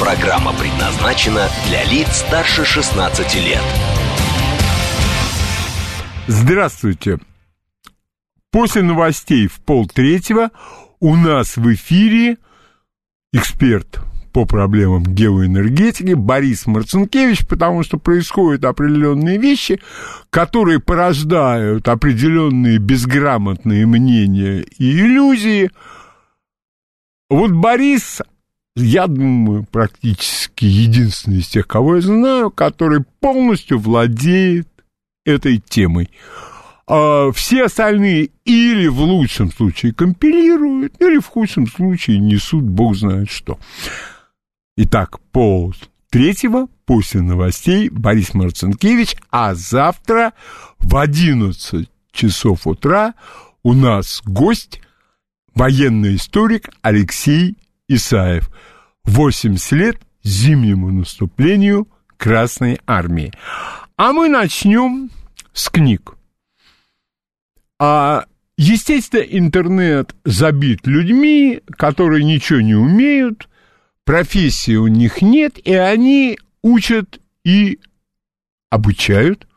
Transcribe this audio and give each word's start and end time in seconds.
Программа 0.00 0.52
предназначена 0.52 1.48
для 1.66 1.82
лиц 1.82 2.18
старше 2.18 2.64
16 2.64 3.34
лет. 3.44 3.62
Здравствуйте. 6.28 7.18
После 8.52 8.82
новостей 8.82 9.48
в 9.48 9.58
полтретьего 9.60 10.52
у 11.00 11.16
нас 11.16 11.56
в 11.56 11.74
эфире 11.74 12.36
эксперт 13.32 13.98
по 14.32 14.44
проблемам 14.44 15.02
геоэнергетики 15.02 16.14
Борис 16.14 16.68
Марцинкевич, 16.68 17.44
потому 17.48 17.82
что 17.82 17.98
происходят 17.98 18.64
определенные 18.64 19.36
вещи, 19.36 19.80
которые 20.30 20.78
порождают 20.78 21.88
определенные 21.88 22.78
безграмотные 22.78 23.84
мнения 23.84 24.60
и 24.60 25.00
иллюзии. 25.00 25.72
Вот 27.28 27.50
Борис, 27.50 28.22
я 28.80 29.06
думаю, 29.06 29.66
практически 29.70 30.64
единственный 30.64 31.38
из 31.38 31.48
тех, 31.48 31.66
кого 31.66 31.96
я 31.96 32.02
знаю, 32.02 32.50
который 32.50 33.04
полностью 33.20 33.78
владеет 33.78 34.68
этой 35.24 35.58
темой. 35.58 36.10
А 36.86 37.30
все 37.32 37.64
остальные 37.64 38.30
или 38.44 38.86
в 38.86 39.00
лучшем 39.00 39.52
случае 39.52 39.92
компилируют, 39.92 40.94
или 41.00 41.18
в 41.18 41.26
худшем 41.26 41.66
случае 41.66 42.18
несут 42.18 42.64
бог 42.64 42.96
знает 42.96 43.30
что. 43.30 43.58
Итак, 44.76 45.20
пол 45.32 45.74
третьего 46.10 46.68
после 46.86 47.20
новостей 47.20 47.90
Борис 47.90 48.32
Марцинкевич, 48.32 49.16
а 49.30 49.54
завтра 49.54 50.32
в 50.78 50.96
11 50.96 51.88
часов 52.12 52.66
утра 52.66 53.14
у 53.62 53.74
нас 53.74 54.22
гость, 54.24 54.80
военный 55.54 56.16
историк 56.16 56.70
Алексей 56.80 57.58
Исаев. 57.88 58.50
80 59.08 59.72
лет 59.72 59.96
зимнему 60.22 60.90
наступлению 60.90 61.88
Красной 62.16 62.78
Армии. 62.86 63.32
А 63.96 64.12
мы 64.12 64.28
начнем 64.28 65.10
с 65.52 65.70
книг. 65.70 66.14
А, 67.80 68.26
естественно, 68.56 69.22
интернет 69.22 70.14
забит 70.24 70.86
людьми, 70.86 71.62
которые 71.70 72.24
ничего 72.24 72.60
не 72.60 72.74
умеют, 72.74 73.48
профессии 74.04 74.76
у 74.76 74.88
них 74.88 75.22
нет, 75.22 75.58
и 75.58 75.72
они 75.72 76.38
учат 76.62 77.20
и 77.44 77.80
обучают 78.70 79.48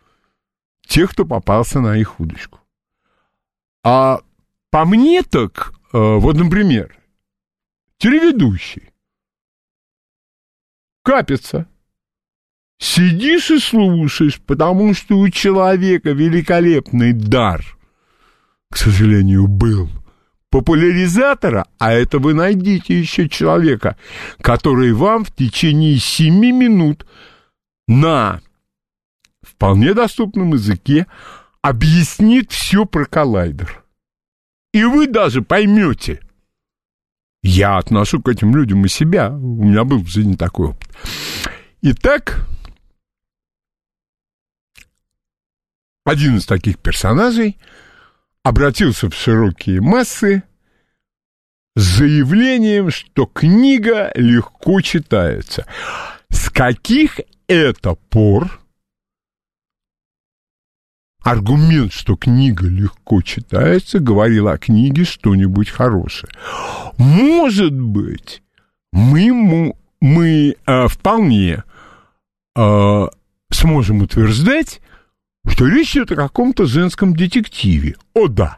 тех, 0.88 1.12
кто 1.12 1.26
попался 1.26 1.82
на 1.82 1.98
их 1.98 2.20
удочку. 2.20 2.60
А 3.84 4.22
по 4.70 4.86
мне 4.86 5.24
так, 5.24 5.74
э, 5.92 5.98
вот, 5.98 6.38
например, 6.38 6.96
телеведущий 7.98 8.91
капится. 11.04 11.68
Сидишь 12.80 13.52
и 13.52 13.60
слушаешь, 13.60 14.40
потому 14.42 14.94
что 14.94 15.18
у 15.18 15.30
человека 15.30 16.12
великолепный 16.12 17.14
дар, 17.14 17.64
к 18.70 18.78
сожалению, 18.78 19.48
был– 19.48 19.90
популяризатора, 20.52 21.66
а 21.80 21.94
это 21.94 22.20
вы 22.20 22.36
найдите 22.36 23.00
еще 23.00 23.28
человека, 23.28 23.96
который 24.42 24.92
вам 24.92 25.24
в 25.24 25.32
течение 25.32 25.98
семи 25.98 26.52
минут 26.52 27.08
на 27.88 28.42
вполне 29.42 29.94
доступном 29.94 30.54
языке 30.54 31.08
объяснит 31.62 32.52
все 32.52 32.86
про 32.86 33.06
коллайдер. 33.06 33.84
И 34.74 34.84
вы 34.84 35.08
даже 35.08 35.42
поймете. 35.42 36.22
Я 37.44 37.78
отношу 37.78 38.22
к 38.22 38.30
этим 38.30 38.56
людям 38.56 38.86
и 38.86 38.88
себя. 38.88 39.32
У 39.32 39.64
меня 39.64 39.84
был 39.84 40.00
в 40.00 40.08
жизни 40.08 40.36
такой 40.36 40.70
опыт. 40.70 40.90
Итак, 41.82 42.48
один 46.06 46.38
из 46.38 46.46
таких 46.46 46.78
персонажей— 46.78 47.58
обратился 48.44 49.10
в 49.10 49.16
широкие 49.16 49.82
массы 49.82 50.44
с 51.76 51.82
заявлением, 51.82 52.90
что 52.90 53.26
книга 53.26 54.12
легко 54.16 54.82
читается. 54.82 55.66
С 56.30 56.50
каких 56.50 57.20
это 57.48 57.96
пор 57.96 58.61
аргумент, 61.22 61.94
что 61.94 62.16
книга 62.16 62.68
легко 62.68 63.22
читается, 63.22 64.00
говорил 64.00 64.48
о 64.48 64.58
книге 64.58 65.04
что-нибудь 65.06 65.70
хорошее? 65.70 66.32
Может 66.98 67.80
быть, 67.80 68.42
мы, 68.92 69.74
мы 70.00 70.56
э, 70.66 70.88
вполне 70.88 71.64
э, 72.56 73.08
сможем 73.52 74.02
утверждать, 74.02 74.82
что 75.48 75.68
речь 75.68 75.96
идет 75.96 76.12
о 76.12 76.16
каком-то 76.16 76.66
женском 76.66 77.16
детективе. 77.16 77.96
О 78.14 78.28
да, 78.28 78.58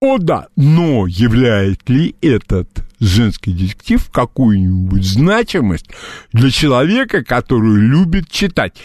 о 0.00 0.18
да, 0.18 0.48
но 0.56 1.06
являет 1.06 1.88
ли 1.88 2.14
этот 2.20 2.68
женский 3.00 3.52
детектив 3.52 4.10
какую-нибудь 4.10 5.04
значимость 5.04 5.86
для 6.32 6.50
человека, 6.50 7.24
который 7.24 7.76
любит 7.76 8.30
читать? 8.30 8.76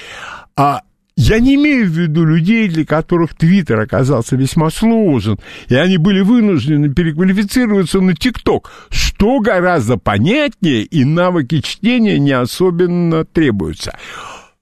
А 0.55 0.81
я 1.21 1.41
не 1.41 1.55
имею 1.55 1.85
в 1.85 1.89
виду 1.89 2.23
людей, 2.23 2.69
для 2.69 2.85
которых 2.85 3.35
Твиттер 3.35 3.77
оказался 3.81 4.37
весьма 4.37 4.69
сложен, 4.69 5.37
и 5.67 5.75
они 5.75 5.97
были 5.97 6.21
вынуждены 6.21 6.93
переквалифицироваться 6.93 7.99
на 7.99 8.15
ТикТок, 8.15 8.71
что 8.89 9.41
гораздо 9.41 9.97
понятнее, 9.97 10.83
и 10.83 11.03
навыки 11.03 11.59
чтения 11.59 12.19
не 12.19 12.31
особенно 12.31 13.25
требуются. 13.25 13.97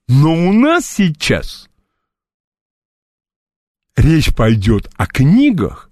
Но 0.07 0.33
у 0.33 0.51
нас 0.51 0.89
сейчас 0.89 1.69
речь 3.95 4.33
пойдет 4.33 4.89
о 4.97 5.05
книгах, 5.05 5.91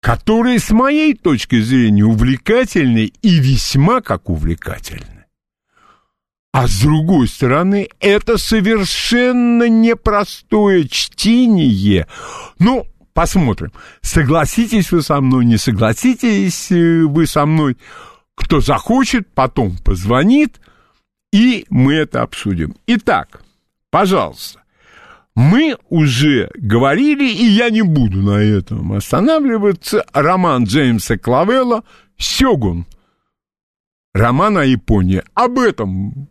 которые, 0.00 0.58
с 0.58 0.70
моей 0.70 1.14
точки 1.14 1.60
зрения, 1.60 2.04
увлекательны 2.04 3.12
и 3.22 3.38
весьма 3.38 4.00
как 4.00 4.28
увлекательны. 4.28 5.17
А 6.52 6.66
с 6.66 6.80
другой 6.80 7.28
стороны, 7.28 7.88
это 8.00 8.38
совершенно 8.38 9.68
непростое 9.68 10.88
чтение. 10.88 12.06
Ну, 12.58 12.86
посмотрим. 13.12 13.72
Согласитесь 14.00 14.90
вы 14.90 15.02
со 15.02 15.20
мной, 15.20 15.44
не 15.44 15.58
согласитесь 15.58 16.72
э, 16.72 17.02
вы 17.02 17.26
со 17.26 17.44
мной. 17.44 17.76
Кто 18.34 18.60
захочет, 18.60 19.28
потом 19.34 19.76
позвонит, 19.78 20.60
и 21.32 21.66
мы 21.68 21.94
это 21.94 22.22
обсудим. 22.22 22.76
Итак, 22.86 23.42
пожалуйста, 23.90 24.62
мы 25.34 25.76
уже 25.90 26.50
говорили, 26.54 27.28
и 27.30 27.44
я 27.44 27.68
не 27.68 27.82
буду 27.82 28.22
на 28.22 28.38
этом 28.38 28.94
останавливаться, 28.94 30.04
роман 30.12 30.64
Джеймса 30.64 31.18
Клавелла 31.18 31.84
«Сёгун». 32.16 32.86
Роман 34.14 34.56
о 34.56 34.64
Японии. 34.64 35.22
Об 35.34 35.58
этом 35.58 36.28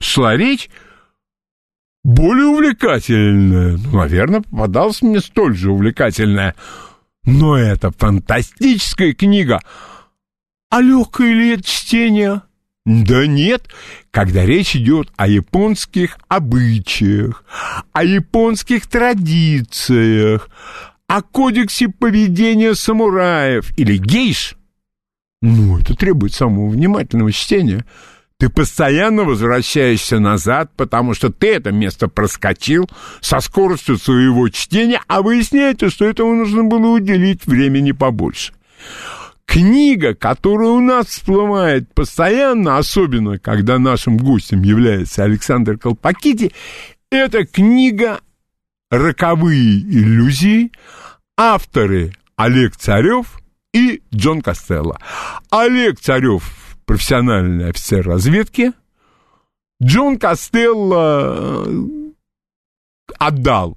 шла 0.00 0.36
более 2.04 2.46
увлекательная. 2.46 3.76
Ну, 3.76 3.98
наверное, 3.98 4.40
попадалась 4.40 5.02
мне 5.02 5.20
столь 5.20 5.54
же 5.54 5.70
увлекательная. 5.70 6.54
Но 7.24 7.56
это 7.56 7.90
фантастическая 7.90 9.12
книга. 9.12 9.60
А 10.70 10.80
легкое 10.80 11.32
ли 11.34 11.50
это 11.54 11.64
чтение? 11.64 12.42
Да 12.86 13.26
нет, 13.26 13.68
когда 14.10 14.46
речь 14.46 14.74
идет 14.74 15.12
о 15.16 15.28
японских 15.28 16.16
обычаях, 16.28 17.44
о 17.92 18.02
японских 18.02 18.86
традициях, 18.86 20.48
о 21.06 21.20
кодексе 21.20 21.88
поведения 21.88 22.74
самураев 22.74 23.76
или 23.78 23.98
гейш, 23.98 24.54
ну, 25.42 25.78
это 25.78 25.94
требует 25.94 26.32
самого 26.32 26.70
внимательного 26.70 27.30
чтения. 27.30 27.84
Ты 28.38 28.48
постоянно 28.50 29.24
возвращаешься 29.24 30.20
назад, 30.20 30.70
потому 30.76 31.12
что 31.12 31.32
ты 31.32 31.54
это 31.54 31.72
место 31.72 32.06
проскочил 32.06 32.88
со 33.20 33.40
скоростью 33.40 33.98
своего 33.98 34.48
чтения, 34.48 35.02
а 35.08 35.22
выясняется, 35.22 35.90
что 35.90 36.04
этому 36.04 36.36
нужно 36.36 36.62
было 36.62 36.86
уделить 36.86 37.46
времени 37.46 37.90
побольше. 37.90 38.52
книга, 39.44 40.14
которая 40.14 40.68
у 40.68 40.80
нас 40.80 41.06
всплывает 41.06 41.92
постоянно, 41.94 42.78
особенно 42.78 43.38
когда 43.38 43.78
нашим 43.78 44.16
гостем 44.16 44.62
является 44.62 45.24
Александр 45.24 45.76
Колпакити, 45.76 46.52
это 47.10 47.44
книга 47.44 48.20
«Роковые 48.90 49.80
иллюзии», 49.80 50.70
авторы 51.36 52.12
Олег 52.36 52.76
Царев 52.76 53.40
и 53.72 54.00
Джон 54.14 54.42
Костелло. 54.42 54.98
Олег 55.50 55.98
Царев– 55.98 56.44
профессиональный 56.88 57.68
офицер 57.68 58.04
разведки, 58.04 58.72
Джон 59.80 60.18
Костелло 60.18 61.64
э, 61.66 61.88
отдал 63.18 63.76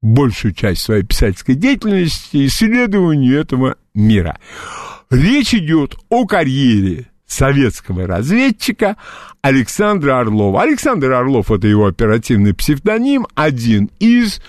большую 0.00 0.54
часть 0.54 0.82
своей 0.82 1.02
писательской 1.04 1.54
деятельности 1.54 2.46
исследованию 2.46 3.38
этого 3.38 3.76
мира. 3.94 4.38
Речь 5.10 5.54
идет 5.54 5.96
о 6.08 6.26
карьере 6.26 7.10
советского 7.26 8.06
разведчика 8.06 8.96
Александра 9.42 10.18
Орлова. 10.18 10.62
Александр 10.62 11.12
Орлов– 11.12 11.50
это 11.52 11.68
его 11.68 11.86
оперативный 11.86 12.54
псевдоним, 12.54 13.26
один 13.34 13.90
из 14.00 14.40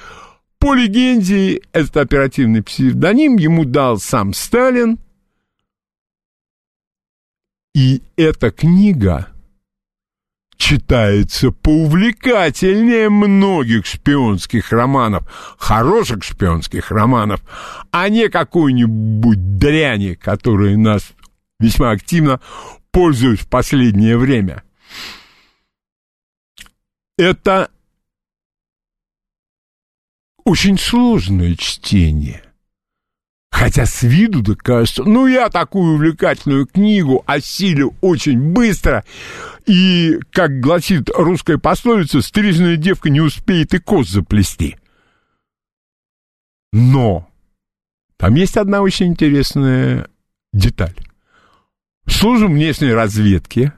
по 0.58 0.74
легенде, 0.74 1.62
этот 1.74 1.98
оперативный 1.98 2.64
псевдоним 2.64 3.36
ему 3.38 3.66
дал 3.66 3.98
сам 3.98 4.34
Сталин. 4.34 5.00
И 7.74 8.02
эта 8.16 8.52
книга 8.52 9.28
читается 10.58 11.52
поувлекательнее 11.52 13.10
многих 13.10 13.86
шпионских 13.86 14.72
романов, 14.72 15.24
хороших 15.58 16.24
шпионских 16.24 16.92
романов, 16.92 17.42
а 17.92 18.10
не 18.10 18.30
какой-нибудь 18.30 19.58
дряни, 19.58 20.16
которые 20.16 20.78
нас 20.78 21.14
весьма 21.60 21.92
активно 21.92 22.42
пользуют 22.92 23.40
в 23.40 23.48
последнее 23.48 24.18
время. 24.18 24.64
Это 27.18 27.72
очень 30.44 30.78
сложное 30.78 31.56
чтение. 31.56 32.49
Хотя 33.60 33.86
с 33.86 34.04
виду 34.04 34.42
да 34.42 34.56
кажется, 34.56 35.04
ну 35.04 35.28
я 35.28 35.50
такую 35.50 35.96
увлекательную 35.96 36.66
книгу 36.66 37.26
осилю 37.26 37.94
очень 38.00 38.40
быстро, 38.54 39.04
и, 39.66 40.18
как 40.32 40.62
гласит 40.62 41.10
русская 41.14 41.58
пословица, 41.58 42.22
стрижная 42.22 42.78
девка 42.78 43.10
не 43.10 43.20
успеет 43.20 43.74
и 43.74 43.80
коз 43.80 44.08
заплести. 44.08 44.78
Но 46.72 47.28
там 48.16 48.36
есть 48.36 48.56
одна 48.56 48.82
очень 48.82 49.08
интересная 49.08 50.08
деталь. 50.54 50.96
Служба 52.08 52.46
внешней 52.46 52.94
разведки 52.94 53.74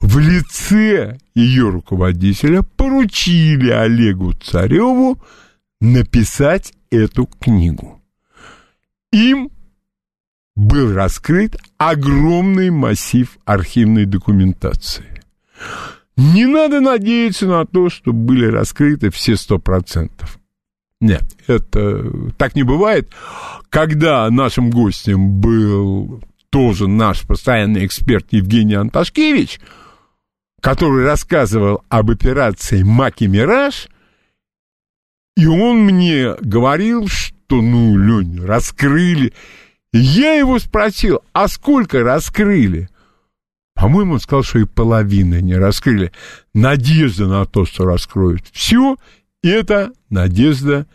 в 0.00 0.18
лице 0.18 1.16
ее 1.36 1.68
руководителя 1.68 2.62
поручили 2.62 3.70
Олегу 3.70 4.32
Цареву 4.32 5.22
написать 5.80 6.72
эту 6.90 7.26
книгу. 7.26 7.99
Им 9.12 9.50
был 10.56 10.94
раскрыт 10.94 11.56
огромный 11.78 12.70
массив 12.70 13.38
архивной 13.44 14.04
документации. 14.04 15.22
Не 16.16 16.46
надо 16.46 16.80
надеяться 16.80 17.46
на 17.46 17.64
то, 17.64 17.88
что 17.88 18.12
были 18.12 18.46
раскрыты 18.46 19.10
все 19.10 19.36
сто 19.36 19.58
процентов. 19.58 20.38
Нет, 21.00 21.24
это 21.46 22.30
так 22.36 22.54
не 22.54 22.62
бывает. 22.62 23.10
Когда 23.70 24.28
нашим 24.30 24.70
гостем 24.70 25.40
был 25.40 26.22
тоже 26.50 26.88
наш 26.88 27.26
постоянный 27.26 27.86
эксперт 27.86 28.26
Евгений 28.32 28.74
Анташкевич, 28.74 29.60
который 30.60 31.06
рассказывал 31.06 31.82
об 31.88 32.10
операции 32.10 32.82
«Маки 32.82 33.24
Мираж», 33.24 33.88
и 35.36 35.46
он 35.46 35.78
мне 35.78 36.34
говорил, 36.40 37.08
что, 37.08 37.39
ну, 37.56 37.96
Лень, 37.96 38.44
раскрыли. 38.44 39.32
Я 39.92 40.34
его 40.34 40.58
спросил, 40.58 41.20
а 41.32 41.48
сколько 41.48 42.02
раскрыли? 42.02 42.88
По-моему, 43.74 44.14
он 44.14 44.20
сказал, 44.20 44.42
что 44.42 44.58
и 44.58 44.64
половины 44.64 45.40
не 45.40 45.54
раскрыли. 45.54 46.12
Надежда 46.54 47.26
на 47.26 47.46
то, 47.46 47.64
что 47.64 47.84
раскроют. 47.84 48.44
Все 48.52 48.96
это 49.42 49.92
надежда 50.10 50.86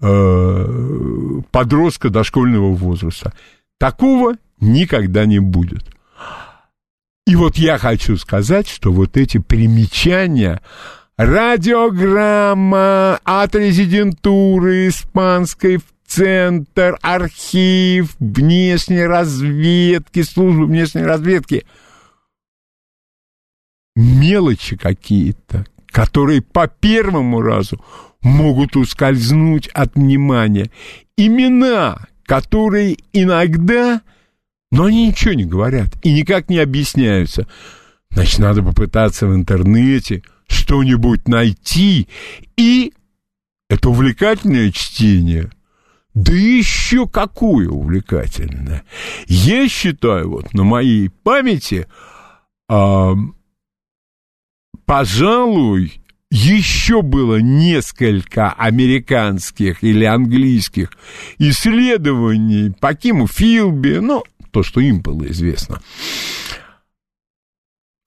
э, 0.00 1.40
подростка 1.50 2.10
дошкольного 2.10 2.74
возраста. 2.74 3.32
Такого 3.78 4.34
никогда 4.60 5.24
не 5.24 5.38
будет. 5.38 5.84
И 7.26 7.34
вот 7.34 7.56
я 7.56 7.78
хочу 7.78 8.16
сказать, 8.16 8.68
что 8.68 8.92
вот 8.92 9.16
эти 9.16 9.38
примечания, 9.38 10.60
радиограмма 11.16 13.18
от 13.24 13.54
резидентуры 13.54 14.88
испанской 14.88 15.78
в 15.78 15.84
Центр, 16.06 16.98
архив 17.02 18.14
внешней 18.20 19.04
разведки, 19.04 20.22
службы 20.22 20.66
внешней 20.66 21.02
разведки. 21.02 21.66
Мелочи 23.96 24.76
какие-то, 24.76 25.66
которые 25.86 26.42
по 26.42 26.68
первому 26.68 27.40
разу 27.40 27.82
могут 28.22 28.76
ускользнуть 28.76 29.66
от 29.68 29.96
внимания. 29.96 30.70
Имена, 31.16 32.06
которые 32.24 32.98
иногда, 33.12 34.02
но 34.70 34.84
они 34.84 35.08
ничего 35.08 35.34
не 35.34 35.44
говорят 35.44 35.88
и 36.02 36.12
никак 36.12 36.48
не 36.48 36.58
объясняются. 36.58 37.48
Значит, 38.10 38.38
надо 38.38 38.62
попытаться 38.62 39.26
в 39.26 39.34
интернете– 39.34 40.22
что-нибудь 40.48 41.28
найти, 41.28 42.08
и 42.56 42.92
это 43.68 43.90
увлекательное 43.90 44.70
чтение. 44.70 45.50
Да 46.14 46.32
еще 46.32 47.06
какое 47.06 47.68
увлекательное. 47.68 48.84
Я 49.26 49.68
считаю, 49.68 50.30
вот 50.30 50.54
на 50.54 50.64
моей 50.64 51.10
памяти, 51.10 51.86
э, 52.70 53.12
пожалуй, 54.86 56.00
еще 56.30 57.02
было 57.02 57.36
несколько 57.36 58.50
американских 58.50 59.84
или 59.84 60.04
английских 60.04 60.90
исследований 61.38 62.72
по 62.80 62.94
Киму 62.94 63.26
Филби, 63.26 63.98
ну, 64.00 64.24
то, 64.50 64.62
что 64.62 64.80
им 64.80 65.00
было 65.00 65.26
известно. 65.30 65.80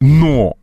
Но 0.02 0.59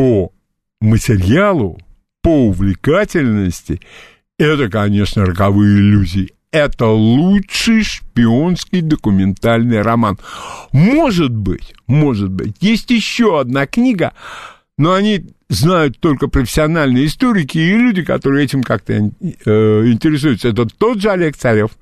по 0.00 0.32
материалу, 0.80 1.78
по 2.22 2.46
увлекательности, 2.46 3.82
это, 4.38 4.70
конечно, 4.70 5.26
роковые 5.26 5.76
иллюзии. 5.76 6.32
Это 6.52 6.86
лучший 6.86 7.82
шпионский 7.84 8.80
документальный 8.80 9.82
роман. 9.82 10.18
Может 10.72 11.36
быть, 11.36 11.74
может 11.86 12.30
быть. 12.30 12.56
Есть 12.62 12.88
еще 12.90 13.40
одна 13.40 13.66
книга, 13.66 14.14
но 14.78 14.94
они 14.94 15.26
знают 15.50 16.00
только 16.00 16.28
профессиональные 16.28 17.04
историки 17.04 17.58
и 17.58 17.76
люди, 17.76 18.02
которые 18.02 18.46
этим 18.46 18.62
как-то 18.62 18.94
э, 18.94 19.00
интересуются. 19.84 20.48
Это 20.48 20.64
тот 20.64 21.02
же 21.02 21.10
Олег 21.10 21.36
Царев. 21.36 21.72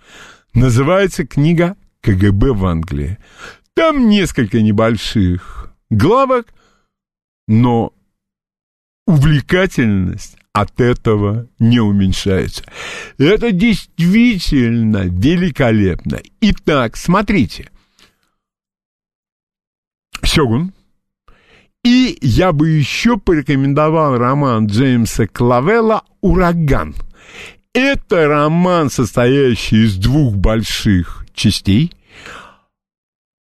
Называется 0.55 1.25
книга 1.25 1.77
«КГБ 2.01 2.53
в 2.53 2.67
Англии». 2.67 3.19
Там 3.75 4.09
несколько 4.09 4.61
небольших 4.61 5.73
главок, 5.89 6.49
но 7.47 7.93
увлекательность 9.09 10.37
от 10.53 10.83
этого 10.83 11.49
не 11.59 11.81
уменьшается. 11.81 12.63
Это 13.17 13.53
действительно 13.53 15.05
великолепно. 15.07 16.21
Итак, 16.43 16.95
смотрите. 16.99 17.71
Сёгун. 20.23 20.75
И 21.83 22.19
я 22.21 22.53
бы 22.53 22.69
еще 22.69 23.17
порекомендовал 23.17 24.19
роман 24.19 24.67
Джеймса 24.67 25.27
Клавелла 25.27 26.03
«Ураган». 26.21 26.95
Это 27.73 28.27
роман, 28.27 28.91
состоящий 28.91 29.85
из 29.85 29.97
двух 29.97 30.35
больших 30.35 31.25
частей. 31.33 31.93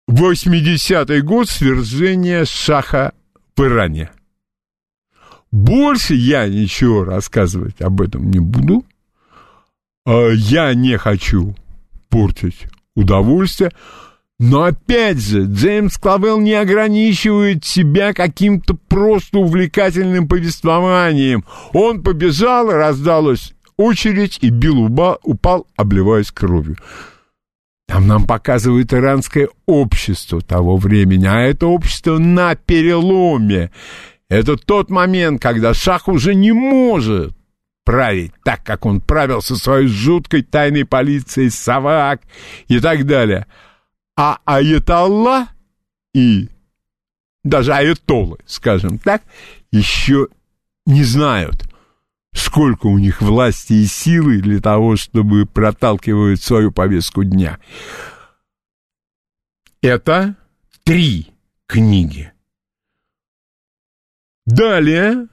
80-й 0.10 1.22
год 1.22 1.48
свержения 1.48 2.44
Шаха 2.44 3.14
в 3.56 3.64
Иране– 3.64 4.12
больше 5.54 6.16
я 6.16 6.48
ничего 6.48 7.04
рассказывать 7.04 7.80
об 7.80 8.02
этом 8.02 8.32
не 8.32 8.40
буду. 8.40 8.84
А, 10.04 10.30
я 10.30 10.74
не 10.74 10.98
хочу 10.98 11.56
портить 12.10 12.66
удовольствие. 12.96 13.72
Но 14.40 14.64
опять 14.64 15.20
же, 15.20 15.44
Джеймс 15.46 16.00
Клавелл 16.00 16.40
не 16.40 16.56
ограничивает 16.56 17.66
себя 17.66 18.14
каким-то 18.14 18.74
просто 18.74 19.38
увлекательным 19.38 20.28
повествованием. 20.28 21.46
Он 21.72 22.02
побежал, 22.02 22.72
раздалась 22.72 23.54
очередь, 23.78 24.40
и 24.42 24.50
Билл 24.50 24.86
упал, 25.22 25.68
обливаясь 25.76 26.32
кровью. 26.32 26.78
Там 27.88 28.08
нам 28.08 28.26
показывают 28.26 28.92
иранское 28.92 29.50
общество 29.68 30.42
того 30.42 30.78
времени, 30.78 31.28
а 31.28 31.42
это 31.42 31.68
общество 31.68 32.18
на 32.18 32.56
переломе. 32.56 33.70
Это 34.34 34.58
тот 34.58 34.90
момент, 34.90 35.40
когда 35.40 35.76
шах 35.76 36.08
уже 36.08 36.34
не 36.34 36.54
может 36.54 37.36
править 37.86 38.34
так, 38.44 38.64
как 38.64 38.84
он 38.84 39.00
правил 39.00 39.44
со 39.44 39.56
своей 39.58 39.88
жуткой 39.88 40.42
тайной 40.42 40.86
полицией, 40.86 41.52
Савак 41.52 42.20
и 42.68 42.80
так 42.80 43.06
далее. 43.06 43.46
А 44.18 44.40
Аятолла 44.44 45.50
и 46.16 46.50
даже 47.44 47.76
аятоллы, 47.76 48.40
скажем 48.48 48.98
так, 48.98 49.22
еще 49.72 50.30
не 50.88 51.04
знают, 51.04 51.70
сколько 52.34 52.88
у 52.88 52.98
них 52.98 53.22
власти 53.22 53.74
и 53.74 53.86
силы 53.86 54.42
для 54.42 54.60
того, 54.60 54.96
чтобы 54.96 55.46
проталкивать 55.46 56.42
свою 56.42 56.72
повестку 56.72 57.24
дня. 57.24 57.60
Это 59.84 60.36
три 60.84 61.28
книги. 61.68 62.33
Далее 64.46 65.30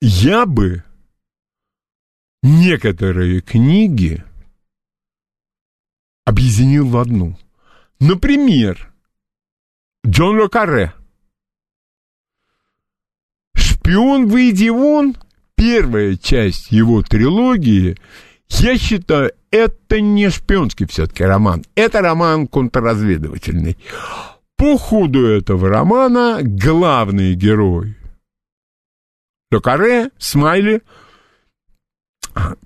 я 0.00 0.46
бы 0.46 0.82
некоторые 2.42 3.42
книги 3.42 4.24
объединил 6.24 6.88
в 6.88 6.96
одну. 6.96 7.36
Например, 8.00 8.92
Джон 10.06 10.38
Локаре. 10.40 10.94
«Шпион, 13.54 14.28
выйди 14.28 14.68
вон» 14.68 15.16
первая 15.56 16.16
часть 16.16 16.70
его 16.70 17.02
трилогии, 17.02 17.96
я 18.48 18.78
считаю, 18.78 19.32
это 19.50 20.00
не 20.00 20.30
шпионский 20.30 20.86
все-таки 20.86 21.24
роман. 21.24 21.64
Это 21.74 22.00
роман 22.00 22.46
контрразведывательный. 22.46 23.76
По 24.56 24.78
ходу 24.78 25.26
этого 25.26 25.68
романа 25.68 26.40
главный 26.42 27.34
герой 27.34 27.96
Ле 29.50 30.10
Смайли, 30.18 30.82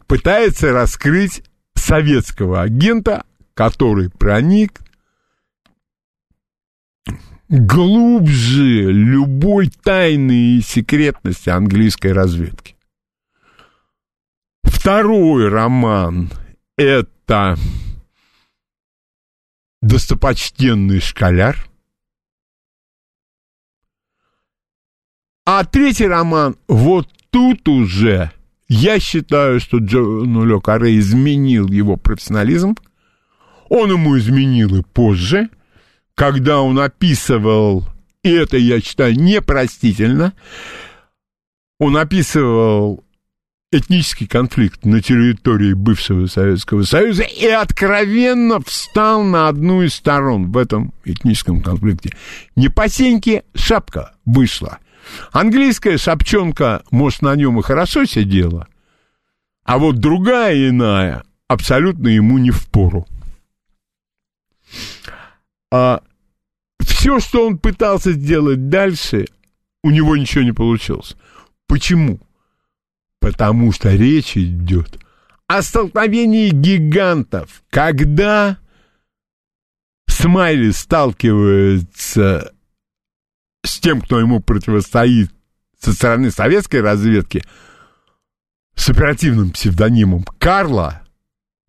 пытается 0.06 0.72
раскрыть 0.72 1.42
советского 1.74 2.62
агента, 2.62 3.24
который 3.54 4.10
проник 4.10 4.80
глубже 7.48 8.92
любой 8.92 9.68
тайны 9.68 10.56
и 10.56 10.60
секретности 10.62 11.50
английской 11.50 12.12
разведки. 12.12 12.76
Второй 14.62 15.48
роман— 15.48 16.30
это 16.76 17.56
«Достопочтенный 19.82 21.00
школяр». 21.00 21.68
А 25.52 25.64
третий 25.64 26.06
роман, 26.06 26.54
вот 26.68 27.08
тут 27.30 27.66
уже 27.66 28.30
я 28.68 29.00
считаю, 29.00 29.58
что 29.58 29.78
Джону 29.78 30.44
Ле 30.44 30.60
Карре 30.60 30.96
изменил 30.96 31.66
его 31.66 31.96
профессионализм. 31.96 32.76
Он 33.68 33.90
ему 33.90 34.16
изменил 34.16 34.76
и 34.76 34.82
позже, 34.84 35.48
когда 36.14 36.60
он 36.60 36.78
описывал, 36.78 37.84
и 38.22 38.30
это 38.30 38.58
я 38.58 38.80
считаю 38.80 39.18
непростительно, 39.18 40.34
он 41.80 41.96
описывал 41.96 43.02
этнический 43.72 44.28
конфликт 44.28 44.84
на 44.84 45.02
территории 45.02 45.72
бывшего 45.72 46.28
Советского 46.28 46.84
Союза 46.84 47.24
и 47.24 47.46
откровенно 47.46 48.60
встал 48.60 49.24
на 49.24 49.48
одну 49.48 49.82
из 49.82 49.94
сторон 49.94 50.52
в 50.52 50.56
этом 50.56 50.94
этническом 51.04 51.60
конфликте. 51.60 52.12
Не 52.54 52.68
по 52.68 52.88
сеньке 52.88 53.42
шапка 53.56 54.14
вышла. 54.24 54.78
Английская 55.32 55.98
шапчонка, 55.98 56.82
может, 56.90 57.22
на 57.22 57.34
нем 57.36 57.58
и 57.58 57.62
хорошо 57.62 58.04
сидела, 58.04 58.68
а 59.64 59.78
вот 59.78 59.96
другая 59.96 60.68
иная 60.68 61.24
абсолютно 61.48 62.08
ему 62.08 62.38
не 62.38 62.50
впору. 62.50 63.06
А 65.72 66.02
все, 66.80 67.20
что 67.20 67.46
он 67.46 67.58
пытался 67.58 68.12
сделать 68.12 68.68
дальше, 68.68 69.26
у 69.82 69.90
него 69.90 70.16
ничего 70.16 70.42
не 70.42 70.52
получилось. 70.52 71.16
Почему? 71.66 72.20
Потому 73.20 73.72
что 73.72 73.94
речь 73.94 74.36
идет 74.36 74.98
о 75.46 75.62
столкновении 75.62 76.50
гигантов, 76.50 77.62
когда 77.70 78.58
Смайли 80.06 80.70
сталкивается 80.70 82.52
с 83.62 83.78
тем, 83.80 84.00
кто 84.00 84.18
ему 84.18 84.40
противостоит 84.40 85.30
со 85.78 85.92
стороны 85.92 86.30
советской 86.30 86.80
разведки, 86.80 87.42
с 88.74 88.88
оперативным 88.88 89.50
псевдонимом 89.50 90.24
Карла. 90.38 91.02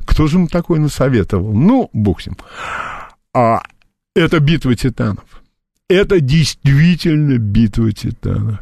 Кто 0.05 0.27
же 0.27 0.37
ему 0.37 0.47
такой 0.47 0.79
насоветовал? 0.79 1.53
Ну, 1.53 1.89
бог 1.93 2.21
с 2.21 2.27
ним. 2.27 2.37
А, 3.33 3.61
это 4.15 4.39
битва 4.39 4.75
титанов. 4.75 5.41
Это 5.87 6.19
действительно 6.19 7.37
битва 7.37 7.91
титанов. 7.91 8.59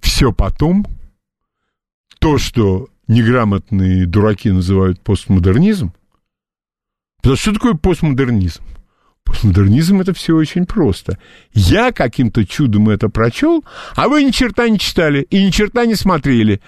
Все 0.00 0.32
потом 0.32 0.86
то, 2.18 2.38
что 2.38 2.88
неграмотные 3.08 4.06
дураки 4.06 4.50
называют 4.50 5.00
постмодернизм, 5.00 5.92
потому 7.16 7.36
что 7.36 7.52
такое 7.52 7.74
постмодернизм? 7.74 8.62
Постмодернизм 9.24 10.00
это 10.00 10.12
все 10.14 10.34
очень 10.34 10.66
просто. 10.66 11.18
Я 11.52 11.92
каким-то 11.92 12.46
чудом 12.46 12.88
это 12.88 13.08
прочел, 13.08 13.64
а 13.94 14.08
вы 14.08 14.24
ни 14.24 14.30
черта 14.30 14.68
не 14.68 14.78
читали 14.78 15.26
и 15.30 15.44
ни 15.44 15.50
черта 15.50 15.86
не 15.86 15.94
смотрели. 15.94 16.60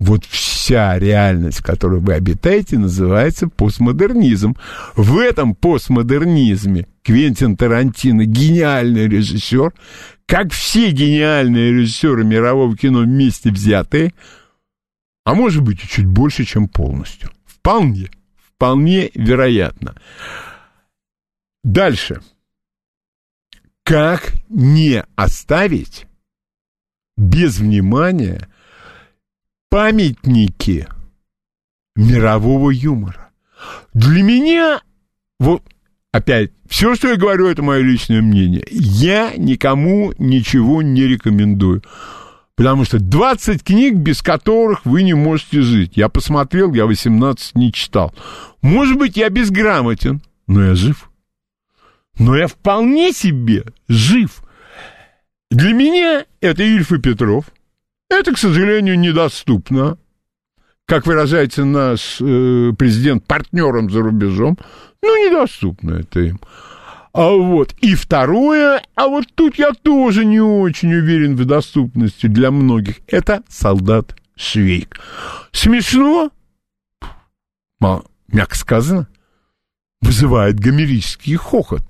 Вот 0.00 0.24
вся 0.24 0.98
реальность, 0.98 1.58
в 1.58 1.64
которой 1.64 2.00
вы 2.00 2.14
обитаете, 2.14 2.78
называется 2.78 3.48
постмодернизм. 3.48 4.56
В 4.94 5.18
этом 5.18 5.54
постмодернизме 5.56 6.86
Квентин 7.02 7.56
Тарантино 7.56 8.24
гениальный 8.24 9.08
режиссер, 9.08 9.72
как 10.26 10.52
все 10.52 10.90
гениальные 10.90 11.72
режиссеры 11.72 12.24
мирового 12.24 12.76
кино 12.76 13.00
вместе 13.00 13.50
взятые– 13.50 14.12
а 15.28 15.34
может 15.34 15.62
быть 15.62 15.78
чуть 15.82 16.06
больше, 16.06 16.46
чем 16.46 16.68
полностью. 16.68 17.28
Вполне, 17.44 18.08
вполне 18.54 19.10
вероятно. 19.14 19.94
Дальше. 21.68 22.22
Как 23.84 24.32
не 24.48 25.04
оставить 25.16 26.06
без 27.18 27.58
внимания 27.58 28.48
памятники 29.68 30.88
мирового 31.94 32.70
юмора? 32.70 33.28
Для 33.92 34.22
меня, 34.22 34.80
вот 35.38 35.62
опять, 36.10 36.52
все, 36.70 36.94
что 36.94 37.08
я 37.08 37.16
говорю, 37.16 37.48
это 37.48 37.62
мое 37.62 37.80
личное 37.80 38.22
мнение. 38.22 38.64
Я 38.70 39.34
никому 39.36 40.14
ничего 40.16 40.80
не 40.80 41.02
рекомендую. 41.02 41.82
Потому 42.54 42.86
что 42.86 42.98
20 42.98 43.62
книг, 43.62 43.96
без 43.96 44.22
которых 44.22 44.86
вы 44.86 45.02
не 45.02 45.12
можете 45.12 45.60
жить. 45.60 45.98
Я 45.98 46.08
посмотрел, 46.08 46.72
я 46.72 46.86
18 46.86 47.56
не 47.56 47.74
читал. 47.74 48.14
Может 48.62 48.96
быть, 48.96 49.18
я 49.18 49.28
безграмотен, 49.28 50.22
но 50.46 50.64
я 50.64 50.74
жив. 50.74 51.10
Но 52.18 52.36
я 52.36 52.48
вполне 52.48 53.12
себе 53.12 53.64
жив. 53.88 54.42
Для 55.50 55.72
меня 55.72 56.24
это 56.40 56.62
Ильф 56.62 56.92
и 56.92 56.98
Петров. 56.98 57.46
Это, 58.10 58.32
к 58.32 58.38
сожалению, 58.38 58.98
недоступно. 58.98 59.98
Как 60.86 61.06
выражается 61.06 61.64
наш 61.64 62.20
э, 62.20 62.72
президент 62.78 63.26
партнерам 63.26 63.90
за 63.90 64.00
рубежом. 64.00 64.58
Ну, 65.02 65.28
недоступно 65.28 65.92
это 65.92 66.20
им. 66.20 66.40
А 67.12 67.30
вот. 67.30 67.74
И 67.80 67.94
второе, 67.94 68.82
а 68.94 69.08
вот 69.08 69.26
тут 69.34 69.58
я 69.58 69.72
тоже 69.72 70.24
не 70.24 70.40
очень 70.40 70.94
уверен 70.94 71.36
в 71.36 71.44
доступности 71.44 72.26
для 72.26 72.50
многих. 72.50 72.96
Это 73.06 73.42
солдат 73.48 74.16
Швейк. 74.36 75.00
Смешно? 75.52 76.30
Мягко 78.28 78.56
сказано. 78.56 79.08
Вызывает 80.00 80.60
гомерический 80.60 81.36
хохот. 81.36 81.82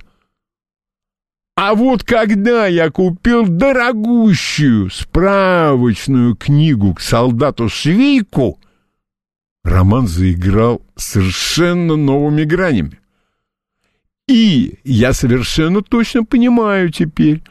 А 1.61 1.75
вот 1.75 2.05
когда 2.05 2.69
я 2.69 2.89
купил 2.89 3.45
дорогущую 3.45 4.91
справочную 4.93 6.37
книгу 6.37 6.95
к 6.95 7.01
солдату 7.01 7.69
Швейку, 7.69 8.61
роман 9.65 10.07
заиграл 10.07 10.81
совершенно 10.95 11.97
новыми 11.97 12.45
гранями. 12.45 13.01
И 14.29 14.79
я 14.85 15.13
совершенно 15.13 15.83
точно 15.83 16.25
понимаю 16.25 16.93
теперь, 16.93 17.43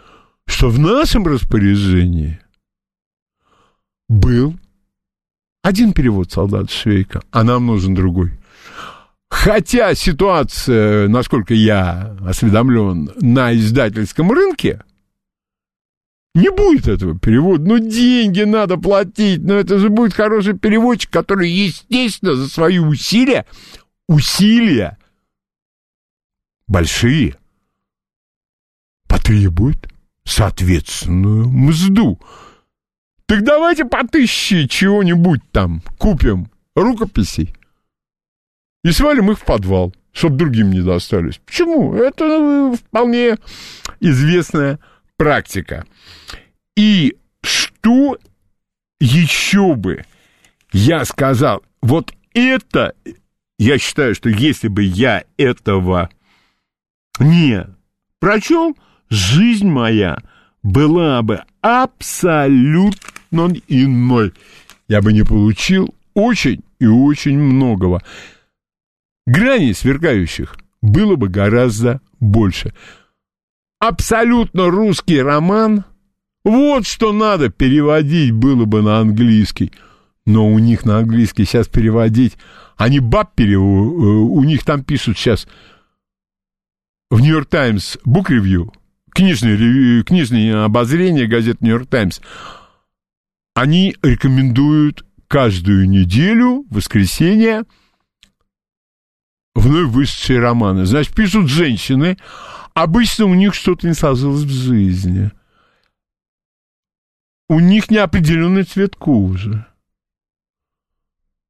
что 0.46 0.70
в 0.70 0.80
нашем 0.80 1.28
распоряжении 1.28 2.40
был 4.08 4.56
один 5.64 5.92
перевод 5.92 6.32
солдата 6.32 6.72
Швейка, 6.72 7.24
а 7.32 7.44
нам 7.44 7.66
нужен 7.66 7.94
другой. 7.94 8.32
Хотя 9.44 9.94
ситуация, 9.94 11.08
насколько 11.08 11.54
я 11.54 12.18
осведомлен, 12.26 13.12
на 13.22 13.54
издательском 13.54 14.32
рынке, 14.32 14.82
не 16.34 16.50
будет 16.50 16.88
этого 16.88 17.18
перевода. 17.18 17.64
Ну, 17.64 17.78
деньги 17.78 18.42
надо 18.42 18.78
платить. 18.78 19.44
Но 19.44 19.54
это 19.54 19.78
же 19.78 19.90
будет 19.90 20.14
хороший 20.14 20.58
переводчик, 20.58 21.12
который, 21.12 21.52
естественно, 21.52 22.34
за 22.34 22.50
свои 22.50 22.80
усилия, 22.80 23.46
усилия 24.08 24.98
большие, 26.68 27.36
потребует 29.08 29.88
соответственную 30.24 31.48
мзду. 31.48 32.20
Так 33.28 33.44
давайте 33.44 33.86
по 33.86 34.06
тысяче 34.06 34.68
чего-нибудь 34.68 35.42
там 35.52 35.84
купим, 36.00 36.50
рукописей, 36.74 37.54
и 38.88 38.92
свалим 38.94 39.32
их 39.32 39.40
в 39.40 39.44
подвал, 39.44 39.94
чтобы 40.14 40.38
другим 40.38 40.72
не 40.72 40.82
достались. 40.82 41.42
Почему? 41.46 41.94
Это 41.94 42.26
ну, 42.26 42.76
вполне 42.76 43.36
известная 44.00 44.80
практика. 45.18 45.86
И 46.78 47.18
что 47.42 48.18
еще 49.02 49.76
бы 49.76 50.06
я 50.72 51.04
сказал, 51.04 51.64
вот 51.82 52.14
это, 52.34 52.94
я 53.60 53.78
считаю, 53.78 54.16
что 54.16 54.30
если 54.30 54.70
бы 54.70 54.84
я 54.84 55.26
этого 55.36 56.10
не 57.20 57.68
прочел, 58.20 58.78
жизнь 59.10 59.68
моя 59.68 60.20
была 60.64 61.22
бы 61.24 61.44
абсолютно 61.60 62.94
иной. 63.68 64.34
Я 64.88 65.02
бы 65.02 65.12
не 65.12 65.24
получил 65.24 65.94
очень 66.14 66.64
и 66.80 66.86
очень 66.86 67.38
многого. 67.38 68.02
Граней 69.28 69.74
сверкающих 69.74 70.56
было 70.82 71.18
бы 71.18 71.28
гораздо 71.28 72.00
больше. 72.22 72.74
Абсолютно 73.78 74.70
русский 74.70 75.22
роман, 75.22 75.84
вот 76.46 76.88
что 76.88 77.12
надо 77.12 77.50
переводить 77.50 78.32
было 78.32 78.64
бы 78.64 78.82
на 78.82 79.00
английский. 79.00 79.74
Но 80.26 80.48
у 80.48 80.60
них 80.60 80.86
на 80.86 81.00
английский 81.00 81.44
сейчас 81.44 81.68
переводить, 81.68 82.38
они 82.78 83.02
баб 83.02 83.36
переводят, 83.36 84.02
э, 84.02 84.08
у 84.08 84.44
них 84.44 84.64
там 84.64 84.84
пишут 84.84 85.18
сейчас 85.18 85.46
в 87.10 87.20
Нью-Йорк 87.20 87.50
Таймс 87.50 87.98
Book 88.06 88.30
Review, 88.30 88.72
книжное, 89.12 90.04
книжное 90.04 90.64
обозрение 90.64 91.28
газет 91.28 91.60
Нью-Йорк 91.62 91.88
Таймс, 91.90 92.22
они 93.56 93.96
рекомендуют 94.02 95.06
каждую 95.28 95.90
неделю, 95.90 96.66
воскресенье, 96.70 97.64
вновь 99.58 99.90
вышедшие 99.90 100.40
романы. 100.40 100.86
Значит, 100.86 101.14
пишут 101.14 101.50
женщины, 101.50 102.18
обычно 102.74 103.26
у 103.26 103.34
них 103.34 103.54
что-то 103.54 103.88
не 103.88 103.94
сложилось 103.94 104.44
в 104.44 104.52
жизни. 104.52 105.32
У 107.50 107.60
них 107.60 107.90
неопределенный 107.90 108.64
цвет 108.64 108.96
кожи. 108.96 109.66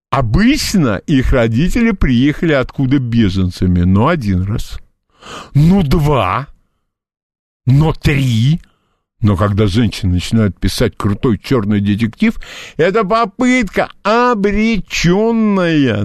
Обычно 0.09 0.97
их 1.05 1.33
родители 1.33 1.91
приехали 1.91 2.53
откуда 2.53 2.97
беженцами, 2.99 3.81
но 3.81 4.07
один 4.07 4.43
раз. 4.43 4.79
Ну, 5.53 5.83
два. 5.83 6.47
Но 7.65 7.91
три. 7.91 8.61
Но 9.19 9.35
когда 9.35 9.67
женщины 9.67 10.13
начинают 10.13 10.57
писать 10.59 10.95
крутой 10.95 11.39
черный 11.39 11.81
детектив, 11.81 12.39
это 12.77 13.03
попытка 13.03 13.89
обреченная 14.03 14.63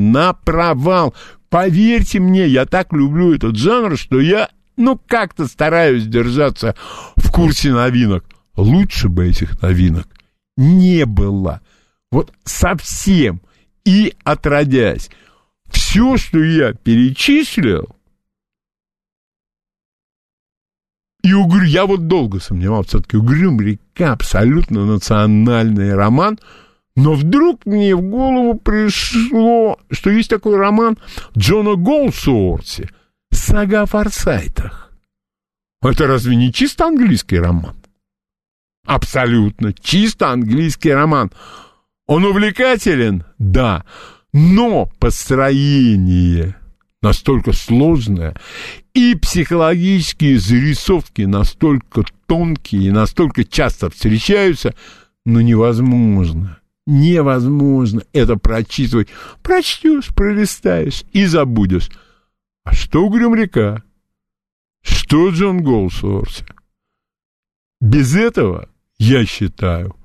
на 0.00 0.32
провал. 0.32 1.14
Поверьте 1.52 2.18
мне, 2.18 2.46
я 2.46 2.64
так 2.64 2.94
люблю 2.94 3.34
этот 3.34 3.56
жанр, 3.56 3.98
что 3.98 4.18
я, 4.20 4.48
ну, 4.78 4.98
как-то 5.06 5.46
стараюсь 5.46 6.06
держаться 6.06 6.74
в 7.16 7.30
курсе 7.30 7.74
новинок. 7.74 8.24
Лучше 8.56 9.10
бы 9.10 9.28
этих 9.28 9.60
новинок 9.60 10.08
не 10.56 11.04
было. 11.04 11.60
Вот 12.10 12.32
совсем. 12.44 13.42
И 13.84 14.14
отродясь. 14.24 15.10
Все, 15.70 16.16
что 16.16 16.42
я 16.42 16.72
перечислил, 16.72 17.94
и 21.22 21.34
угрю, 21.34 21.64
я 21.64 21.84
вот 21.84 22.08
долго 22.08 22.40
сомневался, 22.40 22.88
все-таки 22.88 23.18
Угрюм 23.18 23.60
река 23.60 24.12
абсолютно 24.12 24.86
национальный 24.86 25.94
роман, 25.94 26.38
но 26.96 27.14
вдруг 27.14 27.64
мне 27.64 27.94
в 27.94 28.02
голову 28.02 28.54
пришло, 28.54 29.78
что 29.90 30.10
есть 30.10 30.30
такой 30.30 30.56
роман 30.56 30.98
Джона 31.36 31.74
Голсуорси 31.76 32.90
«Сага 33.32 33.82
о 33.82 33.86
Форсайтах». 33.86 34.92
Это 35.82 36.06
разве 36.06 36.36
не 36.36 36.52
чисто 36.52 36.86
английский 36.86 37.38
роман? 37.38 37.74
Абсолютно. 38.86 39.72
Чисто 39.72 40.30
английский 40.30 40.92
роман. 40.92 41.32
Он 42.06 42.24
увлекателен? 42.24 43.24
Да. 43.38 43.84
Но 44.32 44.86
построение 44.98 46.56
настолько 47.00 47.52
сложное, 47.52 48.36
и 48.94 49.16
психологические 49.16 50.38
зарисовки 50.38 51.22
настолько 51.22 52.04
тонкие 52.26 52.84
и 52.84 52.90
настолько 52.92 53.44
часто 53.44 53.90
встречаются, 53.90 54.74
но 55.24 55.40
невозможно 55.40 56.61
невозможно 56.86 58.02
это 58.12 58.36
прочитывать. 58.36 59.08
Прочтешь, 59.42 60.14
пролистаешь 60.14 61.04
и 61.12 61.26
забудешь. 61.26 61.90
А 62.64 62.72
что 62.72 63.04
Угрюм 63.04 63.34
река? 63.34 63.82
Что 64.82 65.30
Джон 65.30 65.62
Голсуорси? 65.62 66.44
Без 67.80 68.16
этого, 68.16 68.68
я 68.98 69.26
считаю, 69.26 69.96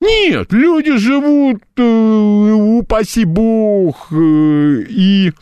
нет, 0.00 0.52
люди 0.52 0.96
живут, 0.96 1.62
э, 1.76 1.82
упаси 1.82 3.24
бог, 3.24 4.12
э, 4.12 4.84
и 4.88 5.32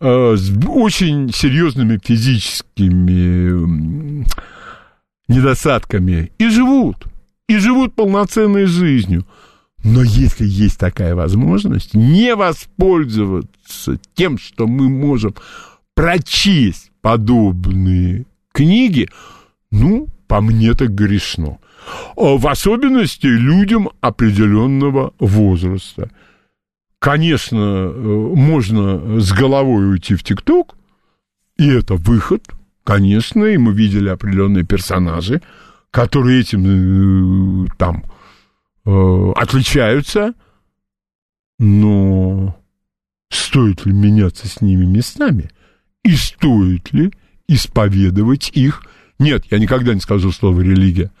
э, 0.00 0.36
с 0.36 0.66
очень 0.66 1.32
серьезными 1.32 2.00
физическими 2.02 4.26
недостатками. 5.28 6.32
И 6.38 6.48
живут. 6.48 7.06
И 7.48 7.58
живут 7.58 7.94
полноценной 7.94 8.66
жизнью. 8.66 9.24
Но 9.82 10.02
если 10.02 10.46
есть 10.46 10.78
такая 10.78 11.14
возможность, 11.14 11.94
не 11.94 12.34
воспользоваться 12.34 13.98
тем, 14.14 14.38
что 14.38 14.66
мы 14.66 14.88
можем 14.88 15.34
прочесть 15.94 16.90
подобные 17.00 18.26
книги, 18.52 19.08
ну, 19.70 20.08
по 20.26 20.40
мне 20.40 20.74
так 20.74 20.94
грешно. 20.94 21.58
А 22.16 22.36
в 22.36 22.46
особенности 22.46 23.26
людям 23.26 23.88
определенного 24.00 25.14
возраста. 25.18 26.10
Конечно, 26.98 27.56
э, 27.56 28.32
можно 28.34 29.18
с 29.18 29.32
головой 29.32 29.90
уйти 29.90 30.14
в 30.14 30.22
ТикТок, 30.22 30.76
и 31.56 31.66
это 31.66 31.94
выход, 31.94 32.42
конечно, 32.84 33.44
и 33.44 33.56
мы 33.56 33.72
видели 33.72 34.10
определенные 34.10 34.64
персонажи, 34.64 35.40
которые 35.90 36.40
этим 36.40 37.64
э, 37.64 37.68
там 37.78 38.04
Э, 38.86 39.32
отличаются, 39.36 40.34
но 41.58 42.58
стоит 43.30 43.84
ли 43.84 43.92
меняться 43.92 44.48
с 44.48 44.60
ними 44.60 44.84
местами? 44.84 45.50
И 46.02 46.14
стоит 46.16 46.92
ли 46.92 47.12
исповедовать 47.46 48.50
их? 48.54 48.82
Нет, 49.18 49.44
я 49.50 49.58
никогда 49.58 49.92
не 49.92 50.00
скажу 50.00 50.32
слово 50.32 50.62
религия. 50.62 51.12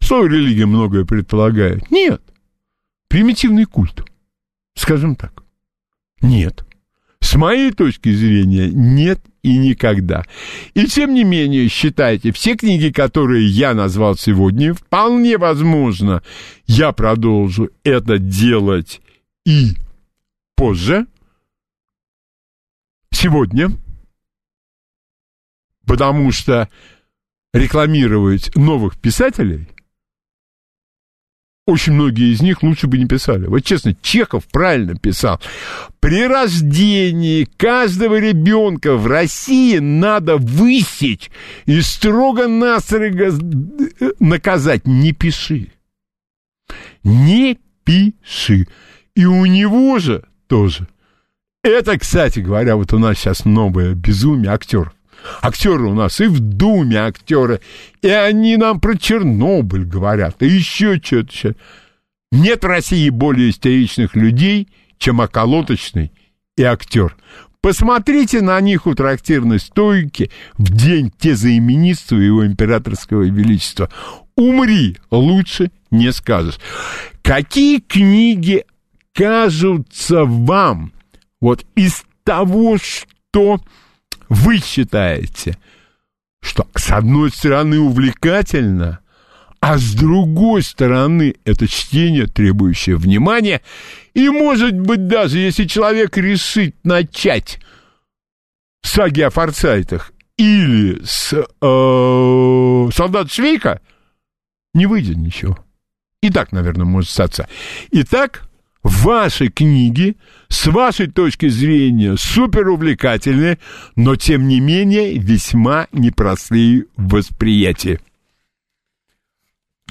Слово 0.00 0.26
религия 0.26 0.66
многое 0.66 1.04
предполагает. 1.04 1.90
Нет. 1.90 2.20
Примитивный 3.08 3.64
культ. 3.64 4.04
Скажем 4.74 5.14
так. 5.14 5.44
Нет. 6.20 6.66
С 7.24 7.36
моей 7.36 7.72
точки 7.72 8.12
зрения, 8.12 8.68
нет 8.68 9.18
и 9.42 9.56
никогда. 9.56 10.26
И 10.74 10.86
тем 10.86 11.14
не 11.14 11.24
менее, 11.24 11.68
считайте, 11.68 12.32
все 12.32 12.54
книги, 12.54 12.90
которые 12.90 13.46
я 13.46 13.72
назвал 13.72 14.14
сегодня, 14.14 14.74
вполне 14.74 15.38
возможно, 15.38 16.22
я 16.66 16.92
продолжу 16.92 17.70
это 17.82 18.18
делать 18.18 19.00
и 19.46 19.70
позже, 20.54 21.06
сегодня, 23.10 23.70
потому 25.86 26.30
что 26.30 26.68
рекламировать 27.54 28.54
новых 28.54 29.00
писателей 29.00 29.66
очень 31.66 31.94
многие 31.94 32.32
из 32.32 32.42
них 32.42 32.62
лучше 32.62 32.86
бы 32.86 32.98
не 32.98 33.06
писали. 33.06 33.46
Вот 33.46 33.60
честно, 33.60 33.94
Чехов 34.02 34.44
правильно 34.46 34.96
писал. 34.96 35.40
При 35.98 36.26
рождении 36.26 37.48
каждого 37.56 38.18
ребенка 38.18 38.96
в 38.96 39.06
России 39.06 39.78
надо 39.78 40.36
высечь 40.36 41.30
и 41.64 41.80
строго-настрого 41.80 43.32
наказать. 44.20 44.86
Не 44.86 45.12
пиши. 45.12 45.72
Не 47.02 47.58
пиши. 47.84 48.66
И 49.14 49.24
у 49.24 49.46
него 49.46 49.98
же 49.98 50.24
тоже 50.48 50.86
Это, 51.62 51.98
кстати 51.98 52.40
говоря, 52.40 52.76
вот 52.76 52.92
у 52.92 52.98
нас 52.98 53.16
сейчас 53.16 53.46
новое 53.46 53.94
безумие 53.94 54.50
актеров. 54.50 54.93
Актеры 55.42 55.84
у 55.84 55.94
нас 55.94 56.20
и 56.20 56.26
в 56.26 56.40
Думе 56.40 56.98
актеры, 56.98 57.60
и 58.02 58.08
они 58.08 58.56
нам 58.56 58.80
про 58.80 58.96
Чернобыль 58.96 59.84
говорят, 59.84 60.42
и 60.42 60.46
еще 60.46 61.00
что-то. 61.02 61.54
Нет 62.32 62.64
в 62.64 62.66
России 62.66 63.08
более 63.10 63.50
истеричных 63.50 64.16
людей, 64.16 64.68
чем 64.98 65.20
околоточный 65.20 66.12
и 66.56 66.62
актер. 66.62 67.16
Посмотрите 67.60 68.42
на 68.42 68.60
них 68.60 68.86
у 68.86 68.94
трактирной 68.94 69.58
стойки 69.58 70.30
в 70.58 70.70
день 70.70 71.10
тезаименитства 71.10 72.16
его 72.16 72.46
императорского 72.46 73.22
величества. 73.22 73.88
Умри, 74.36 74.98
лучше 75.10 75.70
не 75.90 76.12
скажешь. 76.12 76.58
Какие 77.22 77.78
книги 77.80 78.64
кажутся 79.14 80.24
вам 80.24 80.92
вот 81.40 81.64
из 81.74 82.04
того, 82.24 82.76
что 82.76 83.60
вы 84.34 84.58
считаете, 84.58 85.56
что 86.42 86.66
с 86.74 86.90
одной 86.90 87.30
стороны 87.30 87.78
увлекательно, 87.78 89.00
а 89.60 89.78
с 89.78 89.94
другой 89.94 90.62
стороны 90.62 91.36
это 91.44 91.66
чтение, 91.66 92.26
требующее 92.26 92.96
внимания, 92.96 93.62
и, 94.12 94.28
может 94.28 94.78
быть, 94.78 95.06
даже 95.06 95.38
если 95.38 95.64
человек 95.64 96.16
решит 96.16 96.76
начать 96.84 97.60
саги 98.82 99.22
о 99.22 99.30
форсайтах 99.30 100.12
или 100.36 101.00
с 101.04 101.32
э, 101.32 102.90
солдат 102.92 103.32
Швейка, 103.32 103.80
не 104.74 104.86
выйдет 104.86 105.16
ничего. 105.16 105.58
И 106.20 106.30
так, 106.30 106.52
наверное, 106.52 106.84
может 106.84 107.10
статься. 107.10 107.48
Итак, 107.92 108.48
ваши 108.84 109.48
книги, 109.48 110.16
с 110.48 110.66
вашей 110.66 111.10
точки 111.10 111.48
зрения, 111.48 112.14
супер 112.16 112.68
увлекательные, 112.68 113.58
но, 113.96 114.14
тем 114.14 114.46
не 114.46 114.60
менее, 114.60 115.18
весьма 115.18 115.88
непростые 115.90 116.84
в 116.96 117.14
восприятии. 117.14 117.98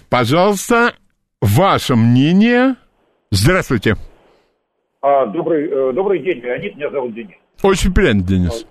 Пожалуйста, 0.10 0.94
ваше 1.42 1.96
мнение. 1.96 2.76
Здравствуйте. 3.32 3.96
А, 5.02 5.26
добрый, 5.26 5.68
э, 5.70 5.92
добрый 5.92 6.20
день, 6.20 6.40
Леонид, 6.40 6.76
меня 6.78 6.90
зовут 6.92 7.14
Денис. 7.14 7.36
Очень 7.62 7.94
приятно, 7.94 8.22
Денис. 8.22 8.66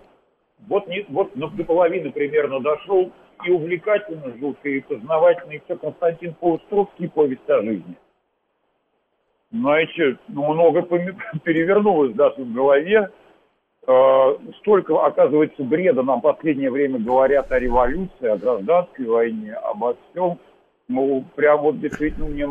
Вот, 0.68 0.87
не, 0.87 1.04
вот 1.08 1.35
ну, 1.35 1.48
до 1.50 1.64
половины 1.64 2.11
примерно 2.12 2.61
дошел, 2.61 3.12
и 3.44 3.50
увлекательно, 3.50 4.32
жутко, 4.38 4.68
и 4.68 4.80
познавательно, 4.80 5.52
и 5.52 5.61
все 5.64 5.76
Константин 5.76 6.35
Паустровский 6.35 7.08
«Повесть 7.08 7.48
о 7.48 7.62
жизни». 7.62 7.96
Знаете, 9.52 10.16
ну, 10.28 10.52
много 10.52 10.82
перевернулось 11.44 12.14
даже 12.14 12.42
в 12.42 12.52
голове. 12.52 13.10
Э, 13.86 14.36
столько, 14.60 14.94
оказывается, 15.04 15.62
бреда 15.62 16.02
нам 16.02 16.20
в 16.20 16.22
последнее 16.22 16.70
время 16.70 16.98
говорят 16.98 17.50
о 17.52 17.58
революции, 17.58 18.28
о 18.28 18.38
гражданской 18.38 19.06
войне, 19.06 19.52
обо 19.54 19.96
всем. 20.10 20.38
Ну, 20.88 21.24
прям 21.36 21.62
вот 21.62 21.80
действительно 21.80 22.26
мне 22.26 22.46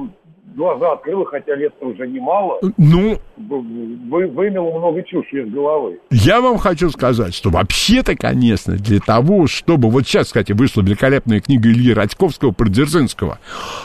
глаза 0.55 0.93
открыло, 0.93 1.25
хотя 1.25 1.55
лет-то 1.55 1.87
уже 1.87 2.07
немало. 2.07 2.59
Ну, 2.77 3.17
вы, 3.37 4.27
вымело 4.27 4.77
много 4.77 5.03
чуши 5.03 5.43
из 5.43 5.53
головы. 5.53 5.99
Я 6.09 6.41
вам 6.41 6.57
хочу 6.57 6.89
сказать, 6.89 7.33
что 7.33 7.49
вообще-то, 7.49 8.15
конечно, 8.15 8.75
для 8.75 8.99
того, 8.99 9.47
чтобы... 9.47 9.89
Вот 9.89 10.03
сейчас, 10.03 10.27
кстати, 10.27 10.51
вышла 10.51 10.81
великолепная 10.81 11.39
книга 11.39 11.69
Ильи 11.69 11.93
Радьковского 11.93 12.51
про 12.51 12.67
Дзержинского. 12.67 13.39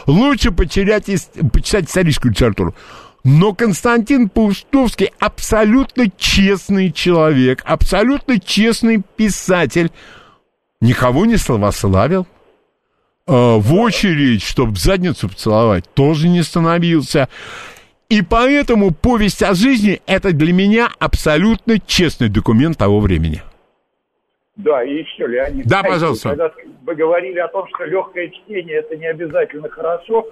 Лучше 0.06 0.50
потерять, 0.52 1.06
почитать 1.52 1.86
историческую 1.86 2.32
литературу. 2.32 2.74
Но 3.26 3.52
Константин 3.52 4.30
Паустовский 4.30 5.10
абсолютно 5.18 6.10
честный 6.16 6.92
человек, 6.92 7.62
абсолютно 7.66 8.40
честный 8.40 9.02
писатель. 9.16 9.90
Никого 10.80 11.26
не 11.26 11.36
славославил, 11.36 12.26
Э, 13.28 13.56
в 13.58 13.74
очередь, 13.74 14.42
чтобы 14.42 14.72
в 14.72 14.78
задницу 14.78 15.28
поцеловать, 15.28 15.84
тоже 15.94 16.28
не 16.28 16.42
становился. 16.42 17.28
И 18.08 18.22
поэтому 18.22 18.92
повесть 18.94 19.42
о 19.42 19.54
жизни– 19.54 20.00
это 20.06 20.32
для 20.32 20.52
меня 20.52 20.90
абсолютно 21.00 21.80
честный 21.80 22.28
документ 22.28 22.78
того 22.78 23.00
времени. 23.00 23.42
Да, 24.54 24.84
и 24.84 24.98
еще, 24.98 25.26
Леонид. 25.26 25.66
Да, 25.66 25.82
пожалуйста. 25.82 26.30
Когда 26.30 26.52
вы 26.84 26.94
говорили 26.94 27.40
о 27.40 27.48
том, 27.48 27.66
что 27.74 27.84
легкое 27.84 28.28
чтение– 28.28 28.76
это 28.78 28.96
не 28.96 29.06
обязательно 29.06 29.68
хорошо, 29.68 30.28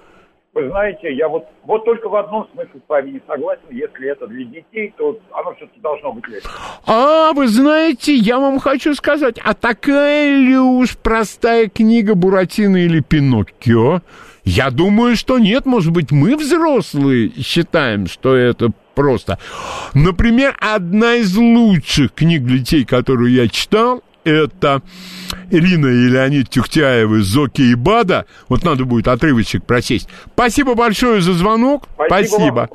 вы 0.55 0.69
знаете, 0.69 1.13
я 1.13 1.27
вот, 1.27 1.45
вот 1.65 1.83
только 1.83 2.07
в 2.07 2.15
одном 2.15 2.47
смысле 2.53 2.79
с 2.85 2.89
вами 2.89 3.11
не 3.11 3.21
согласен. 3.27 3.61
Если 3.69 4.09
это 4.09 4.25
для 4.25 4.45
детей, 4.45 4.93
то 4.97 5.19
оно 5.31 5.53
все-таки 5.55 5.81
должно 5.81 6.13
быть 6.13 6.25
легче. 6.29 6.47
А, 6.87 7.33
вы 7.33 7.49
знаете, 7.49 8.15
я 8.15 8.39
вам 8.39 8.59
хочу 8.59 8.95
сказать, 8.95 9.37
а 9.43 9.53
такая 9.53 10.37
ли 10.37 10.57
уж 10.57 10.97
простая 10.97 11.67
книга 11.67 12.15
Буратино 12.15 12.77
или 12.77 13.01
Пиноккио? 13.01 13.99
Я 14.45 14.71
думаю, 14.71 15.17
что 15.17 15.39
нет. 15.39 15.65
Может 15.65 15.91
быть, 15.91 16.11
мы, 16.11 16.37
взрослые, 16.37 17.31
считаем, 17.43 18.07
что 18.07 18.33
это 18.33 18.71
просто. 18.93 19.39
Например, 19.93 20.55
одна 20.59 21.15
из 21.15 21.35
лучших 21.35 22.13
книг 22.13 22.43
для 22.43 22.59
детей, 22.59 22.85
которую 22.85 23.29
я 23.29 23.49
читал, 23.49 24.03
это 24.25 24.81
Ирина 25.51 25.87
и 25.87 26.09
Леонид 26.09 26.49
Тюхтяевы 26.49 27.21
«Зоки 27.21 27.61
и 27.61 27.75
Бада». 27.75 28.25
Вот 28.49 28.63
надо 28.63 28.83
будет 28.83 29.07
отрывочек 29.07 29.65
прочесть. 29.65 30.09
Спасибо 30.33 30.75
большое 30.75 31.21
за 31.21 31.33
звонок. 31.33 31.83
Спасибо. 31.93 32.67
Спасибо. 32.67 32.69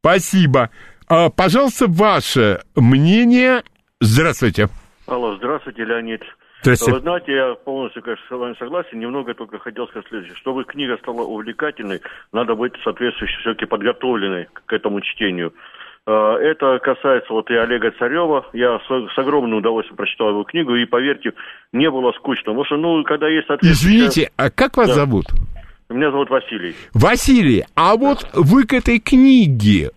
Спасибо. 0.00 0.70
А, 1.08 1.28
пожалуйста, 1.28 1.86
ваше 1.88 2.60
мнение. 2.76 3.62
Здравствуйте. 4.00 4.68
Алло, 5.06 5.36
здравствуйте, 5.36 5.84
Леонид. 5.84 6.22
Здравствуйте. 6.62 6.94
Вы 6.94 7.00
знаете, 7.00 7.32
я 7.32 7.54
полностью, 7.54 8.02
конечно, 8.02 8.24
с 8.28 8.30
вами 8.30 8.54
согласен. 8.58 8.98
Немного 9.00 9.34
только 9.34 9.58
хотел 9.58 9.88
сказать 9.88 10.06
следующее. 10.08 10.36
Чтобы 10.36 10.64
книга 10.64 10.98
стала 10.98 11.22
увлекательной, 11.22 12.00
надо 12.32 12.54
быть 12.54 12.74
соответствующе 12.84 13.38
все-таки 13.40 13.66
подготовленной 13.66 14.46
к 14.66 14.72
этому 14.72 15.00
чтению. 15.00 15.52
Э, 16.06 16.36
это 16.40 16.78
касается 16.82 17.32
вот 17.32 17.50
и 17.50 17.54
Олега 17.54 17.90
Царева. 17.98 18.46
Я 18.52 18.78
с, 18.78 19.14
с 19.14 19.18
огромным 19.18 19.58
удовольствием 19.58 19.96
прочитал 19.96 20.30
его 20.30 20.44
книгу, 20.44 20.74
и, 20.74 20.84
поверьте, 20.84 21.32
не 21.72 21.90
было 21.90 22.12
скучно. 22.12 22.52
Потому 22.52 22.64
что, 22.64 22.76
ну, 22.76 23.02
когда 23.04 23.28
есть 23.28 23.48
Извините, 23.62 24.30
а 24.36 24.50
как 24.50 24.76
вас 24.76 24.88
да. 24.88 24.94
зовут? 24.94 25.26
Меня 25.88 26.10
зовут 26.10 26.30
Василий. 26.30 26.74
Василий, 26.94 27.64
а 27.74 27.96
вот 27.96 28.24
вы 28.34 28.64
к 28.64 28.72
этой 28.72 29.00
книге 29.00 29.90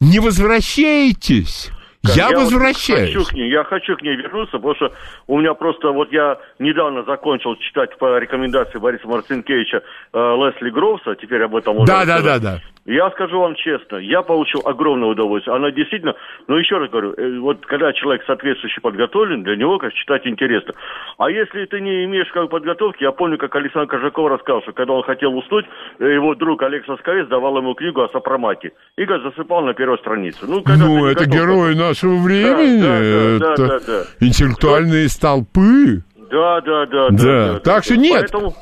не 0.00 0.18
возвращаетесь? 0.18 1.70
Я, 2.02 2.30
я 2.30 2.38
возвращаюсь. 2.38 3.14
Вот 3.14 3.26
хочу 3.26 3.30
к 3.30 3.32
ней, 3.34 3.50
я 3.50 3.62
хочу 3.62 3.96
к 3.96 4.02
ней 4.02 4.16
вернуться, 4.16 4.58
потому 4.58 4.74
что 4.74 4.92
у 5.28 5.38
меня 5.38 5.54
просто 5.54 5.92
вот 5.92 6.12
я 6.12 6.36
недавно 6.58 7.04
закончил 7.04 7.54
читать 7.56 7.96
по 7.98 8.18
рекомендации 8.18 8.78
Бориса 8.78 9.06
Марцинкевича 9.06 9.82
э, 10.12 10.18
Лесли 10.18 10.70
Гроуса, 10.70 11.14
теперь 11.14 11.42
об 11.42 11.54
этом 11.54 11.76
можно 11.76 11.94
Да, 11.94 12.04
да, 12.04 12.20
да, 12.20 12.38
да. 12.40 12.60
Я 12.84 13.10
скажу 13.12 13.38
вам 13.38 13.54
честно, 13.54 13.96
я 13.96 14.22
получил 14.22 14.62
огромное 14.64 15.10
удовольствие. 15.10 15.54
Она 15.54 15.70
действительно, 15.70 16.14
ну 16.48 16.56
еще 16.56 16.78
раз 16.78 16.90
говорю, 16.90 17.12
э, 17.12 17.38
вот 17.38 17.64
когда 17.66 17.92
человек 17.92 18.24
соответствующий 18.26 18.82
подготовлен, 18.82 19.44
для 19.44 19.54
него 19.54 19.78
как 19.78 19.92
читать 19.94 20.26
интересно. 20.26 20.74
А 21.16 21.30
если 21.30 21.64
ты 21.66 21.80
не 21.80 22.04
имеешь 22.06 22.30
как 22.32 22.50
подготовки, 22.50 23.04
я 23.04 23.12
помню, 23.12 23.38
как 23.38 23.54
Александр 23.54 23.88
Кожаков 23.88 24.32
рассказал, 24.32 24.62
что 24.62 24.72
когда 24.72 24.94
он 24.94 25.04
хотел 25.04 25.32
уснуть, 25.36 25.64
э, 26.00 26.12
его 26.12 26.34
друг 26.34 26.62
Олег 26.62 26.84
Соскорец 26.86 27.28
давал 27.28 27.56
ему 27.58 27.74
книгу 27.74 28.02
о 28.02 28.08
сопромате. 28.08 28.72
И 28.96 29.06
как 29.06 29.22
засыпал 29.22 29.62
на 29.62 29.74
первой 29.74 29.98
странице. 29.98 30.44
Ну, 30.48 30.64
ну 30.66 31.06
это 31.06 31.24
герой 31.26 31.76
нашего 31.76 32.16
времени, 32.16 32.82
да, 32.82 32.88
да, 32.88 33.54
это 33.54 33.56
да, 33.56 33.78
да, 33.78 33.86
да. 33.86 34.26
интеллектуальные 34.26 35.08
столпы. 35.08 36.02
Да, 36.32 36.60
да, 36.62 36.86
да. 36.86 37.08
Да, 37.10 37.16
да, 37.16 37.52
да 37.52 37.54
так 37.60 37.64
да, 37.64 37.82
что 37.82 37.96
нет. 37.96 38.20
Поэтому, 38.22 38.54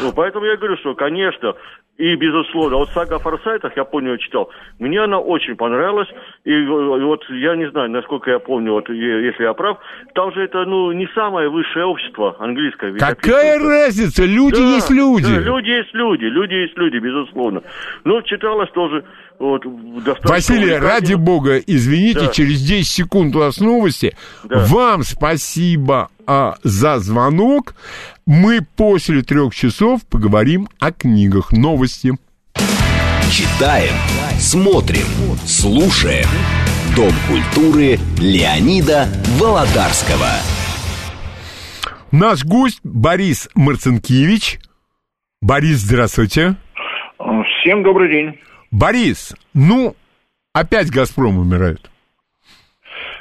ну, 0.00 0.12
поэтому 0.14 0.46
я 0.46 0.56
говорю, 0.56 0.76
что, 0.78 0.94
конечно, 0.94 1.54
и, 2.00 2.16
безусловно, 2.16 2.78
вот 2.78 2.88
сага 2.94 3.16
о 3.16 3.18
форсайтах, 3.18 3.76
я 3.76 3.84
помню, 3.84 4.16
читал, 4.16 4.48
мне 4.78 5.02
она 5.02 5.18
очень 5.18 5.54
понравилась. 5.54 6.08
И, 6.44 6.50
и 6.50 6.66
вот 6.66 7.20
я 7.28 7.56
не 7.56 7.70
знаю, 7.70 7.90
насколько 7.90 8.30
я 8.30 8.38
помню, 8.38 8.72
вот 8.72 8.88
если 8.88 9.42
я 9.42 9.52
прав, 9.52 9.76
там 10.14 10.32
же 10.32 10.42
это, 10.42 10.64
ну, 10.64 10.92
не 10.92 11.06
самое 11.14 11.50
высшее 11.50 11.84
общество 11.84 12.36
английское. 12.38 12.94
Какая 12.94 13.58
разница? 13.58 14.24
Люди 14.24 14.62
да, 14.62 14.74
есть 14.76 14.90
люди. 14.90 15.24
Да, 15.24 15.40
люди 15.40 15.68
есть 15.68 15.92
люди, 15.92 16.24
люди 16.24 16.54
есть 16.54 16.78
люди, 16.78 16.96
безусловно. 16.96 17.62
Ну, 18.04 18.22
читалось 18.22 18.70
тоже 18.70 19.04
вот, 19.38 19.62
Василий, 20.24 20.76
ради 20.76 21.14
бога, 21.14 21.58
извините, 21.58 22.20
да. 22.20 22.28
через 22.28 22.62
10 22.62 22.86
секунд 22.86 23.36
у 23.36 23.40
нас 23.40 23.60
новости. 23.60 24.16
Да. 24.44 24.64
Вам 24.68 25.02
спасибо 25.02 26.08
а, 26.26 26.56
за 26.62 26.98
звонок. 26.98 27.74
Мы 28.26 28.60
после 28.76 29.22
трех 29.22 29.54
часов 29.54 30.06
поговорим 30.06 30.68
о 30.78 30.92
книгах. 30.92 31.52
Новости. 31.52 32.12
Читаем, 33.30 33.94
смотрим, 34.38 35.06
слушаем. 35.44 36.26
Дом 36.96 37.12
культуры 37.28 37.98
Леонида 38.18 39.08
Володарского. 39.38 40.30
Наш 42.10 42.44
гость 42.44 42.80
Борис 42.82 43.48
Марцинкевич. 43.54 44.58
Борис, 45.40 45.78
здравствуйте. 45.78 46.56
Всем 47.60 47.82
добрый 47.82 48.10
день. 48.10 48.40
Борис, 48.70 49.34
ну, 49.54 49.94
опять 50.52 50.90
«Газпром» 50.90 51.38
умирает. 51.38 51.89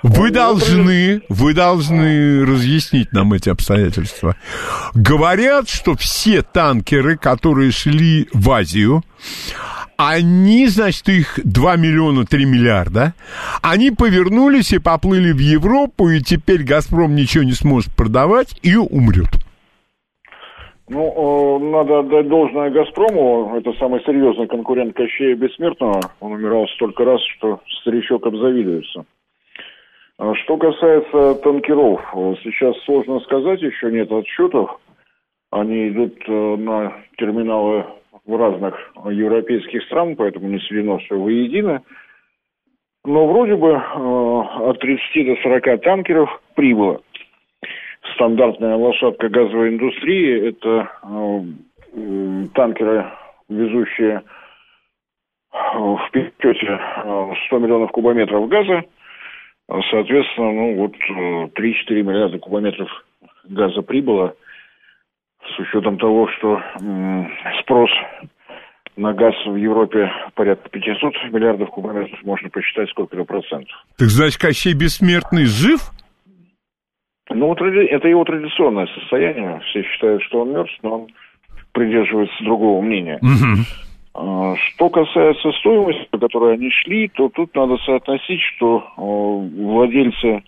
Вы 0.04 0.32
должны, 0.32 1.22
вы 1.30 1.54
должны 1.54 2.46
разъяснить 2.46 3.12
нам 3.12 3.34
эти 3.34 3.50
обстоятельства. 3.50 4.36
Говорят, 4.94 5.68
что 5.68 5.96
все 5.96 6.42
танкеры, 6.42 7.18
которые 7.18 7.72
шли 7.72 8.28
в 8.34 8.50
Азию, 8.52 9.04
они, 9.98 10.68
значит, 10.68 11.10
их 11.10 11.40
2 11.44 11.76
миллиона 11.76 12.26
3 12.26 12.46
миллиарда, 12.46 13.14
они 13.62 13.92
повернулись 13.92 14.72
и 14.72 14.80
поплыли 14.80 15.34
в 15.34 15.40
Европу, 15.40 16.08
и 16.08 16.22
теперь 16.22 16.64
«Газпром» 16.64 17.16
ничего 17.16 17.44
не 17.44 17.52
сможет 17.52 17.94
продавать 17.94 18.58
и 18.64 18.78
умрет. 18.78 19.28
Ну, 20.88 21.60
э, 21.60 21.64
надо 21.66 22.00
отдать 22.00 22.30
должное 22.30 22.72
«Газпрому». 22.72 23.58
Это 23.58 23.74
самый 23.74 24.00
серьезный 24.06 24.48
конкурент 24.48 24.96
Кощея 24.96 25.36
Бессмертного. 25.36 26.00
Он 26.22 26.32
умирал 26.32 26.66
столько 26.76 27.04
раз, 27.04 27.20
что 27.38 27.60
старичок 27.82 28.26
обзавидуется. 28.26 29.04
А 30.20 30.36
что 30.36 30.58
касается 30.58 31.36
танкеров, 31.36 32.02
сейчас 32.44 32.78
сложно 32.84 33.22
сказать, 33.22 33.62
еще 33.62 33.90
нет 33.90 34.12
отчетов. 34.12 34.78
Они 35.50 35.88
идут 35.88 36.14
э, 36.28 36.56
на 36.58 36.94
терминалы 37.18 37.86
в 38.26 38.36
разных 38.36 38.76
европейских 39.10 39.82
стран, 39.84 40.18
поэтому 40.18 40.50
не 40.50 40.60
сведено 40.60 40.98
все 40.98 41.18
воедино. 41.18 41.84
Но 43.06 43.28
вроде 43.28 43.56
бы 43.56 43.70
э, 43.70 44.70
от 44.70 44.80
30 44.80 45.26
до 45.26 45.42
40 45.42 45.82
танкеров 45.84 46.42
прибыло. 46.54 47.02
Стандартная 48.16 48.76
лошадка 48.76 49.30
газовой 49.30 49.70
индустрии– 49.70 50.50
это 50.50 50.92
э, 51.02 52.48
танкеры, 52.56 53.06
везущие 53.48 54.24
в 55.54 56.10
пересчете 56.12 56.78
100 57.48 57.58
миллионов 57.60 57.92
кубометров 57.92 58.50
газа. 58.50 58.84
Соответственно, 59.92 60.52
ну 60.52 60.76
вот 60.76 60.94
3-4 61.54 62.02
миллиарда 62.02 62.40
кубометров 62.40 62.90
газа 63.46 63.82
прибыло– 63.82 64.36
с 65.56 65.60
учетом 65.60 65.98
того, 65.98 66.28
что 66.38 66.62
спрос 67.62 67.90
на 68.96 69.14
газ 69.14 69.34
в 69.46 69.56
Европе 69.56 70.12
порядка 70.36 70.70
500 70.70 71.14
миллиардов 71.32 71.70
кубометров, 71.70 72.20
можно 72.24 72.50
посчитать, 72.50 72.90
сколько 72.90 73.16
это 73.16 73.26
процентов. 73.26 73.74
Так 73.98 74.10
значит, 74.10 74.42
Кощей 74.42 74.74
Бессмертный 74.74 75.46
жив? 75.46 75.80
Ну, 77.30 77.48
вот 77.48 77.62
это 77.62 78.08
его 78.08 78.24
традиционное 78.26 78.88
состояние. 78.88 79.62
Все 79.70 79.84
считают, 79.84 80.24
что 80.24 80.42
он 80.42 80.52
мертв, 80.52 80.74
но 80.82 81.02
он 81.02 81.08
придерживается 81.72 82.44
другого 82.44 82.82
мнения. 82.82 83.20
Угу. 83.22 83.64
Что 84.20 84.90
касается 84.90 85.52
стоимости, 85.54 86.06
по 86.12 86.18
которой 86.18 86.56
они 86.56 86.70
шли, 86.72 87.08
то 87.08 87.30
тут 87.30 87.56
надо 87.56 87.78
соотносить, 87.78 88.42
что 88.42 88.84
владельцы 88.98 90.44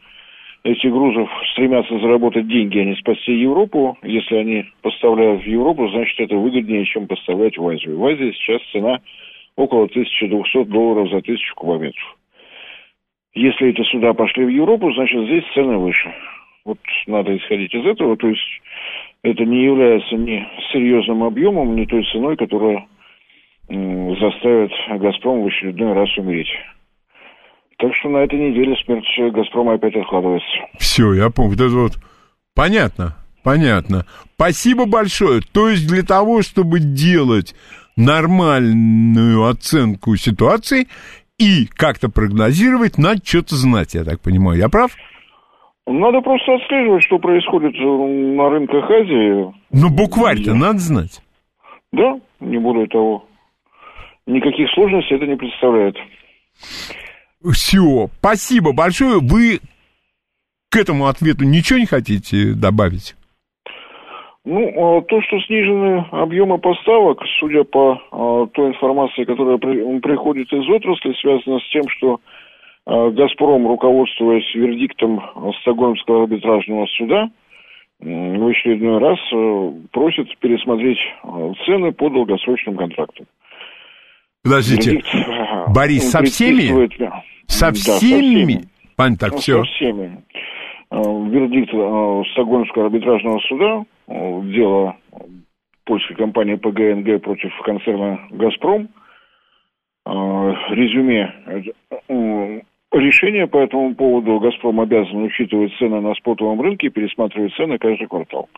эти 0.64 0.88
грузов 0.88 1.30
стремятся 1.54 1.98
заработать 2.00 2.48
деньги, 2.48 2.80
а 2.80 2.86
не 2.86 2.96
спасти 2.96 3.32
Европу. 3.32 3.98
Если 4.04 4.36
они 4.36 4.66
поставляют 4.82 5.44
в 5.44 5.48
Европу, 5.48 5.88
значит, 5.88 6.20
это 6.20 6.36
выгоднее, 6.36 6.86
чем 6.86 7.08
поставлять 7.08 7.58
в 7.58 7.66
Азию. 7.66 7.98
В 7.98 8.06
Азии 8.06 8.34
сейчас 8.34 8.62
цена 8.72 9.00
около 9.56 9.86
1200 9.86 10.66
долларов 10.66 11.10
за 11.10 11.22
тысячу 11.22 11.56
кубометров. 11.56 12.18
Если 13.34 13.70
эти 13.70 13.82
суда 13.84 14.14
пошли 14.14 14.44
в 14.44 14.50
Европу, 14.50 14.92
значит, 14.92 15.24
здесь 15.24 15.46
цены 15.54 15.78
выше. 15.78 16.14
Вот 16.66 16.78
надо 17.08 17.36
исходить 17.38 17.74
из 17.74 17.86
этого. 17.86 18.18
То 18.18 18.28
есть 18.28 18.62
это 19.24 19.46
не 19.46 19.64
является 19.64 20.16
ни 20.16 20.46
серьезным 20.74 21.24
объемом, 21.24 21.76
ни 21.76 21.86
той 21.86 22.04
ценой, 22.12 22.36
которая 22.36 22.86
заставит 23.72 24.72
«Газпром» 25.00 25.44
в 25.44 25.48
очередной 25.48 25.94
раз 25.94 26.10
умереть. 26.18 26.50
Так 27.78 27.92
что 28.00 28.10
на 28.10 28.18
этой 28.18 28.38
неделе 28.38 28.76
смерть 28.86 29.34
«Газпрома» 29.34 29.74
опять 29.74 29.96
откладывается. 29.96 30.48
Все, 30.78 31.14
я 31.14 31.30
помню. 31.30 31.54
Это 31.56 31.70
вот 31.70 31.94
понятно, 32.54 33.16
понятно. 33.44 34.06
Спасибо 34.36 34.86
большое. 34.86 35.42
То 35.54 35.70
есть 35.70 35.88
для 35.88 36.04
того, 36.04 36.42
чтобы 36.42 36.80
делать 36.80 37.56
нормальную 37.96 39.46
оценку 39.46 40.16
ситуации 40.16 40.88
и 41.40 41.66
как-то 41.68 42.10
прогнозировать, 42.10 42.98
надо 42.98 43.22
что-то 43.24 43.56
знать, 43.56 43.96
я 43.96 44.04
так 44.04 44.20
понимаю. 44.22 44.60
Я 44.60 44.70
прав? 44.70 44.92
Надо 45.88 46.22
просто 46.22 46.54
отслеживать, 46.56 47.04
что 47.04 47.18
происходит 47.18 47.74
на 47.80 48.50
рынках 48.50 48.90
Азии. 48.90 49.54
Ну, 49.72 49.90
букварь-то 49.90 50.54
надо 50.54 50.78
знать. 50.78 51.22
Да, 51.92 52.20
не 52.40 52.60
более 52.60 52.88
того. 52.88 53.26
Никаких 54.32 54.72
сложностей 54.72 55.18
это 55.18 55.28
не 55.28 55.36
представляет. 55.36 55.98
Все, 57.52 58.08
спасибо 58.20 58.72
большое. 58.72 59.20
Вы 59.20 59.60
к 60.70 60.78
этому 60.78 61.08
ответу 61.08 61.44
ничего 61.44 61.80
не 61.80 61.86
хотите 61.86 62.54
добавить? 62.54 63.16
Ну, 64.46 64.98
а, 64.98 65.02
то, 65.02 65.22
что 65.22 65.40
снижены 65.42 66.06
объемы 66.12 66.60
поставок, 66.60 67.20
судя 67.40 67.64
по 67.66 68.02
а, 68.12 68.48
той 68.48 68.70
информации, 68.70 69.26
которая 69.26 69.58
приходит 69.58 70.52
из 70.54 70.68
отрасли, 70.70 71.14
связано 71.20 71.60
с 71.60 71.70
тем, 71.72 71.84
что 71.90 72.22
а, 72.86 73.10
«Газпром», 73.12 73.68
руководствуясь 73.68 74.56
вердиктом 74.56 75.22
Стокгольмского 75.62 76.24
арбитражного 76.24 76.86
суда, 76.98 77.30
в 78.00 78.48
очередной 78.48 78.98
раз 78.98 79.20
просит 79.92 80.36
пересмотреть 80.40 80.98
цены 81.66 81.92
по 81.92 82.10
долгосрочным 82.10 82.76
контрактам. 82.76 83.28
Подождите, 84.44 84.92
Вердикт, 84.92 85.74
Борис, 85.74 86.10
со 86.10 86.24
всеми? 86.24 86.88
Со 87.48 87.72
всеми? 87.72 87.86
Да, 87.86 87.94
со 87.94 87.98
всеми. 87.98 88.62
Пань, 88.96 89.18
так, 89.18 89.32
ну, 89.34 89.38
все. 89.38 89.64
Со 89.64 89.72
всеми. 89.72 90.24
Э, 90.92 90.98
вердикт 90.98 91.74
э, 91.74 92.24
Стокгольмского 92.34 92.86
арбитражного 92.86 93.40
суда, 93.48 93.84
э, 94.08 94.42
дело 94.54 94.98
польской 95.86 96.16
компании 96.16 96.56
ПГНГ 96.56 97.22
против 97.22 97.52
концерна 97.64 98.20
«Газпром», 98.32 98.90
резюме 100.06 101.34
решение 102.92 103.48
по 103.48 103.58
этому 103.58 103.96
поводу 103.96 104.40
«Газпром» 104.40 104.80
обязан 104.80 105.24
учитывать 105.24 105.74
цены 105.78 106.02
на 106.02 106.14
спотовом 106.16 106.62
рынке 106.62 106.88
и 106.88 106.90
пересматривать 106.90 107.54
цены 107.56 107.78
каждый 107.78 108.08
квартал. 108.08 108.50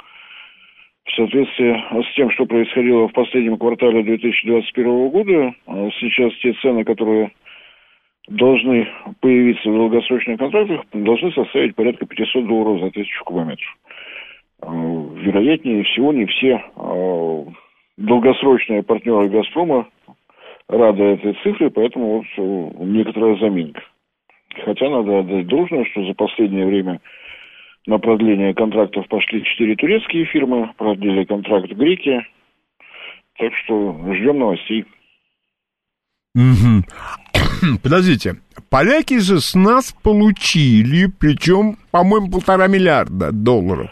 В 1.06 1.16
соответствии 1.16 2.02
с 2.02 2.16
тем, 2.16 2.32
что 2.32 2.46
происходило 2.46 3.08
в 3.08 3.14
последнем 3.14 3.58
квартале 3.58 4.04
2021 4.04 5.10
года, 5.10 5.54
сейчас 6.00 6.34
те 6.42 6.54
цены, 6.62 6.84
которые 6.84 7.32
должны 8.28 8.88
появиться 9.20 9.70
в 9.70 9.76
долгосрочных 9.76 10.40
контрактах, 10.40 10.82
должны 10.94 11.32
составить 11.34 11.76
порядка 11.76 12.06
500 12.06 12.48
долларов 12.48 12.82
за 12.82 12.92
тысячу 12.92 13.24
кубометров. 13.26 13.78
Э, 14.62 14.68
вероятнее 14.68 15.84
всего, 15.84 16.14
не 16.14 16.26
все 16.26 16.64
э, 16.76 17.46
долгосрочные 17.98 18.84
партнеры 18.84 19.30
«Газпрома» 19.30 19.88
рады 20.70 21.04
этой 21.04 21.34
цифре, 21.44 21.70
поэтому 21.70 22.18
вот 22.18 22.26
э, 22.38 22.84
некоторая 22.86 23.36
заминка. 23.38 23.82
Хотя 24.64 24.90
надо 24.90 25.20
отдать 25.20 25.48
должное, 25.48 25.84
что 25.86 26.06
за 26.06 26.14
последнее 26.14 26.66
время 26.66 27.02
на 27.86 27.98
продление 28.00 28.54
контрактов 28.54 29.08
пошли 29.08 29.44
четыре 29.44 29.76
турецкие 29.76 30.26
фирмы, 30.26 30.72
продлили 30.78 31.26
контракт 31.26 31.70
греки. 31.72 32.26
Так 33.38 33.52
что 33.64 33.98
ждем 34.14 34.40
новостей. 34.40 34.86
Угу. 36.36 37.78
Подождите, 37.84 38.36
поляки 38.70 39.20
же 39.20 39.40
с 39.40 39.56
нас 39.56 39.92
получили, 40.04 41.08
причем, 41.20 41.78
по-моему, 41.92 42.32
полтора 42.32 42.68
миллиарда 42.68 43.32
долларов. 43.32 43.90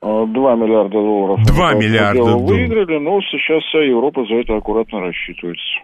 А, 0.00 0.26
два 0.26 0.54
миллиарда 0.54 0.92
долларов. 0.92 1.42
Два 1.46 1.74
миллиарда 1.74 2.18
долларов. 2.18 2.48
Выиграли, 2.48 2.98
но 2.98 3.20
сейчас 3.22 3.62
вся 3.64 3.82
Европа 3.82 4.24
за 4.26 4.34
это 4.34 4.56
аккуратно 4.56 5.00
рассчитывается. 5.00 5.80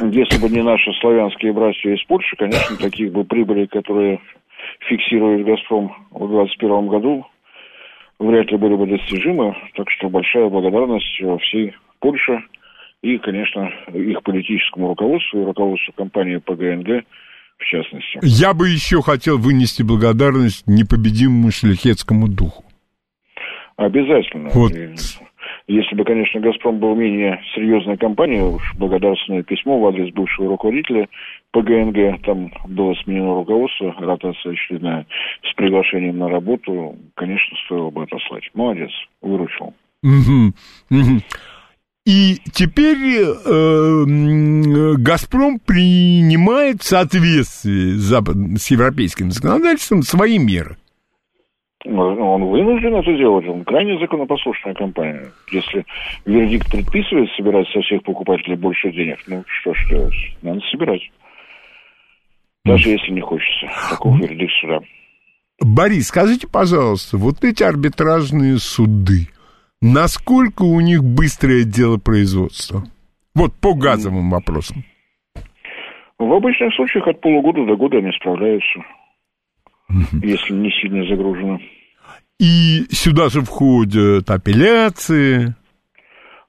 Если 0.00 0.40
бы 0.40 0.48
не 0.48 0.62
наши 0.62 0.92
славянские 1.00 1.52
братья 1.52 1.94
из 1.94 2.02
Польши, 2.04 2.34
конечно, 2.36 2.76
таких 2.76 3.12
бы 3.12 3.24
прибылей, 3.24 3.68
которые 3.68 4.20
фиксирует 4.88 5.46
«Газпром» 5.46 5.94
в 6.10 6.28
2021 6.28 6.86
году, 6.88 7.26
вряд 8.18 8.50
ли 8.50 8.56
были 8.56 8.74
бы 8.74 8.86
достижимы. 8.86 9.56
Так 9.74 9.90
что 9.90 10.08
большая 10.08 10.48
благодарность 10.48 11.06
всей 11.42 11.74
Польше 12.00 12.42
и, 13.02 13.18
конечно, 13.18 13.70
их 13.92 14.22
политическому 14.22 14.88
руководству 14.88 15.40
и 15.40 15.44
руководству 15.44 15.92
компании 15.94 16.36
ПГНГ 16.36 17.04
в 17.58 17.64
частности. 17.64 18.18
Я 18.22 18.52
бы 18.52 18.68
еще 18.68 19.00
хотел 19.00 19.38
вынести 19.38 19.82
благодарность 19.82 20.66
непобедимому 20.66 21.50
шляхетскому 21.50 22.28
духу. 22.28 22.64
Обязательно. 23.76 24.50
Вот. 24.50 24.72
Если 25.66 25.96
бы, 25.96 26.04
конечно, 26.04 26.40
«Газпром» 26.40 26.78
был 26.78 26.94
менее 26.94 27.40
серьезной 27.54 27.96
компанией, 27.96 28.42
уж 28.42 28.62
благодарственное 28.76 29.42
письмо 29.42 29.80
в 29.80 29.86
адрес 29.86 30.12
бывшего 30.12 30.48
руководителя 30.48 31.08
ПГНГ, 31.54 32.22
там 32.22 32.50
было 32.66 32.94
сменено 33.04 33.36
руководство, 33.36 33.94
ротация 33.98 34.52
очередная, 34.52 35.06
с 35.48 35.54
приглашением 35.54 36.18
на 36.18 36.28
работу, 36.28 36.96
конечно, 37.14 37.56
стоило 37.64 37.90
бы 37.90 38.02
отослать. 38.02 38.42
Молодец, 38.54 38.90
выручил. 39.22 39.72
Угу, 40.02 40.52
угу. 40.90 41.20
И 42.06 42.36
теперь 42.52 42.98
э, 43.22 44.94
«Газпром» 44.98 45.60
принимает 45.64 46.82
в 46.82 46.84
соответствии 46.84 47.92
с, 47.92 48.00
запад- 48.00 48.58
с 48.58 48.70
европейским 48.70 49.30
законодательством 49.30 50.02
свои 50.02 50.38
меры. 50.38 50.76
Ну, 51.86 52.02
Он 52.02 52.44
вынужден 52.46 52.96
это 52.96 53.16
делать, 53.16 53.46
он 53.46 53.62
крайне 53.64 53.98
законопослушная 53.98 54.74
компания. 54.74 55.26
Если 55.52 55.84
вердикт 56.26 56.70
предписывает 56.70 57.30
собирать 57.36 57.68
со 57.68 57.80
всех 57.82 58.02
покупателей 58.02 58.56
больше 58.56 58.90
денег, 58.90 59.18
ну 59.26 59.44
что 59.46 59.72
ж 59.74 59.88
делать, 59.88 60.14
надо 60.42 60.60
собирать. 60.70 61.02
Даже 62.64 62.90
если 62.90 63.12
не 63.12 63.20
хочется. 63.20 63.66
Таков 63.90 64.18
вердикт 64.20 64.52
суда. 64.60 64.80
Борис, 65.60 66.08
скажите, 66.08 66.48
пожалуйста, 66.48 67.16
вот 67.16 67.44
эти 67.44 67.62
арбитражные 67.62 68.58
суды, 68.58 69.28
насколько 69.80 70.62
у 70.62 70.80
них 70.80 71.04
быстрое 71.04 71.64
дело 71.64 71.98
производства? 71.98 72.84
Вот 73.34 73.52
по 73.54 73.74
газовым 73.74 74.30
вопросам. 74.30 74.84
В 76.18 76.32
обычных 76.32 76.74
случаях 76.74 77.06
от 77.08 77.20
полугода 77.20 77.66
до 77.66 77.76
года 77.76 77.98
они 77.98 78.10
справляются, 78.12 78.80
если 80.22 80.54
не 80.54 80.70
сильно 80.80 81.04
загружены. 81.08 81.60
И 82.38 82.84
сюда 82.90 83.28
же 83.28 83.42
входят 83.42 84.30
апелляции. 84.30 85.54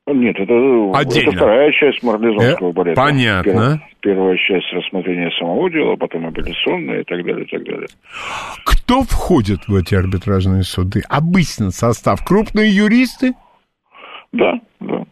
Нет, 0.07 0.35
это, 0.37 0.53
Отдельно. 0.93 1.29
это 1.29 1.37
вторая 1.37 1.71
часть 1.71 2.03
марлезонского 2.03 2.69
Э, 2.69 2.73
порядка. 2.73 3.01
понятно. 3.01 3.43
Первая, 3.51 3.81
первая 4.01 4.37
часть 4.37 4.71
рассмотрения 4.73 5.31
самого 5.39 5.69
дела, 5.71 5.95
потом 5.95 6.27
апелляционная 6.27 7.01
и 7.01 7.03
так 7.05 7.25
далее, 7.25 7.43
и 7.45 7.49
так 7.49 7.63
далее. 7.63 7.87
Кто 8.65 9.01
входит 9.01 9.67
в 9.67 9.75
эти 9.75 9.95
арбитражные 9.95 10.61
суды? 10.61 11.01
Обычно 11.09 11.71
состав 11.71 12.23
крупные 12.23 12.69
юристы? 12.69 13.33
Да, 14.31 14.59
да. 14.79 15.03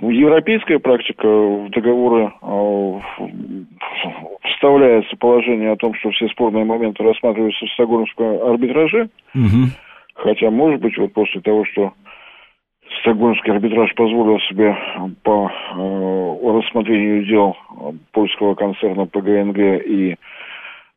Европейская 0.00 0.78
практика 0.78 1.26
в 1.26 1.70
договоры 1.70 2.26
э, 2.40 3.00
вставляется 4.54 5.16
положение 5.16 5.72
о 5.72 5.76
том, 5.76 5.92
что 5.94 6.10
все 6.10 6.28
спорные 6.28 6.64
моменты 6.64 7.02
рассматриваются 7.02 7.66
в 7.66 7.70
Стокгольмском 7.72 8.42
арбитраже, 8.42 9.08
хотя, 10.14 10.50
может 10.50 10.80
быть, 10.80 10.96
вот 10.98 11.12
после 11.12 11.40
того, 11.40 11.64
что 11.72 11.92
Стокгольмский 13.00 13.52
арбитраж 13.52 13.94
позволил 13.94 14.38
себе 14.48 14.76
по 15.22 15.50
э, 15.50 16.58
рассмотрению 16.58 17.24
дел 17.26 17.56
польского 18.12 18.54
концерна 18.54 19.06
ПГНГ 19.06 19.58
и 19.86 20.16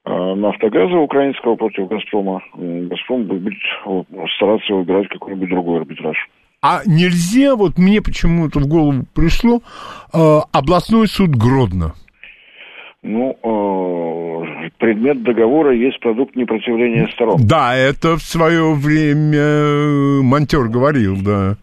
э, 0.05 0.33
нафтогаза 0.35 0.97
украинского 0.97 1.55
против 1.55 1.87
Газпрома, 1.87 2.41
м, 2.55 2.87
Газпром 2.87 3.23
будет 3.23 3.53
вот, 3.85 4.07
стараться 4.35 4.73
выбирать 4.73 5.07
какой-нибудь 5.09 5.49
другой 5.49 5.79
арбитраж. 5.79 6.17
А 6.61 6.81
нельзя, 6.85 7.55
вот 7.55 7.77
мне 7.77 8.01
почему-то 8.01 8.59
в 8.59 8.67
голову 8.67 9.05
пришло, 9.13 9.61
э, 10.13 10.39
областной 10.51 11.07
суд 11.07 11.29
Гродно. 11.29 11.93
Ну, 13.03 13.37
э, 13.43 14.69
предмет 14.77 15.23
договора 15.23 15.73
есть 15.73 15.99
продукт 15.99 16.35
непротивления 16.35 17.07
сторон. 17.13 17.37
Да, 17.47 17.75
это 17.75 18.17
в 18.17 18.21
свое 18.21 18.73
время 18.73 19.37
э, 19.39 20.21
Монтер 20.23 20.67
говорил, 20.67 21.15
да. 21.23 21.57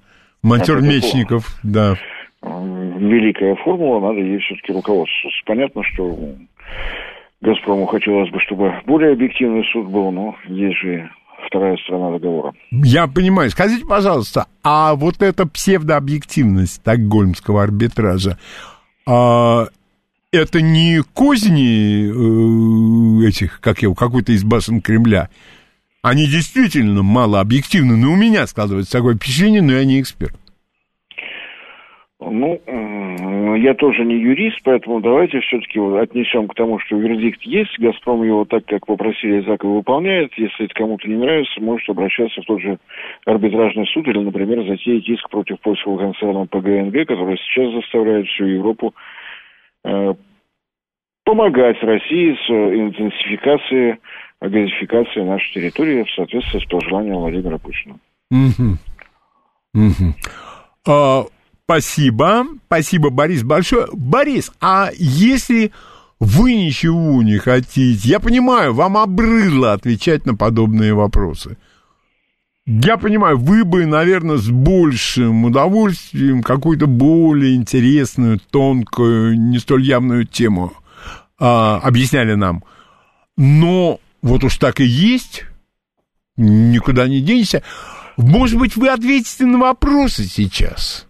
Монтер 0.45 0.83
Мечников, 0.83 1.59
да. 1.63 1.97
Великая 2.43 3.57
формула, 3.57 4.01
надо 4.01 4.21
ей 4.21 4.39
все-таки 4.39 4.73
руководствоваться. 4.73 5.41
Понятно, 5.47 5.83
что 5.83 6.19
Газпрому 7.41 7.87
хотелось 7.87 8.31
бы, 8.31 8.41
чтобы 8.41 8.75
более 8.87 9.13
объективный 9.13 9.65
суд 9.73 9.89
был, 9.89 10.11
но 10.11 10.37
есть 10.47 10.79
же 10.79 11.11
вторая 11.47 11.77
сторона 11.79 12.13
договора. 12.13 12.53
Я 12.71 13.07
понимаю. 13.07 13.51
Скажите, 13.51 13.87
пожалуйста, 13.87 14.47
а 14.63 14.95
вот 14.95 15.23
эта 15.23 15.47
псевдообъективность 15.47 16.75
стокгольмского 16.75 17.63
арбитража, 17.63 18.39
а, 19.07 19.67
это 20.33 20.61
не 20.61 21.03
козни 21.15 23.25
э, 23.25 23.29
этих, 23.29 23.61
как 23.61 23.83
его, 23.83 23.95
какой-то 23.95 24.33
из 24.33 24.45
башен 24.45 24.81
Кремля? 24.81 25.29
Они 26.05 26.27
действительно 26.27 27.03
мало 27.03 27.41
объективны, 27.41 27.97
но 27.97 28.13
у 28.13 28.17
меня 28.17 28.47
складывается 28.47 28.93
такое 28.93 29.15
впечатление, 29.15 29.63
но 29.63 29.73
я 29.73 29.87
не 29.87 30.03
эксперт. 30.03 30.35
Ну, 32.21 32.61
я 33.57 33.73
тоже 33.73 34.05
не 34.05 34.17
юрист, 34.17 34.61
поэтому 34.65 35.01
давайте 35.01 35.41
все-таки 35.41 35.81
отнесем 35.81 36.47
к 36.49 36.55
тому, 36.57 36.79
что 36.81 36.97
вердикт 36.97 37.41
есть. 37.45 37.79
«Газпром» 37.79 38.23
его 38.23 38.45
так, 38.45 38.67
как 38.67 38.85
попросили 38.87 39.41
Изака, 39.41 39.67
выполняет. 39.67 40.31
Если 40.37 40.67
это 40.67 40.75
кому-то 40.75 41.09
не 41.09 41.17
нравится, 41.17 41.59
может 41.63 41.89
обращаться 41.89 42.43
в 42.43 42.45
тот 42.45 42.61
же 42.61 42.77
арбитражный 43.25 43.87
суд 43.87 44.07
или, 44.07 44.19
например, 44.19 44.63
затеять 44.69 45.09
иск 45.09 45.31
против 45.31 45.59
польского 45.61 45.97
концерна 45.97 46.45
ПГНГ, 46.45 47.09
который 47.09 47.39
сейчас 47.39 47.73
заставляет 47.73 48.27
всю 48.27 48.45
Европу 48.45 48.95
э, 49.85 50.13
помогать 51.25 51.83
России 51.83 52.35
с 52.35 52.51
э, 52.51 52.75
интенсификацией, 52.77 53.97
газификацией 54.49 55.27
нашей 55.27 55.55
территории 55.55 56.05
в 56.05 56.11
соответствии 56.11 56.61
с 56.61 56.69
пожеланием 56.69 57.17
Владимира 57.17 57.59
Путина. 57.59 57.97
Мгм. 58.31 58.79
А, 60.87 61.25
спасибо, 61.65 62.47
спасибо, 62.67 63.11
Борис, 63.11 63.43
большое. 63.43 63.87
Борис, 63.93 64.53
а 64.61 64.91
если 64.95 65.73
вы 66.21 66.55
ничего 66.55 67.23
не 67.23 67.39
хотите, 67.39 68.09
я 68.09 68.21
понимаю, 68.21 68.73
вам 68.75 68.97
обрыло 68.97 69.73
отвечать 69.73 70.27
на 70.27 70.35
подобные 70.35 70.95
вопросы. 70.95 71.57
Я 72.67 72.97
понимаю, 72.97 73.37
вы 73.37 73.65
бы, 73.65 73.85
наверное, 73.85 74.39
с 74.39 74.49
большим 74.49 75.45
удовольствием 75.45 76.43
какую-то 76.43 76.87
более 76.87 77.57
интересную, 77.57 78.41
тонкую, 78.51 79.39
не 79.39 79.59
столь 79.59 79.83
явную 79.83 80.27
тему 80.27 80.73
а, 81.39 81.79
объясняли 81.83 82.35
нам. 82.35 82.65
Но 83.37 84.01
вот 84.25 84.43
уж 84.43 84.57
так 84.57 84.81
и 84.81 84.85
есть, 84.85 85.45
никуда 86.37 87.07
не 87.07 87.21
денешься. 87.21 87.63
Может 88.17 88.59
быть, 88.59 88.77
вы 88.77 88.89
ответите 88.89 89.45
на 89.45 89.59
вопросы 89.59 90.25
сейчас? 90.25 91.07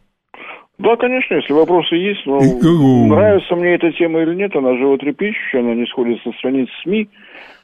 Да, 0.78 0.96
конечно, 0.96 1.34
если 1.34 1.52
вопросы 1.52 1.94
есть, 1.94 2.26
но 2.26 2.38
И- 2.40 2.44
э, 2.44 3.06
нравится 3.06 3.54
мне 3.54 3.74
эта 3.74 3.92
тема 3.92 4.20
или 4.22 4.34
нет, 4.34 4.54
она 4.56 4.76
животрепещущая, 4.76 5.60
она 5.60 5.74
не 5.74 5.86
сходит 5.86 6.20
со 6.24 6.32
страниц 6.32 6.68
СМИ, 6.82 7.08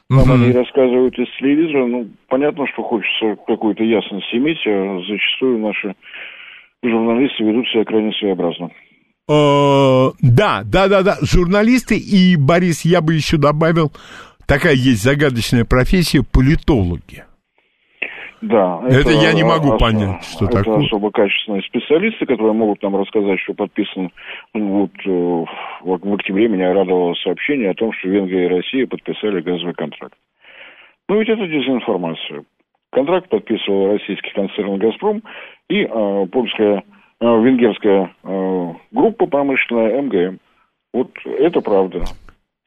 нам 0.09 0.21
Мгм. 0.23 0.31
о 0.31 0.37
ней 0.37 0.53
рассказывают 0.53 1.17
из 1.19 1.27
телевизора, 1.37 1.85
ну, 1.87 2.07
понятно, 2.29 2.65
что 2.73 2.83
хочется 2.83 3.35
какую-то 3.45 3.83
ясность 3.83 4.33
иметь, 4.33 4.59
а 4.65 4.99
зачастую 5.07 5.59
наши 5.59 5.93
журналисты 6.81 7.43
ведут 7.43 7.67
себя 7.67 7.83
крайне 7.83 8.13
своеобразно. 8.13 8.69
Э, 9.29 10.11
Да, 10.21 10.63
да, 10.65 10.87
да, 10.87 11.03
да, 11.03 11.17
журналисты 11.21 11.97
и, 11.97 12.35
Борис, 12.37 12.85
я 12.85 13.01
бы 13.01 13.13
еще 13.13 13.37
добавил, 13.37 13.91
такая 14.51 14.73
есть 14.73 15.01
загадочная 15.01 15.63
профессия 15.63 16.23
политологи. 16.23 17.23
Да. 18.41 18.81
Это 18.89 19.11
я 19.11 19.33
не 19.33 19.43
могу 19.43 19.73
ос- 19.73 19.79
понять, 19.79 20.23
что 20.25 20.45
это 20.45 20.57
такое. 20.57 20.83
особо 20.85 21.11
качественные 21.11 21.61
специалисты, 21.61 22.25
которые 22.25 22.53
могут 22.53 22.81
нам 22.81 22.95
рассказать, 22.95 23.39
что 23.39 23.53
подписан. 23.53 24.11
Ну, 24.53 24.67
Вот 24.81 24.91
э, 25.05 25.09
в, 25.09 25.99
в 26.09 26.13
октябре 26.15 26.47
меня 26.47 26.73
радовало 26.73 27.13
сообщение 27.23 27.69
о 27.69 27.75
том, 27.75 27.93
что 27.93 28.09
Венгрия 28.09 28.45
и 28.45 28.49
Россия 28.49 28.87
подписали 28.87 29.41
газовый 29.41 29.75
контракт. 29.75 30.15
Ну 31.07 31.19
ведь 31.19 31.29
это 31.29 31.47
дезинформация. 31.47 32.43
Контракт 32.91 33.29
подписывал 33.29 33.93
российский 33.93 34.31
концерн 34.31 34.79
«Газпром» 34.79 35.21
и 35.69 35.83
э, 35.83 36.25
польская, 36.31 36.83
э, 37.21 37.25
венгерская 37.25 38.11
э, 38.23 38.73
группа 38.91 39.27
промышленная 39.27 40.01
МГМ. 40.01 40.39
Вот 40.93 41.11
это 41.25 41.61
правда. 41.61 42.03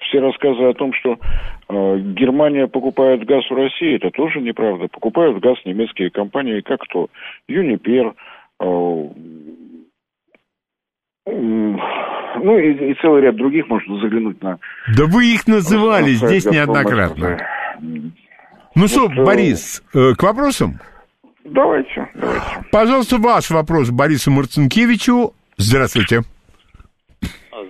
Все 0.09 0.21
рассказы 0.21 0.64
о 0.64 0.75
том, 0.75 0.93
что 0.93 1.12
э, 1.12 1.99
Германия 1.99 2.67
покупает 2.67 3.25
газ 3.25 3.45
у 3.51 3.55
России, 3.55 3.97
это 3.97 4.11
тоже 4.11 4.40
неправда. 4.40 4.88
Покупают 4.88 5.40
газ 5.40 5.57
немецкие 5.64 6.11
компании, 6.11 6.61
как 6.61 6.81
кто? 6.81 7.09
Юнипер, 7.49 8.14
э, 8.61 9.09
ну 12.45 12.59
и, 12.59 12.90
и 12.90 12.95
целый 13.01 13.23
ряд 13.23 13.37
других, 13.37 13.69
можно 13.69 13.99
заглянуть 14.01 14.43
на... 14.43 14.59
Да 14.97 15.05
вы 15.07 15.33
их 15.33 15.47
называли 15.47 16.12
на 16.12 16.19
сайт 16.19 16.31
здесь 16.31 16.53
неоднократно. 16.53 17.38
Ну 18.75 18.88
что, 18.88 19.02
Вот, 19.02 19.13
э, 19.13 19.25
Борис, 19.25 19.83
э, 19.94 20.13
к 20.17 20.23
вопросам? 20.23 20.81
Давайте, 21.44 22.09
давайте. 22.15 22.65
Пожалуйста, 22.73 23.19
ваш 23.19 23.50
вопрос 23.50 23.90
Борису 23.90 24.31
Марцинкевичу. 24.31 25.33
Здравствуйте. 25.57 26.23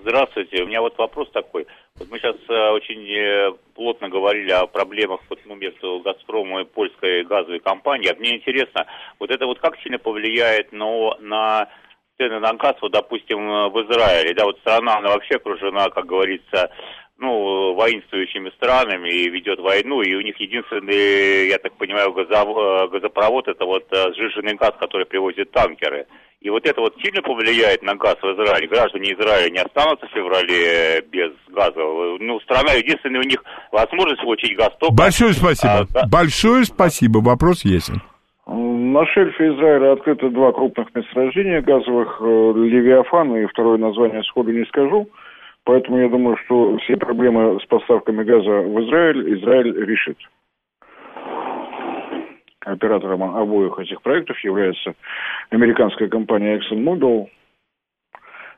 Здравствуйте. 0.02 0.62
У 0.62 0.66
меня 0.66 0.80
вот 0.80 0.96
вопрос 0.98 1.30
такой. 1.32 1.66
Мы 2.00 2.18
сейчас 2.18 2.34
э, 2.48 2.70
очень 2.70 3.08
э, 3.08 3.52
плотно 3.76 4.08
говорили 4.08 4.50
о 4.50 4.66
проблемах 4.66 5.20
вот, 5.28 5.38
ну, 5.44 5.54
между 5.54 6.00
«Газпромом» 6.00 6.62
и 6.62 6.64
польской 6.64 7.22
газовой 7.22 7.60
компанией. 7.60 8.10
А 8.10 8.16
мне 8.16 8.34
интересно, 8.34 8.86
вот 9.20 9.30
это 9.30 9.46
вот 9.46 9.60
как 9.60 9.78
сильно 9.78 10.00
повлияет 10.00 10.72
на, 10.72 11.14
на 11.20 11.68
цены 12.18 12.40
на 12.40 12.52
газ, 12.54 12.74
вот, 12.82 12.90
допустим, 12.90 13.48
э, 13.48 13.68
в 13.68 13.80
Израиле? 13.86 14.34
Да, 14.34 14.44
вот 14.44 14.58
страна, 14.58 14.96
она 14.96 15.10
вообще 15.10 15.36
окружена, 15.36 15.88
как 15.90 16.06
говорится, 16.06 16.72
ну, 17.24 17.74
воинствующими 17.74 18.50
странами 18.50 19.08
и 19.08 19.30
ведет 19.30 19.58
войну, 19.58 20.02
и 20.02 20.14
у 20.14 20.20
них 20.20 20.38
единственный, 20.38 21.48
я 21.48 21.58
так 21.58 21.72
понимаю, 21.76 22.12
газов, 22.12 22.90
газопровод 22.90 23.48
это 23.48 23.64
вот 23.64 23.84
сжиженный 23.90 24.54
газ, 24.54 24.72
который 24.78 25.06
привозит 25.06 25.50
танкеры. 25.50 26.06
И 26.44 26.50
вот 26.50 26.66
это 26.66 26.78
вот 26.78 26.94
сильно 27.02 27.22
повлияет 27.22 27.82
на 27.82 27.94
газ 27.94 28.16
в 28.20 28.26
Израиле. 28.26 28.68
Граждане 28.68 29.14
Израиля 29.14 29.50
не 29.50 29.60
останутся 29.60 30.06
в 30.06 30.10
феврале 30.10 31.00
без 31.10 31.32
газа. 31.48 31.80
Ну, 32.20 32.38
страна, 32.40 32.74
единственная 32.74 33.20
у 33.20 33.24
них 33.24 33.42
возможность 33.72 34.20
получить 34.20 34.54
газ 34.54 34.70
только... 34.78 34.94
Большое 34.94 35.32
спасибо. 35.32 35.78
А, 35.78 35.84
да. 35.90 36.06
Большое 36.06 36.64
спасибо. 36.64 37.20
Вопрос 37.20 37.64
ясен. 37.64 38.02
На 38.46 39.06
шельфе 39.06 39.54
Израиля 39.54 39.92
открыты 39.92 40.28
два 40.28 40.52
крупных 40.52 40.94
месторождения 40.94 41.62
газовых, 41.62 42.18
э, 42.20 42.24
Левиафан 42.24 43.34
и 43.36 43.46
второе 43.46 43.78
название 43.78 44.22
сходу 44.24 44.52
не 44.52 44.66
скажу. 44.66 45.08
Поэтому 45.64 45.98
я 45.98 46.08
думаю, 46.08 46.36
что 46.44 46.76
все 46.78 46.96
проблемы 46.96 47.58
с 47.60 47.66
поставками 47.66 48.22
газа 48.22 48.50
в 48.50 48.84
Израиль 48.84 49.38
Израиль 49.38 49.84
решит. 49.84 50.18
Оператором 52.60 53.22
обоих 53.22 53.78
этих 53.78 54.00
проектов 54.02 54.38
является 54.40 54.94
американская 55.50 56.08
компания 56.08 56.58
ExxonMobil. 56.58 57.28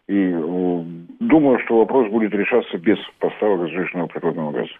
И 0.09 0.31
э, 0.33 0.83
думаю, 1.21 1.59
что 1.65 1.79
вопрос 1.79 2.09
будет 2.11 2.33
решаться 2.33 2.79
без 2.79 2.99
поставок 3.19 3.69
сжиженного 3.69 4.07
природного 4.07 4.53
газа. 4.53 4.73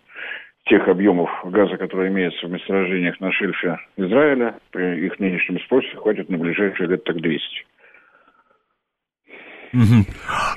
Тех 0.67 0.87
объемов 0.89 1.31
газа, 1.45 1.77
которые 1.77 2.11
имеются 2.11 2.47
в 2.47 2.51
месторождениях 2.51 3.21
на 3.21 3.33
шельфе 3.33 3.79
Израиля, 3.97 4.59
при 4.71 5.07
их 5.07 5.19
нынешнем 5.19 5.61
спросе 5.61 5.97
хватит 5.97 6.29
на 6.29 6.39
ближайшие 6.39 6.89
лет 6.89 7.05
так 7.05 7.17
200. 7.17 7.67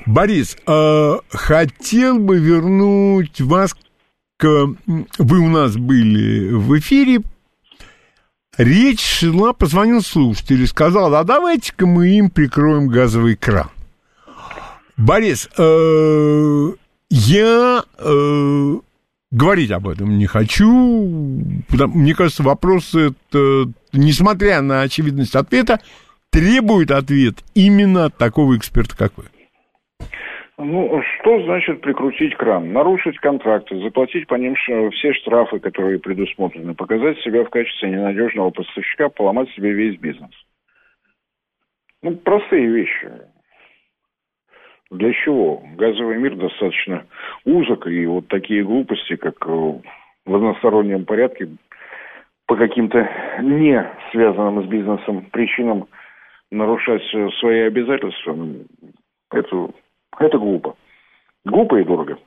Борис, 0.06 0.56
э, 0.66 1.18
хотел 1.30 2.18
бы 2.18 2.38
вернуть 2.38 3.40
вас 3.40 3.76
к... 4.38 4.74
Вы 5.18 5.38
у 5.38 5.48
нас 5.48 5.76
были 5.76 6.52
в 6.52 6.78
эфире 6.78 7.20
Речь 8.60 9.00
шла, 9.00 9.54
позвонил 9.54 10.02
слушатель 10.02 10.62
и 10.62 10.66
сказал, 10.66 11.14
а 11.14 11.24
давайте-ка 11.24 11.86
мы 11.86 12.08
им 12.10 12.28
прикроем 12.28 12.88
газовый 12.88 13.34
кран. 13.34 13.70
Борис, 14.98 15.48
э, 15.56 16.72
я 17.08 17.84
э, 17.96 18.74
говорить 19.30 19.70
об 19.70 19.88
этом 19.88 20.18
не 20.18 20.26
хочу. 20.26 21.42
Потому, 21.68 22.00
мне 22.00 22.14
кажется, 22.14 22.42
вопрос, 22.42 22.94
это, 22.94 23.72
несмотря 23.94 24.60
на 24.60 24.82
очевидность 24.82 25.36
ответа, 25.36 25.80
требует 26.30 26.90
ответ 26.90 27.36
именно 27.54 28.06
от 28.06 28.16
такого 28.16 28.56
эксперта, 28.56 28.96
как 28.96 29.12
вы. 29.16 29.24
Ну, 30.62 31.02
что 31.02 31.42
значит 31.44 31.80
прикрутить 31.80 32.36
кран? 32.36 32.72
Нарушить 32.72 33.18
контракты, 33.18 33.80
заплатить 33.80 34.26
по 34.26 34.34
ним 34.34 34.54
все 34.56 35.12
штрафы, 35.14 35.58
которые 35.58 35.98
предусмотрены, 35.98 36.74
показать 36.74 37.18
себя 37.20 37.44
в 37.44 37.50
качестве 37.50 37.90
ненадежного 37.90 38.50
поставщика, 38.50 39.08
поломать 39.08 39.48
себе 39.50 39.72
весь 39.72 39.98
бизнес. 39.98 40.30
Ну, 42.02 42.14
простые 42.16 42.66
вещи. 42.66 43.10
Для 44.90 45.12
чего? 45.12 45.62
Газовый 45.76 46.18
мир 46.18 46.34
достаточно 46.36 47.06
узок, 47.44 47.86
и 47.86 48.04
вот 48.06 48.28
такие 48.28 48.62
глупости, 48.62 49.16
как 49.16 49.36
э, 49.46 49.50
в 50.26 50.34
одностороннем 50.34 51.04
порядке, 51.04 51.48
по 52.46 52.56
каким-то 52.56 53.08
не 53.40 53.88
связанным 54.10 54.64
с 54.64 54.66
бизнесом 54.66 55.26
причинам 55.30 55.86
нарушать 56.50 57.02
свои 57.38 57.60
обязательства, 57.60 58.32
ну, 58.32 58.64
это 59.30 59.70
это 60.18 60.38
глупо. 60.38 60.76
Глупо 61.44 61.76
и 61.76 61.84
дорого. 61.84 62.18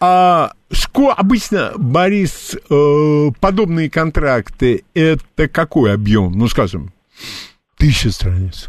А 0.00 0.50
что 0.70 1.14
обычно, 1.16 1.72
Борис, 1.78 2.56
э, 2.56 3.28
подобные 3.40 3.90
контракты, 3.90 4.82
это 4.94 5.48
какой 5.48 5.94
объем? 5.94 6.32
Ну, 6.32 6.46
скажем, 6.46 6.90
тысяча 7.78 8.10
страниц. 8.10 8.68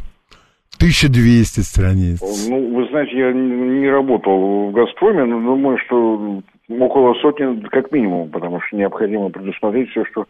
1200 0.77 1.61
страниц. 1.61 2.21
Ну, 2.49 2.75
вы 2.75 2.87
знаете, 2.89 3.17
я 3.17 3.33
не 3.33 3.89
работал 3.89 4.69
в 4.69 4.71
«Газпроме», 4.73 5.23
но 5.23 5.39
думаю, 5.39 5.77
что 5.85 6.41
около 6.69 7.13
сотни 7.15 7.61
как 7.69 7.91
минимум, 7.91 8.29
потому 8.29 8.61
что 8.61 8.75
необходимо 8.75 9.29
предусмотреть 9.29 9.89
все, 9.91 10.05
что 10.05 10.27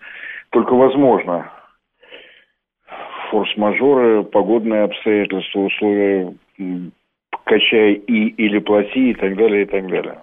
только 0.52 0.74
возможно. 0.74 1.52
Форс-мажоры, 3.32 4.24
погодные 4.24 4.84
обстоятельства, 4.84 5.60
условия 5.60 6.34
качай 7.46 7.94
и 7.94 8.28
или 8.28 8.60
плати 8.60 9.12
и 9.12 9.14
так 9.14 9.36
далее, 9.36 9.64
и 9.64 9.66
так 9.66 9.88
далее. 9.88 10.22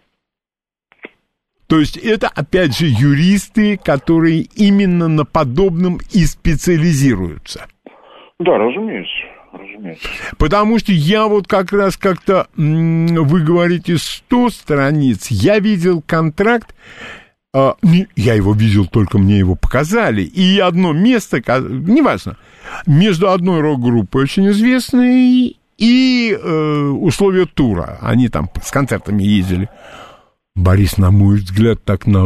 То 1.68 1.78
есть 1.78 1.96
это, 1.96 2.28
опять 2.28 2.76
же, 2.76 2.86
юристы, 2.86 3.78
которые 3.82 4.42
именно 4.56 5.08
на 5.08 5.24
подобном 5.24 5.98
и 6.12 6.26
специализируются. 6.26 7.66
Да, 8.38 8.58
разумеется. 8.58 9.12
Разумеется. 9.52 10.08
Потому 10.38 10.78
что 10.78 10.92
я 10.92 11.26
вот 11.28 11.46
как 11.46 11.72
раз 11.72 11.96
как-то, 11.96 12.48
вы 12.56 13.44
говорите, 13.44 13.96
100 13.96 14.50
страниц, 14.50 15.28
я 15.30 15.58
видел 15.60 16.02
контракт, 16.02 16.74
а, 17.54 17.74
я 18.16 18.34
его 18.34 18.54
видел, 18.54 18.86
только 18.86 19.18
мне 19.18 19.38
его 19.38 19.54
показали, 19.54 20.22
и 20.22 20.58
одно 20.58 20.92
место, 20.92 21.38
неважно, 21.38 22.36
между 22.86 23.30
одной 23.30 23.60
рок-группой 23.60 24.22
очень 24.22 24.48
известной 24.48 25.56
и 25.78 26.32
э, 26.32 26.88
условия 27.00 27.46
тура. 27.46 27.98
Они 28.00 28.28
там 28.28 28.48
с 28.62 28.70
концертами 28.70 29.22
ездили. 29.22 29.68
Борис, 30.54 30.96
на 30.98 31.10
мой 31.10 31.36
взгляд, 31.36 31.82
так 31.84 32.06
на, 32.06 32.22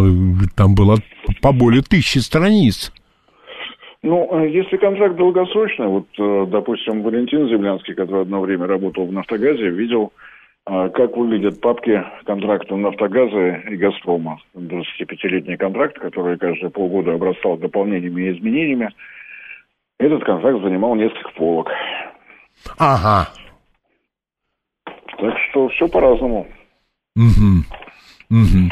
там 0.54 0.74
было 0.74 0.98
по 1.40 1.52
более 1.52 1.82
тысячи 1.82 2.18
страниц. 2.18 2.92
Ну, 4.02 4.28
э, 4.38 4.50
если 4.50 4.76
контракт 4.76 5.16
долгосрочный, 5.16 5.86
вот, 5.86 6.06
э, 6.18 6.46
допустим, 6.48 7.02
Валентин 7.02 7.48
Землянский, 7.48 7.94
который 7.94 8.22
одно 8.22 8.40
время 8.40 8.66
работал 8.66 9.06
в 9.06 9.12
«Нафтогазе», 9.12 9.70
видел, 9.70 10.12
как 10.66 11.16
выглядят 11.16 11.60
папки 11.60 12.04
контракта 12.24 12.74
«Нафтогаза» 12.74 13.62
и 13.70 13.76
«Газпрома». 13.76 14.40
25-летний 14.56 15.56
контракт, 15.56 15.96
который 15.98 16.36
каждые 16.38 16.70
полгода 16.70 17.14
обрастал 17.14 17.56
дополнениями 17.56 18.22
и 18.22 18.36
изменениями. 18.36 18.90
Этот 19.98 20.24
контракт 20.24 20.60
занимал 20.62 20.96
несколько 20.96 21.30
полок. 21.36 21.68
Ага. 22.78 23.28
Так 24.84 25.34
что 25.48 25.68
все 25.68 25.86
по-разному. 25.88 26.48
Угу. 27.14 27.64
Угу. 28.28 28.70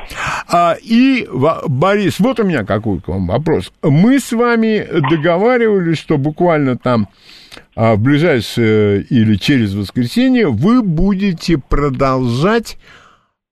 А, 0.53 0.75
и, 0.83 1.29
Борис, 1.69 2.19
вот 2.19 2.41
у 2.41 2.45
меня 2.45 2.65
какой 2.65 3.01
к 3.01 3.07
вам 3.07 3.29
вопрос. 3.29 3.73
Мы 3.83 4.19
с 4.19 4.33
вами 4.33 4.85
договаривались, 5.11 5.99
что 5.99 6.19
буквально 6.19 6.77
там 6.77 7.07
а, 7.07 7.44
в 7.75 7.97
ближайшее 7.97 9.03
или 9.03 9.37
через 9.37 9.75
воскресенье 9.75 10.49
вы 10.49 10.83
будете 10.83 11.59
продолжать 11.59 12.79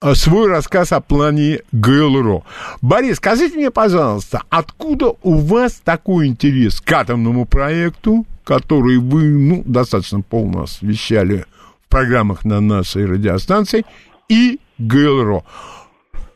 а, 0.01 0.15
свой 0.17 0.49
рассказ 0.49 0.93
о 0.93 1.01
плане 1.01 1.61
ГЛРО. 1.71 2.43
Борис, 2.81 3.19
скажите 3.19 3.57
мне, 3.57 3.71
пожалуйста, 3.71 4.43
откуда 4.49 5.15
у 5.23 5.37
вас 5.37 5.81
такой 5.85 6.27
интерес 6.27 6.81
к 6.81 6.93
атомному 6.93 7.47
проекту, 7.47 8.27
который 8.43 8.99
вы 8.99 9.23
ну, 9.23 9.63
достаточно 9.65 10.21
полно 10.21 10.65
освещали 10.65 11.45
программах 11.89 12.45
на 12.45 12.61
нашей 12.61 13.07
радиостанции 13.07 13.85
и 14.29 14.59
ГЛРО. 14.79 15.45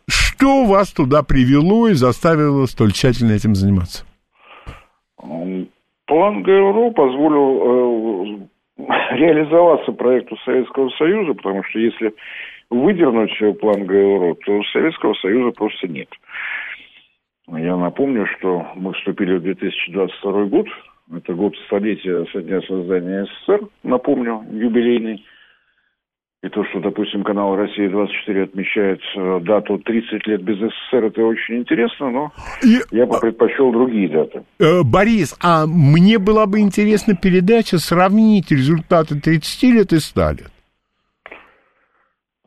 Что 0.07 0.67
вас 0.67 0.91
туда 0.91 1.23
привело 1.23 1.89
и 1.89 1.95
заставило 1.95 2.67
столь 2.67 2.93
тщательно 2.93 3.33
этим 3.33 3.57
заниматься? 3.57 4.05
План 6.07 6.43
ГЛРО 6.43 6.91
позволил 6.91 8.47
э, 8.79 8.85
реализоваться 9.17 9.93
проекту 9.93 10.37
Советского 10.45 10.89
Союза, 10.91 11.35
потому 11.35 11.63
что 11.65 11.79
если 11.79 12.15
выдернуть 12.71 13.59
план 13.61 13.87
ГЛРО, 13.87 14.35
то 14.45 14.63
Советского 14.73 15.15
Союза 15.15 15.53
просто 15.53 15.89
нет. 15.89 16.09
Я 17.49 17.77
напомню, 17.77 18.27
что 18.39 18.67
мы 18.75 18.93
вступили 18.95 19.37
в 19.37 19.43
2022 19.43 20.45
год, 20.47 20.67
это 21.17 21.35
год 21.35 21.55
столетия 21.67 22.25
со 22.33 22.43
дня 22.43 22.61
создания 22.63 23.25
СССР, 23.25 23.69
напомню, 23.85 24.45
юбилейный. 24.51 25.25
И 26.43 26.49
то, 26.49 26.65
что, 26.67 26.81
допустим, 26.81 27.25
канал 27.25 27.57
«Россия-24» 27.57 28.43
отмечает 28.43 29.01
э, 29.17 29.41
дату 29.41 29.79
30 29.79 30.27
лет 30.27 30.43
без 30.43 30.59
СССР, 30.59 31.07
это 31.07 31.23
очень 31.23 31.57
интересно, 31.57 32.11
но 32.11 32.33
и... 32.63 32.79
я 32.91 33.07
бы 33.07 33.19
предпочел 33.19 33.73
другие 33.73 34.09
даты. 34.09 34.43
Э, 34.61 34.83
Борис, 34.85 35.35
а 35.43 35.67
мне 35.67 36.19
была 36.19 36.47
бы 36.47 36.61
интересна 36.61 37.17
передача 37.17 37.79
сравнить 37.79 38.51
результаты 38.51 39.19
30 39.19 39.63
лет 39.63 39.93
и 39.95 39.99
100 39.99 40.31
лет. 40.33 40.53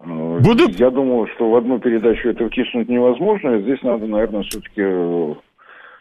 Э, 0.01 0.39
Будут... 0.39 0.79
Я 0.79 0.91
думаю, 0.91 1.27
что 1.35 1.49
в 1.49 1.55
одну 1.55 1.79
передачу 1.79 2.29
это 2.29 2.47
втиснуть 2.47 2.89
невозможно. 2.89 3.59
Здесь 3.59 3.81
надо, 3.81 4.05
наверное, 4.05 4.43
все-таки 4.43 4.83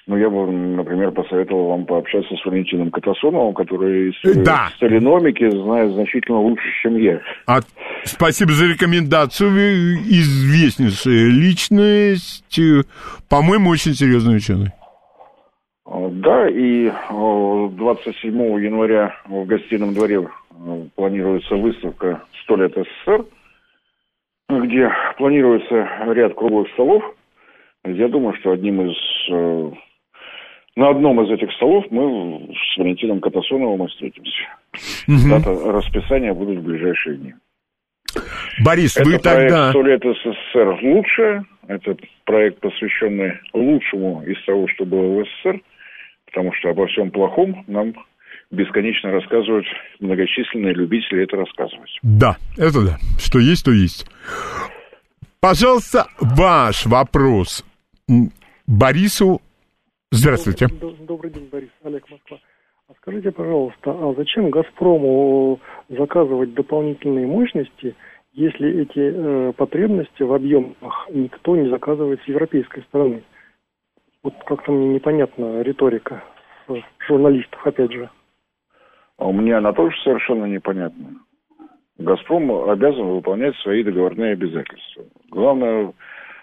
Ну, 0.09 0.16
я 0.16 0.30
бы, 0.30 0.50
например, 0.50 1.11
посоветовал 1.11 1.68
вам 1.68 1.84
пообщаться 1.84 2.34
с 2.34 2.44
Валентином 2.46 2.90
Катасоновым, 2.90 3.52
который 3.52 4.09
из 4.09 4.42
Да. 4.42 4.70
сталиномики 4.76 5.50
знает 5.50 5.92
значительно 5.92 6.40
лучше, 6.40 6.64
чем 6.82 6.96
я. 6.96 7.20
А, 7.46 7.59
спасибо 8.04 8.52
за 8.52 8.68
рекомендацию. 8.68 9.50
Вы 9.50 9.96
известнейшая 10.09 11.28
личность. 11.28 12.59
э, 12.59 12.84
По-моему, 13.28 13.68
очень 13.68 13.92
серьезный 13.92 14.36
ученый. 14.38 14.68
А, 15.84 16.09
Да, 16.11 16.48
и 16.48 16.86
а, 16.88 17.68
27 17.68 18.34
января 18.64 19.14
в 19.26 19.44
гостином 19.44 19.92
дворе 19.92 20.26
а, 20.26 20.86
планируется 20.96 21.54
выставка 21.54 22.22
«100 22.48 22.56
лет 22.56 22.72
СССР», 22.74 23.26
где 24.48 24.88
планируется 25.18 25.86
ряд 26.14 26.32
круглых 26.34 26.66
столов. 26.72 27.02
Я 27.84 28.09
думаю, 28.09 28.34
что 28.40 28.52
одним 28.52 28.88
из... 28.90 29.78
На 30.79 30.91
одном 30.91 31.20
из 31.22 31.31
этих 31.33 31.53
столов 31.55 31.87
мы 31.91 32.55
с 32.55 32.79
Валентином 32.79 33.20
Катасоновым 33.20 33.89
встретимся. 33.89 34.45
Мгм. 35.09 35.31
Дата 35.31 35.72
расписания 35.72 36.33
будут 36.33 36.59
в 36.59 36.62
ближайшие 36.62 37.16
дни. 37.16 37.35
Борис, 38.64 38.97
Это 38.97 39.11
вы 39.11 39.18
проект 39.18 39.51
тогда... 39.51 39.72
«100 39.72 39.83
лет 39.83 40.03
СССР 40.05 40.79
лучше». 40.85 41.43
Это 41.66 41.97
проект, 42.24 42.61
посвященный 42.61 43.33
лучшему 43.53 44.22
из 44.22 44.41
того, 44.45 44.68
что 44.68 44.85
было 44.85 45.20
в 45.20 45.24
СССР, 45.24 45.61
потому 46.26 46.53
что 46.53 46.68
обо 46.68 46.87
всем 46.87 47.11
плохом 47.11 47.64
нам 47.66 47.95
бесконечно 48.53 49.11
рассказывают 49.11 49.66
многочисленные 49.99 50.74
любители 50.74 51.24
это 51.24 51.39
рассказывать. 51.39 51.91
Да, 52.05 52.37
это 52.57 52.87
да. 52.87 52.99
Что 53.18 53.41
есть, 53.41 53.64
то 53.64 53.72
есть. 53.72 54.07
Пожалуйста, 55.41 56.07
ваш 56.20 56.87
вопрос 56.87 57.64
Борису. 58.68 59.43
Здравствуйте. 60.11 60.66
Добрый 61.00 61.30
день, 61.30 61.48
Борис. 61.52 61.70
Олег 61.84 62.09
Москва. 62.11 62.38
А 62.88 62.94
скажите, 63.02 63.30
пожалуйста, 63.30 63.90
а 63.90 64.14
зачем 64.16 64.48
«Газпрому» 64.48 65.61
заказывать 65.90 66.54
дополнительные 66.54 67.26
мощности, 67.26 67.94
если 68.32 68.82
эти 68.82 68.98
э, 68.98 69.52
потребности 69.52 70.22
в 70.22 70.32
объемах 70.32 71.09
никто 71.11 71.54
не 71.54 71.68
заказывает 71.68 72.22
с 72.22 72.28
европейской 72.28 72.82
стороны? 72.84 73.22
Вот 74.22 74.32
как-то 74.46 74.72
мне 74.72 74.94
непонятна 74.94 75.61
риторика 75.61 76.24
журналистов, 77.06 77.61
опять 77.66 77.92
же. 77.92 78.09
А 79.18 79.30
мне 79.30 79.54
она 79.54 79.74
тоже 79.74 79.94
совершенно 80.02 80.46
непонятна. 80.46 81.16
«Газпром» 81.98 82.70
обязан 82.70 83.09
выполнять 83.09 83.56
свои 83.56 83.82
договорные 83.82 84.32
обязательства. 84.32 85.04
Главное 85.30 85.92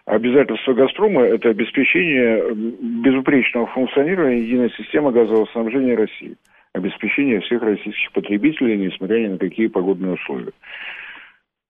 обязательство 0.05 0.73
«Газпрома»– 0.73 1.21
это 1.23 1.49
обеспечение 1.49 2.53
безупречного 2.53 3.67
функционирования 3.67 4.41
единой 4.41 4.71
системы 4.71 5.11
газового 5.11 5.45
снабжения 5.47 5.95
России. 5.95 6.35
Обеспечение 6.73 7.39
всех 7.41 7.61
российских 7.61 8.11
потребителей, 8.11 8.77
несмотря 8.77 9.19
ни 9.19 9.27
на 9.27 9.37
какие 9.37 9.67
погодные 9.67 10.13
условия. 10.13 10.51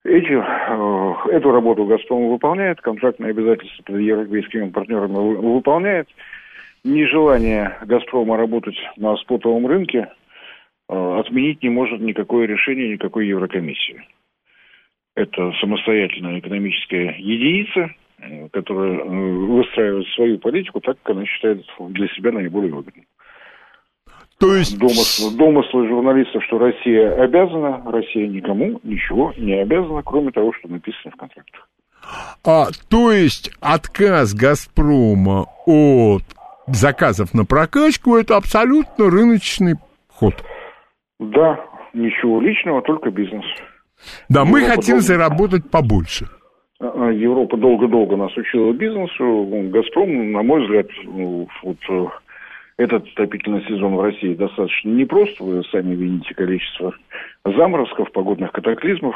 Эти, 0.03 0.33
э, 0.33 1.36
эту 1.36 1.51
работу 1.51 1.86
«Газпром» 1.86 2.29
выполняет, 2.29 2.81
контрактные 2.81 3.31
обязательства 3.31 3.83
перед 3.83 4.01
европейскими 4.01 4.69
партнерами 4.69 5.13
вы- 5.13 5.55
выполняет. 5.55 6.07
Нежелание 6.83 7.77
«Газпрома» 7.86 8.38
работать 8.38 8.77
на 8.97 9.15
спотовом 9.17 9.65
рынке 9.65 10.07
э, 10.89 11.19
отменить 11.19 11.63
не 11.63 11.69
может 11.69 12.01
никакое 12.01 12.45
решение 12.45 12.93
никакой 12.93 13.27
Еврокомиссии. 13.27 14.03
Это 15.15 15.53
самостоятельная 15.61 16.39
экономическая 16.39 17.15
единица, 17.17 17.89
которая 18.51 18.99
э, 18.99 19.03
выстраивает 19.03 20.07
свою 20.16 20.39
политику 20.39 20.80
так, 20.80 20.97
как 21.03 21.16
она 21.16 21.26
считает 21.26 21.66
для 21.80 22.07
себя 22.09 22.32
наиболее 22.32 22.74
выгодной. 22.74 23.07
То 24.38 24.55
есть... 24.55 24.78
Домыслы, 24.78 25.38
домыслы 25.38 25.88
журналистов, 25.88 26.43
что 26.45 26.57
Россия 26.57 27.16
обязана, 27.22 27.82
Россия 27.86 28.28
никому 28.28 28.80
ничего 28.84 29.34
не 29.38 29.53
обязана, 29.61 30.01
кроме 30.03 30.32
того, 30.32 30.51
что 30.53 30.68
написано 30.68 31.11
в 31.11 31.16
контрактах. 31.16 31.70
А, 32.43 32.68
то 32.89 33.11
есть 33.11 33.51
отказ 33.61 34.34
«Газпрома» 34.34 35.45
от 35.66 36.24
заказов 36.68 37.34
на 37.34 37.45
прокачку– 37.45 38.16
это 38.18 38.36
абсолютно 38.36 39.09
рыночный 39.09 39.76
ход. 40.09 40.36
Да, 41.20 41.59
ничего 41.93 42.41
личного, 42.41 42.82
только 42.82 43.09
бизнес. 43.09 43.45
Да, 44.30 44.45
мы 44.45 44.61
хотим 44.61 44.95
должна- 44.95 45.16
заработать 45.16 45.72
побольше. 45.72 46.28
А, 46.80 47.09
Европа 47.09 47.57
долго-долго 47.57 48.17
нас 48.17 48.36
учила 48.36 48.73
бизнесу. 48.73 49.47
«Газпром», 49.71 50.32
на 50.32 50.43
мой 50.43 50.63
взгляд, 50.63 50.88
ну, 51.05 51.47
вот 51.63 51.78
э, 51.89 52.05
этот 52.78 53.07
отопительный 53.13 53.63
сезон 53.65 53.95
в 53.95 54.01
России 54.01 54.34
достаточно 54.34 54.89
непрост. 54.89 55.39
Вы 55.39 55.63
сами 55.65 55.95
видите 55.95 56.34
количество 56.34 56.93
заморозков, 57.45 58.11
погодных 58.11 58.51
катаклизмов. 58.51 59.15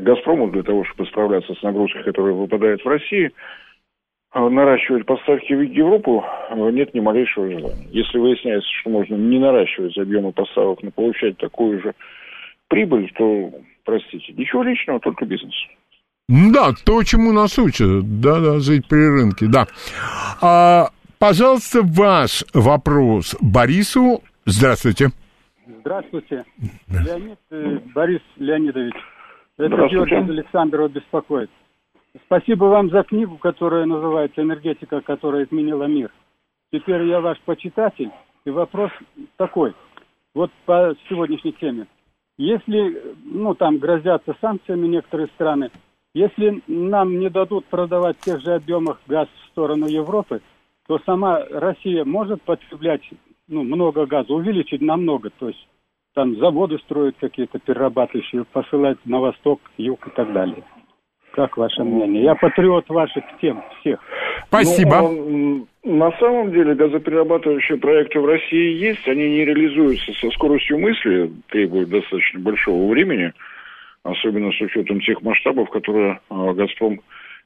«Газпрому» 0.00 0.50
для 0.50 0.62
того, 0.62 0.84
чтобы 0.84 1.08
справляться 1.08 1.54
с 1.54 1.62
нагрузкой, 1.62 2.04
которая 2.04 2.32
выпадает 2.32 2.84
в 2.84 2.88
России, 2.88 3.32
а, 4.30 4.48
наращивать 4.48 5.06
поставки 5.06 5.52
в 5.52 5.62
Европу 5.62 6.24
а, 6.50 6.54
нет 6.70 6.94
ни 6.94 7.00
малейшего 7.00 7.50
желания. 7.50 7.88
Если 7.90 8.18
выясняется, 8.18 8.68
что 8.80 8.90
можно 8.90 9.14
не 9.14 9.38
наращивать 9.38 9.96
объемы 9.96 10.32
поставок, 10.32 10.82
но 10.82 10.90
получать 10.90 11.38
такую 11.38 11.80
же 11.80 11.94
прибыль, 12.68 13.10
то, 13.16 13.52
простите, 13.84 14.34
ничего 14.34 14.62
личного, 14.62 15.00
только 15.00 15.24
бизнес. 15.24 15.54
Да, 16.28 16.72
то, 16.84 17.02
чему 17.04 17.32
нас 17.32 17.58
учат. 17.58 18.20
Да-да, 18.20 18.60
жить 18.60 18.86
при 18.86 18.98
рынке, 18.98 19.46
да. 19.46 19.66
А, 20.42 20.90
пожалуйста, 21.18 21.80
ваш 21.82 22.44
вопрос 22.52 23.34
Борису. 23.40 24.22
Здравствуйте. 24.44 25.08
Здравствуйте. 25.80 26.44
Леонид 26.88 27.38
э, 27.50 27.78
Борис 27.94 28.20
Леонидович. 28.36 28.94
Это. 29.56 29.88
Георгий 29.88 30.16
Александров 30.16 30.92
беспокоит. 30.92 31.50
Спасибо 32.26 32.66
вам 32.66 32.90
за 32.90 33.04
книгу, 33.04 33.38
которая 33.38 33.86
называется 33.86 34.42
«Энергетика, 34.42 35.00
которая 35.00 35.44
изменила 35.46 35.84
мир». 35.84 36.10
Теперь 36.72 37.04
я 37.04 37.20
ваш 37.20 37.40
почитатель, 37.40 38.10
и 38.44 38.50
вопрос 38.50 38.90
такой. 39.36 39.74
Вот 40.34 40.50
по 40.66 40.94
сегодняшней 41.08 41.52
теме. 41.52 41.86
Если, 42.36 43.02
ну, 43.24 43.54
там 43.54 43.78
грозятся 43.78 44.36
санкциями 44.40 44.86
некоторые 44.86 45.28
страны, 45.28 45.70
если 46.14 46.62
нам 46.66 47.18
не 47.18 47.30
дадут 47.30 47.66
продавать 47.66 48.16
в 48.18 48.24
тех 48.24 48.40
же 48.40 48.54
объемах 48.54 49.00
газ 49.06 49.28
в 49.28 49.48
сторону 49.48 49.86
Европы, 49.86 50.40
то 50.86 50.98
сама 51.04 51.44
Россия 51.50 52.04
может 52.04 52.42
потреблять 52.42 53.02
ну, 53.46 53.62
много 53.62 54.06
газа, 54.06 54.32
увеличить 54.32 54.80
намного, 54.80 55.30
то 55.30 55.48
есть 55.48 55.68
там 56.14 56.36
заводы 56.38 56.78
строят 56.78 57.16
какие-то 57.20 57.58
перерабатывающие, 57.58 58.44
посылать 58.44 58.98
на 59.04 59.20
восток, 59.20 59.60
юг 59.76 60.06
и 60.06 60.10
так 60.10 60.32
далее. 60.32 60.64
Как 61.32 61.56
ваше 61.56 61.84
мнение? 61.84 62.24
Я 62.24 62.34
патриот 62.34 62.88
ваших 62.88 63.22
тем 63.40 63.62
всех. 63.78 64.00
Спасибо. 64.48 65.02
Ну, 65.02 65.28
м, 65.28 65.68
на 65.84 66.10
самом 66.18 66.50
деле 66.50 66.74
газоперерабатывающие 66.74 67.78
проекты 67.78 68.18
в 68.18 68.26
России 68.26 68.76
есть, 68.76 69.06
они 69.06 69.28
не 69.30 69.44
реализуются 69.44 70.12
со 70.14 70.30
скоростью 70.30 70.78
мысли, 70.80 71.30
требуют 71.50 71.90
достаточно 71.90 72.40
большого 72.40 72.90
времени, 72.90 73.32
особенно 74.10 74.52
с 74.52 74.60
учетом 74.60 75.00
тех 75.00 75.20
масштабов, 75.22 75.70
которые 75.70 76.20
а, 76.30 76.52
«Газпром» 76.52 77.00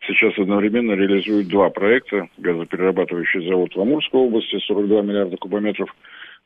сейчас 0.07 0.37
одновременно 0.39 0.93
реализует 0.93 1.49
два 1.49 1.71
проекта. 1.71 2.29
Газоперерабатывающий 2.39 3.49
завод 3.49 3.75
в 3.75 3.81
Амурской 3.81 4.21
области, 4.21 4.59
42 4.59 5.03
миллиарда 5.03 5.37
кубометров 5.37 5.95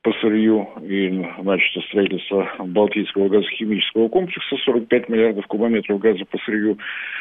по 0.02 0.12
сырью, 0.20 0.68
и 0.82 1.08
начато 1.42 1.80
строительство 1.88 2.48
Балтийского 2.58 3.28
газохимического 3.28 4.08
комплекса, 4.08 4.56
45 4.64 5.08
миллиардов 5.08 5.46
кубометров 5.46 5.98
газа 6.00 6.24
по 6.30 6.38
сырью. 6.38 6.78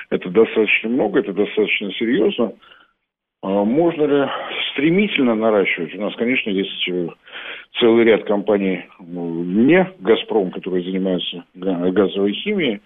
Это 0.10 0.30
достаточно 0.30 0.90
много, 0.90 1.20
это 1.20 1.34
достаточно 1.34 1.92
серьезно. 1.94 2.54
А 3.42 3.64
Можно 3.64 4.04
ли 4.06 4.30
стремительно 4.72 5.36
наращивать? 5.36 5.96
У 5.96 6.02
нас, 6.02 6.16
конечно, 6.16 6.50
есть 6.50 6.90
э, 6.90 7.08
целый 7.80 8.06
ряд 8.06 8.24
компаний, 8.26 8.86
ну, 9.00 9.44
не 9.44 9.92
«Газпром», 10.00 10.52
которые 10.52 10.84
занимаются 10.84 11.44
га- 11.54 11.92
газовой 11.92 12.34
химией. 12.34 12.82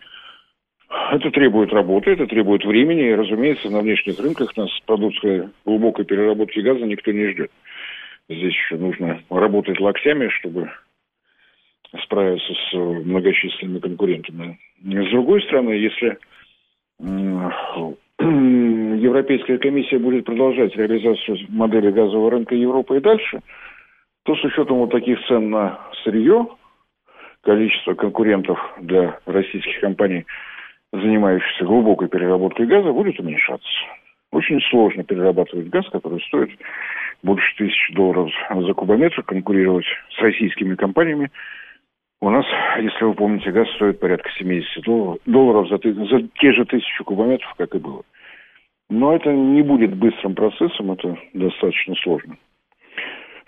Это 1.11 1.29
требует 1.31 1.71
работы, 1.71 2.11
это 2.11 2.25
требует 2.25 2.65
времени, 2.65 3.09
и, 3.09 3.15
разумеется, 3.15 3.69
на 3.69 3.81
внешних 3.81 4.19
рынках 4.19 4.55
нас 4.57 4.69
продукция 4.85 5.51
глубокой 5.65 6.05
переработки 6.05 6.59
газа 6.59 6.83
никто 6.85 7.11
не 7.11 7.27
ждет. 7.31 7.51
Здесь 8.27 8.53
еще 8.53 8.77
нужно 8.77 9.21
работать 9.29 9.79
локтями, 9.79 10.29
чтобы 10.29 10.71
справиться 12.03 12.53
с 12.53 12.73
э, 12.73 12.77
многочисленными 12.77 13.79
конкурентами. 13.79 14.59
С 14.83 15.09
другой 15.11 15.41
стороны, 15.43 15.71
если 15.71 16.17
Европейская 18.19 19.57
комиссия 19.57 19.97
будет 19.97 20.25
продолжать 20.25 20.75
реализацию 20.75 21.37
модели 21.49 21.91
газового 21.91 22.31
рынка 22.31 22.53
Европы 22.55 22.97
и 22.97 23.01
дальше, 23.01 23.41
то 24.29 24.35
с 24.35 24.43
учетом 24.43 24.77
вот 24.77 24.91
таких 24.91 25.19
цен 25.25 25.49
на 25.49 25.79
сырье, 26.03 26.47
количество 27.41 27.95
конкурентов 27.95 28.59
для 28.79 29.17
российских 29.25 29.79
компаний, 29.79 30.27
занимающихся 30.93 31.65
глубокой 31.65 32.09
переработкой 32.09 32.67
газа, 32.67 32.91
будет 32.91 33.19
уменьшаться. 33.19 33.67
Очень 34.31 34.61
сложно 34.69 35.03
перерабатывать 35.03 35.69
газ, 35.69 35.89
который 35.89 36.21
стоит 36.27 36.51
больше 37.23 37.55
тысячи 37.57 37.91
долларов 37.95 38.29
за 38.55 38.71
кубометр, 38.75 39.23
конкурировать 39.23 39.87
с 40.11 40.21
российскими 40.21 40.75
компаниями. 40.75 41.31
У 42.21 42.29
нас, 42.29 42.45
если 42.79 43.05
вы 43.05 43.15
помните, 43.15 43.51
газ 43.51 43.67
стоит 43.77 43.99
порядка 43.99 44.29
70 44.37 44.83
долларов 45.25 45.69
за, 45.69 45.77
за 45.77 46.27
те 46.35 46.53
же 46.53 46.65
тысячу 46.65 47.03
кубометров, 47.03 47.51
как 47.57 47.73
и 47.73 47.79
было. 47.79 48.03
Но 48.91 49.15
это 49.15 49.33
не 49.33 49.63
будет 49.63 49.95
быстрым 49.95 50.35
процессом, 50.35 50.91
это 50.91 51.17
достаточно 51.33 51.95
сложно. 51.95 52.37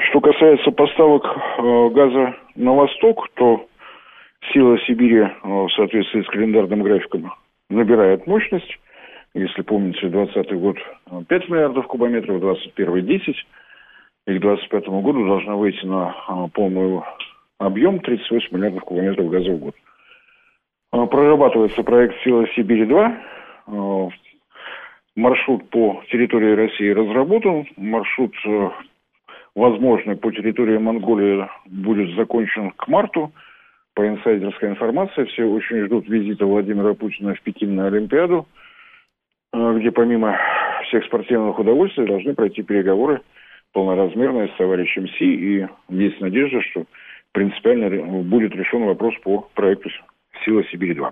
Что 0.10 0.20
касается 0.20 0.72
поставок 0.72 1.26
э, 1.26 1.90
газа 1.90 2.36
на 2.56 2.74
восток, 2.74 3.28
то 3.36 3.68
сила 4.52 4.78
Сибири 4.80 5.20
э, 5.20 5.30
в 5.44 5.70
соответствии 5.76 6.24
с 6.24 6.28
календарным 6.28 6.82
графиком 6.82 7.34
набирает 7.70 8.26
мощность. 8.26 8.80
Если 9.34 9.62
помните, 9.62 10.08
2020 10.08 10.54
год 10.60 10.78
5 11.28 11.50
миллиардов 11.50 11.88
кубометров, 11.88 12.42
2021 12.42 13.06
10. 13.06 13.36
И 14.28 14.38
к 14.38 14.42
2025 14.42 14.88
году 15.04 15.28
должна 15.28 15.56
выйти 15.56 15.86
на 15.86 16.16
э, 16.28 16.48
полный 16.54 17.02
объем 17.60 18.00
38 18.00 18.56
миллиардов 18.58 18.84
кубометров 18.84 19.30
газа 19.30 19.52
в 19.52 19.60
год. 19.60 19.76
Прорабатывается 20.92 21.84
проект 21.84 22.22
«Сила 22.24 22.46
Сибири-2». 22.48 24.12
Маршрут 25.16 25.70
по 25.70 26.04
территории 26.10 26.54
России 26.54 26.90
разработан. 26.90 27.66
Маршрут 27.78 28.34
возможно, 29.56 30.16
по 30.16 30.32
территории 30.32 30.78
Монголии 30.78 31.48
будет 31.66 32.16
закончен 32.16 32.72
к 32.72 32.88
марту. 32.88 33.32
По 33.94 34.08
инсайдерской 34.08 34.70
информации, 34.70 35.26
все 35.26 35.44
очень 35.44 35.86
ждут 35.86 36.08
визита 36.08 36.46
Владимира 36.46 36.94
Путина 36.94 37.36
в 37.36 37.42
Пекин 37.42 37.76
на 37.76 37.88
Олимпиаду, 37.88 38.48
э, 39.54 39.78
где 39.80 39.92
помимо 39.92 40.38
всех 40.88 41.04
спортивных 41.06 41.60
удовольствий 41.60 42.08
должны 42.08 42.34
пройти 42.34 42.64
переговоры 42.64 43.22
полноразмерные 43.74 44.48
с 44.50 44.58
товарищем 44.58 45.08
Си. 45.10 45.26
И 45.26 45.68
есть 45.90 46.22
надежда, 46.22 46.62
что 46.62 46.86
принципиально 47.34 47.90
будет 48.24 48.56
решен 48.56 48.86
вопрос 48.86 49.14
по 49.24 49.50
проекту 49.54 49.90
«Сила 50.46 50.64
Сибири-2». 50.72 51.12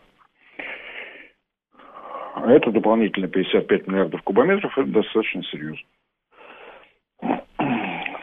Это 2.48 2.72
дополнительно 2.72 3.28
55 3.28 3.88
миллиардов 3.88 4.22
кубометров, 4.24 4.78
это 4.78 4.88
достаточно 4.88 5.44
серьезно. 5.44 5.84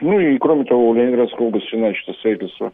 Ну 0.01 0.21
и 0.21 0.39
кроме 0.39 0.65
того, 0.65 0.91
в 0.91 0.97
Ленинградской 0.97 1.47
области 1.47 1.75
начато 1.75 2.13
строительство 2.15 2.73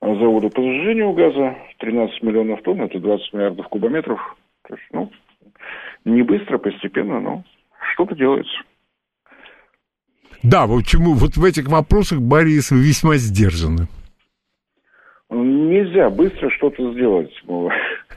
завода 0.00 0.48
по 0.48 0.62
сжижению 0.62 1.12
газа. 1.12 1.56
13 1.78 2.22
миллионов 2.22 2.62
тонн, 2.62 2.82
это 2.82 2.98
20 2.98 3.32
миллиардов 3.32 3.68
кубометров. 3.68 4.20
То 4.66 4.74
есть, 4.74 4.86
ну, 4.92 5.10
не 6.04 6.22
быстро, 6.22 6.58
постепенно, 6.58 7.20
но 7.20 7.42
что-то 7.92 8.14
делается. 8.14 8.54
Да, 10.42 10.66
почему 10.66 11.14
вот 11.14 11.36
в 11.36 11.44
этих 11.44 11.68
вопросах 11.68 12.20
Борис 12.20 12.70
весьма 12.70 13.16
сдержаны. 13.16 13.86
Нельзя 15.30 16.10
быстро 16.10 16.50
что-то 16.50 16.92
сделать. 16.92 17.32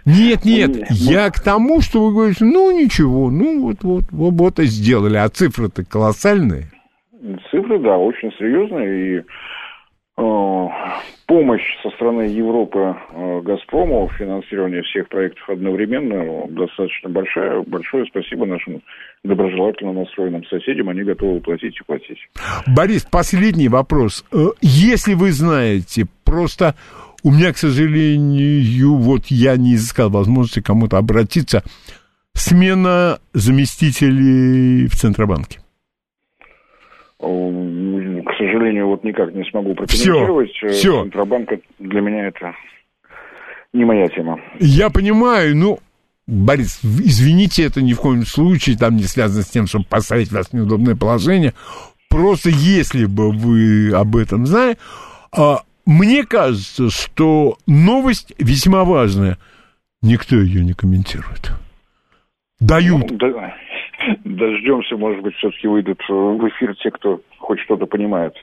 Нет, 0.05 0.45
нет, 0.45 0.75
нет, 0.75 0.91
я 0.91 1.29
к 1.31 1.39
тому, 1.41 1.81
что 1.81 2.05
вы 2.05 2.13
говорите, 2.13 2.45
ну 2.45 2.71
ничего, 2.71 3.29
ну 3.29 3.61
вот, 3.61 3.77
вот, 3.81 4.03
вот, 4.11 4.33
вот 4.33 4.59
и 4.59 4.65
сделали, 4.65 5.17
а 5.17 5.27
цифры-то 5.27 5.83
колоссальные. 5.83 6.69
Цифры, 7.51 7.79
да, 7.79 7.97
очень 7.97 8.31
серьезные. 8.33 9.17
И 9.17 9.23
э, 10.17 10.67
помощь 11.25 11.63
со 11.81 11.89
стороны 11.91 12.23
Европы 12.23 12.95
э, 13.11 13.41
Газпрому 13.41 14.09
финансировании 14.17 14.81
всех 14.81 15.09
проектов 15.09 15.49
одновременно 15.49 16.47
достаточно 16.49 17.09
большая. 17.09 17.63
Большое 17.63 18.05
спасибо 18.05 18.45
нашим 18.45 18.81
доброжелательно 19.23 19.93
настроенным 19.93 20.45
соседям. 20.45 20.89
Они 20.89 21.03
готовы 21.03 21.39
платить 21.39 21.77
и 21.79 21.83
платить. 21.83 22.19
Борис, 22.67 23.03
последний 23.03 23.69
вопрос. 23.69 24.25
Э, 24.31 24.49
если 24.61 25.13
вы 25.13 25.31
знаете, 25.31 26.05
просто 26.23 26.75
у 27.23 27.31
меня, 27.31 27.51
к 27.51 27.57
сожалению, 27.57 28.95
вот 28.95 29.25
я 29.27 29.57
не 29.57 29.75
изыскал 29.75 30.09
возможности 30.09 30.61
кому-то 30.61 30.97
обратиться. 30.97 31.63
Смена 32.33 33.17
заместителей 33.33 34.87
в 34.87 34.95
Центробанке. 34.95 35.59
К 37.19 38.37
сожалению, 38.37 38.87
вот 38.87 39.03
никак 39.03 39.33
не 39.33 39.43
смогу 39.49 39.73
прокомментировать. 39.73 40.51
Все, 40.51 40.67
все. 40.69 41.01
Центробанк 41.03 41.49
для 41.79 42.01
меня 42.01 42.27
это 42.27 42.53
не 43.73 43.85
моя 43.85 44.07
тема. 44.07 44.39
Я 44.59 44.89
понимаю, 44.89 45.55
ну, 45.55 45.79
Борис, 46.27 46.79
извините, 46.83 47.63
это 47.63 47.81
ни 47.81 47.93
в 47.93 47.99
коем 47.99 48.25
случае 48.25 48.77
там 48.77 48.97
не 48.97 49.03
связано 49.03 49.43
с 49.43 49.49
тем, 49.49 49.65
чтобы 49.65 49.85
поставить 49.85 50.31
вас 50.31 50.49
в 50.49 50.53
неудобное 50.53 50.95
положение. 50.95 51.53
Просто 52.09 52.49
если 52.49 53.05
бы 53.05 53.31
вы 53.31 53.91
об 53.93 54.15
этом 54.15 54.45
знали, 54.45 54.77
а, 55.31 55.61
мне 55.85 56.25
кажется, 56.25 56.89
что 56.89 57.57
новость 57.65 58.33
весьма 58.37 58.83
важная. 58.83 59.37
Никто 60.01 60.35
ее 60.35 60.63
не 60.63 60.73
комментирует. 60.73 61.51
Дают. 62.59 63.09
Ну, 63.09 63.17
да 63.17 63.53
дождемся, 64.23 64.97
может 64.97 65.21
быть, 65.21 65.35
все-таки 65.35 65.67
выйдут 65.67 65.99
в 66.07 66.47
эфир 66.49 66.75
те, 66.75 66.91
кто 66.91 67.21
хоть 67.37 67.59
что-то 67.59 67.85
понимает 67.85 68.33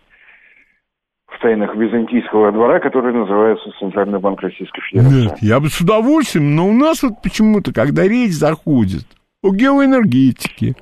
в 1.26 1.40
тайнах 1.40 1.74
византийского 1.74 2.52
двора, 2.52 2.78
который 2.80 3.12
называется 3.12 3.70
Центральный 3.78 4.18
банк 4.18 4.40
Российской 4.40 4.80
Федерации. 4.82 5.22
Нет, 5.22 5.38
я 5.40 5.58
бы 5.60 5.68
с 5.68 5.80
удовольствием, 5.80 6.54
но 6.54 6.68
у 6.68 6.72
нас 6.72 7.02
вот 7.02 7.22
почему-то, 7.22 7.72
когда 7.72 8.06
речь 8.06 8.32
заходит 8.32 9.04
о 9.42 9.52
геоэнергетике, 9.52 10.76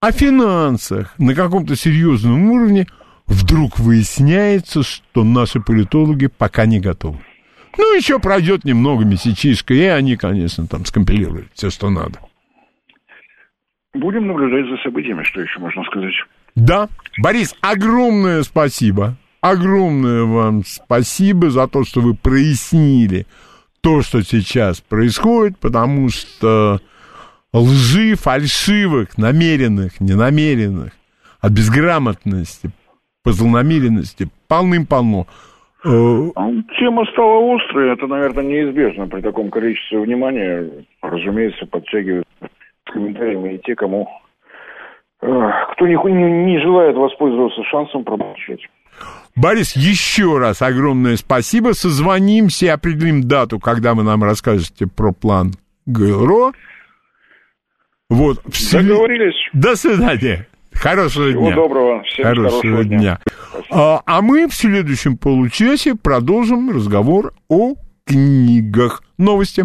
о 0.00 0.10
финансах 0.10 1.14
на 1.18 1.34
каком-то 1.34 1.76
серьезном 1.76 2.50
уровне, 2.50 2.86
вдруг 3.26 3.78
выясняется, 3.78 4.82
что 4.82 5.24
наши 5.24 5.60
политологи 5.60 6.26
пока 6.26 6.66
не 6.66 6.80
готовы. 6.80 7.18
Ну, 7.78 7.94
еще 7.94 8.18
пройдет 8.18 8.64
немного 8.64 9.04
месячишка, 9.04 9.74
и 9.74 9.82
они, 9.82 10.16
конечно, 10.16 10.66
там 10.66 10.84
скомпилируют 10.84 11.48
все, 11.54 11.70
что 11.70 11.90
надо. 11.90 12.18
Будем 13.96 14.26
наблюдать 14.26 14.66
за 14.70 14.76
событиями, 14.82 15.22
что 15.24 15.40
еще 15.40 15.58
можно 15.58 15.82
сказать. 15.84 16.12
Да. 16.54 16.88
Борис, 17.18 17.54
огромное 17.60 18.42
спасибо. 18.42 19.16
Огромное 19.40 20.24
вам 20.24 20.62
спасибо 20.64 21.50
за 21.50 21.68
то, 21.68 21.84
что 21.84 22.00
вы 22.00 22.14
прояснили 22.14 23.26
то, 23.80 24.02
что 24.02 24.22
сейчас 24.22 24.80
происходит, 24.80 25.58
потому 25.58 26.08
что 26.08 26.80
лжи, 27.52 28.16
фальшивых, 28.16 29.16
намеренных, 29.16 30.00
ненамеренных, 30.00 30.92
от 31.40 31.52
безграмотности, 31.52 32.70
по 33.22 33.32
злонамеренности 33.32 34.28
полным-полно. 34.48 35.26
Э, 35.84 35.88
тема 36.78 37.04
стала 37.12 37.56
острой, 37.56 37.92
это, 37.92 38.08
наверное, 38.08 38.42
неизбежно 38.42 39.06
при 39.06 39.20
таком 39.20 39.50
количестве 39.50 40.00
внимания. 40.00 40.68
Разумеется, 41.00 41.66
подтягивают 41.66 42.26
комментариями 42.92 43.54
и 43.54 43.58
те, 43.58 43.74
кому 43.74 44.08
э, 45.22 45.26
кто 45.72 45.86
не, 45.86 45.94
не, 45.94 46.52
не 46.52 46.60
желает 46.60 46.96
воспользоваться 46.96 47.62
шансом 47.64 48.04
промолчать. 48.04 48.60
Борис, 49.34 49.76
еще 49.76 50.38
раз 50.38 50.62
огромное 50.62 51.16
спасибо. 51.16 51.72
Созвонимся 51.72 52.66
и 52.66 52.70
определим 52.70 53.22
дату, 53.22 53.60
когда 53.60 53.94
вы 53.94 54.02
нам 54.02 54.24
расскажете 54.24 54.86
про 54.86 55.12
план 55.12 55.52
ГЛРО. 55.86 56.52
Вот. 58.08 58.42
Договорились. 58.72 59.36
До 59.52 59.76
свидания. 59.76 60.46
Хорошего 60.72 61.28
Всего 61.28 61.46
дня. 61.46 61.54
доброго. 61.54 62.02
Всем 62.04 62.24
хорошего 62.24 62.84
дня. 62.84 62.98
дня. 62.98 63.18
А, 63.70 64.02
а 64.06 64.22
мы 64.22 64.46
в 64.46 64.54
следующем 64.54 65.16
получасе 65.16 65.94
продолжим 65.94 66.70
разговор 66.70 67.32
о 67.48 67.74
книгах. 68.04 69.02
Новости. 69.18 69.64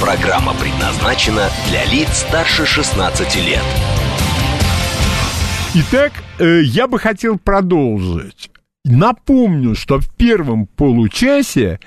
Программа 0.00 0.54
предназначена 0.54 1.48
для 1.68 1.84
лиц 1.86 2.08
старше 2.18 2.66
16 2.66 3.36
лет. 3.36 3.62
Итак, 5.74 6.12
э, 6.38 6.62
я 6.62 6.86
бы 6.86 6.98
хотел 6.98 7.38
продолжить. 7.38 8.50
Напомню, 8.84 9.74
что 9.74 9.98
в 9.98 10.14
первом 10.14 10.66
получасе 10.66 11.80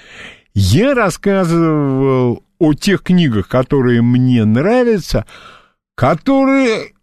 я 0.54 0.94
рассказывал 0.94 2.44
о 2.60 2.74
тех 2.74 3.04
книгах, 3.04 3.48
которые 3.48 4.02
мне 4.02 4.44
нравятся, 4.46 5.26
которые 5.96 6.94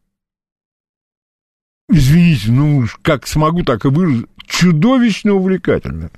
извините, 1.88 2.50
ну 2.50 2.86
как 3.02 3.26
смогу, 3.26 3.62
так 3.62 3.84
и 3.84 3.88
выразить, 3.88 4.26
чудовищно 4.46 5.34
увлекательно. 5.34 6.10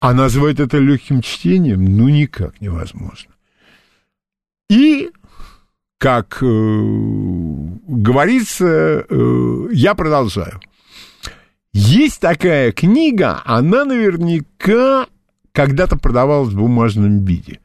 А 0.00 0.12
назвать 0.12 0.60
это 0.60 0.78
легким 0.78 1.22
чтением, 1.22 1.84
ну, 1.96 2.08
никак 2.08 2.60
невозможно. 2.60 3.32
И, 4.68 5.10
как 5.98 6.38
э, 6.42 6.46
говорится, 7.86 9.06
э, 9.08 9.68
я 9.72 9.94
продолжаю. 9.94 10.60
Есть 11.72 12.20
такая 12.20 12.72
книга, 12.72 13.42
она 13.44 13.84
наверняка 13.84 15.06
когда-то 15.52 15.96
продавалась 15.96 16.52
в 16.52 16.58
бумажном 16.58 17.24
виде. 17.24 17.60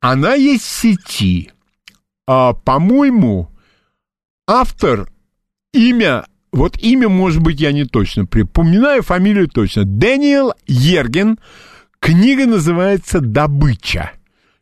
Она 0.00 0.34
есть 0.34 0.64
в 0.64 0.68
сети. 0.68 1.52
А, 2.26 2.52
по-моему, 2.52 3.50
автор, 4.46 5.08
имя, 5.72 6.26
вот 6.52 6.76
имя, 6.78 7.08
может 7.08 7.42
быть, 7.42 7.60
я 7.60 7.72
не 7.72 7.84
точно 7.84 8.26
припоминаю, 8.26 9.02
фамилию 9.02 9.48
точно. 9.48 9.84
Дэниел 9.84 10.52
Ерген. 10.66 11.38
Книга 12.00 12.46
называется 12.46 13.20
«Добыча». 13.20 14.12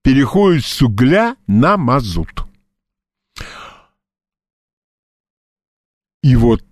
переходит 0.01 0.65
с 0.65 0.81
угля 0.81 1.37
на 1.47 1.77
мазут. 1.77 2.47
И 6.23 6.35
вот 6.35 6.65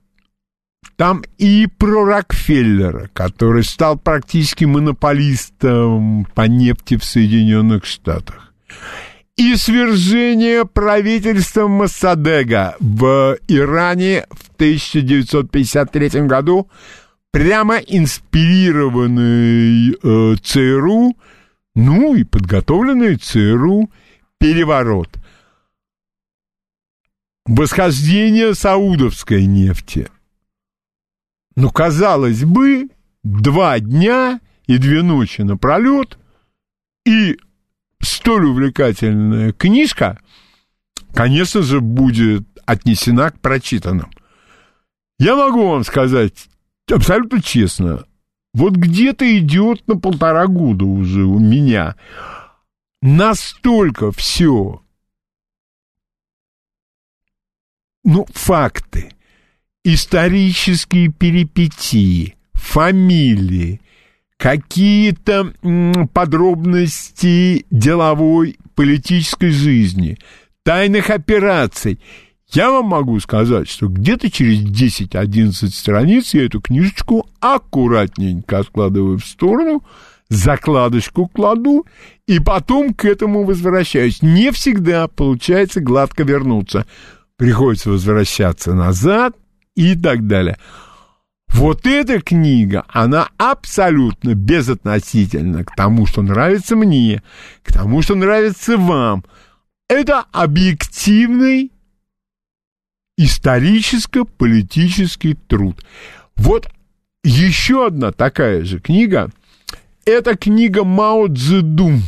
там 0.97 1.23
и 1.37 1.67
про 1.67 2.07
Рокфеллера, 2.07 3.11
который 3.13 3.63
стал 3.63 3.99
практически 3.99 4.65
монополистом 4.65 6.27
по 6.35 6.47
нефти 6.49 6.97
в 6.97 7.05
Соединенных 7.05 7.85
Штатах. 7.85 8.55
И 9.37 9.55
свержение 9.57 10.65
правительства 10.65 11.69
Массадега 11.69 12.75
в 12.81 13.37
Иране 13.49 14.25
в 14.31 14.55
1953 14.55 16.09
году, 16.23 16.71
прямо 17.31 17.79
инспирированный 17.79 19.93
э, 19.93 20.35
ЦРУ, 20.43 21.17
ну 21.75 22.15
и 22.15 22.25
подготовленный 22.25 23.17
ЦРУ 23.17 23.91
переворот– 24.39 25.09
восхождение 27.51 28.55
саудовской 28.55 29.45
нефти. 29.47 30.09
Ну, 31.57 31.71
казалось 31.71 32.45
бы, 32.45 32.89
два 33.25 33.81
дня 33.81 34.41
и 34.67 34.79
две 34.79 35.03
ночи 35.03 35.43
напролет, 35.43 36.19
и 37.05 37.39
столь 38.01 38.47
увлекательная 38.47 39.53
книжка, 39.53 40.21
конечно 41.13 41.63
же, 41.63 41.81
будет 41.81 42.47
отнесена 42.67 43.31
к 43.31 43.41
прочитанным. 43.41 44.11
Я 45.19 45.35
могу 45.35 45.69
вам 45.69 45.83
сказать 45.83 46.49
абсолютно 46.93 47.43
честно, 47.43 48.05
вот 48.53 48.75
где-то 48.75 49.39
идет 49.39 49.87
на 49.87 49.97
полтора 49.97 50.47
года 50.47 50.85
уже 50.85 51.25
у 51.25 51.39
меня 51.39 51.97
настолько 53.01 54.13
все 54.13 54.83
ну, 58.05 58.27
факты, 58.33 59.13
исторические 59.85 61.13
перипетии, 61.13 62.37
фамилии, 62.55 63.81
какие-то 64.37 65.53
подробности 66.13 67.67
деловой 67.71 68.57
политической 68.75 69.51
жизни, 69.51 70.19
тайных 70.63 71.11
операций. 71.11 72.01
Я 72.53 72.71
вам 72.71 72.87
могу 72.87 73.19
сказать, 73.21 73.69
что 73.69 73.89
где-то 73.89 74.31
через 74.31 74.63
10-11 74.63 75.53
страниц 75.69 76.35
я 76.35 76.47
эту 76.47 76.61
книжечку 76.61 77.29
аккуратненько 77.41 78.59
откладываю 78.59 79.19
в 79.19 79.25
сторону, 79.25 79.85
закладочку 80.29 81.29
кладу 81.29 81.87
и 82.27 82.41
потом 82.41 82.95
к 82.95 83.05
этому 83.05 83.45
возвращаюсь. 83.45 84.23
Не 84.23 84.51
всегда 84.53 85.09
получается 85.09 85.81
гладко 85.81 86.25
вернуться 86.25 86.87
приходится 87.41 87.89
возвращаться 87.89 88.75
назад 88.75 89.35
и 89.75 89.97
так 89.97 90.27
далее. 90.27 90.59
Вот 91.49 91.87
эта 91.87 92.21
книга, 92.21 92.85
она 92.87 93.31
абсолютно 93.39 94.35
безотносительна 94.35 95.65
к 95.65 95.75
тому, 95.75 96.05
что 96.05 96.21
нравится 96.21 96.77
мне, 96.77 97.23
к 97.65 97.73
тому, 97.73 98.03
что 98.03 98.15
нравится 98.15 98.77
вам. 98.77 99.25
Это 99.89 100.27
объективный 100.33 101.73
историческо-политический 103.25 105.35
труд. 105.35 105.85
Вот 106.37 106.69
еще 107.23 107.87
одна 107.87 108.11
такая 108.13 108.65
же 108.65 108.81
книга, 108.81 109.31
это 110.05 110.37
книга 110.37 110.85
Мао 110.85 111.27
Цзэдун, 111.29 112.03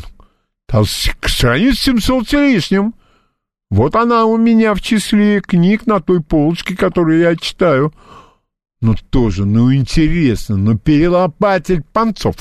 страниц 1.26 1.78
700 1.80 2.28
с 2.28 2.32
лишним, 2.32 2.94
вот 3.70 3.96
она 3.96 4.24
у 4.24 4.36
меня 4.36 4.74
в 4.74 4.80
числе 4.80 5.40
книг 5.40 5.86
на 5.86 6.00
той 6.00 6.22
полочке, 6.22 6.76
которую 6.76 7.20
я 7.20 7.34
читаю. 7.36 7.92
Ну, 8.80 8.94
тоже, 9.10 9.44
ну, 9.44 9.72
интересно, 9.72 10.56
ну, 10.56 10.78
перелопатель 10.78 11.82
Панцов. 11.92 12.36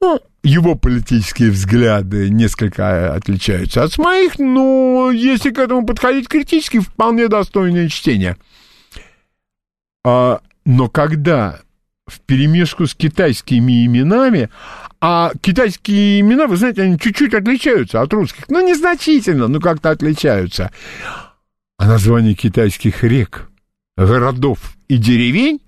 Ну, 0.00 0.18
его 0.42 0.74
политические 0.74 1.50
взгляды 1.50 2.30
несколько 2.30 3.14
отличаются 3.14 3.82
от 3.82 3.98
моих, 3.98 4.38
но 4.38 5.10
если 5.10 5.50
к 5.50 5.58
этому 5.58 5.84
подходить 5.84 6.28
критически, 6.28 6.80
вполне 6.80 7.28
достойное 7.28 7.88
чтение. 7.88 8.36
А, 10.04 10.40
но 10.64 10.88
когда 10.88 11.60
в 12.06 12.20
перемешку 12.20 12.86
с 12.86 12.94
китайскими 12.94 13.84
именами, 13.84 14.48
а 15.00 15.32
китайские 15.40 16.20
имена, 16.20 16.46
вы 16.46 16.56
знаете, 16.56 16.82
они 16.82 16.98
чуть-чуть 16.98 17.34
отличаются 17.34 18.00
от 18.00 18.12
русских, 18.12 18.44
ну, 18.48 18.66
незначительно, 18.66 19.48
но 19.48 19.60
как-то 19.60 19.90
отличаются. 19.90 20.70
А 21.76 21.86
названия 21.86 22.34
китайских 22.34 23.04
рек, 23.04 23.48
городов 23.96 24.76
и 24.88 24.96
деревень, 24.96 25.60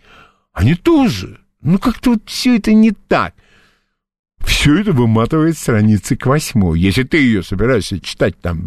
они 0.52 0.74
тоже. 0.74 1.40
Ну, 1.60 1.78
как-то 1.78 2.10
вот 2.10 2.22
все 2.26 2.56
это 2.56 2.72
не 2.72 2.92
так. 2.92 3.34
Все 4.40 4.80
это 4.80 4.92
выматывает 4.92 5.56
страницы 5.56 6.16
к 6.16 6.26
восьмой. 6.26 6.80
Если 6.80 7.02
ты 7.02 7.18
ее 7.18 7.42
собираешься 7.42 8.00
читать 8.00 8.38
там 8.40 8.60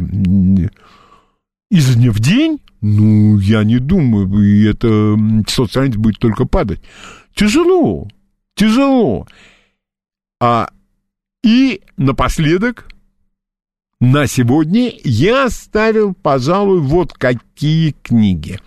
изо 1.69 1.95
дня 1.95 2.11
в 2.11 2.19
день, 2.19 2.59
ну, 2.81 3.37
я 3.39 3.63
не 3.63 3.79
думаю, 3.79 4.27
и 4.43 4.65
это 4.65 5.17
число 5.47 5.67
страниц 5.67 5.95
будет 5.95 6.19
только 6.19 6.45
падать. 6.45 6.81
Тяжело, 7.33 8.07
тяжело. 8.55 9.27
А, 10.39 10.69
и 11.43 11.81
напоследок, 11.97 12.87
на 13.99 14.27
сегодня 14.27 14.91
я 15.03 15.45
оставил, 15.45 16.13
пожалуй, 16.13 16.81
вот 16.81 17.13
какие 17.13 17.95
книги. 18.03 18.59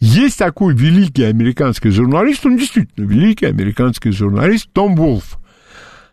Есть 0.00 0.38
такой 0.38 0.74
великий 0.74 1.24
американский 1.24 1.90
журналист, 1.90 2.46
он 2.46 2.56
действительно 2.56 3.06
великий 3.06 3.46
американский 3.46 4.12
журналист, 4.12 4.70
Том 4.72 4.96
Волф. 4.96 5.38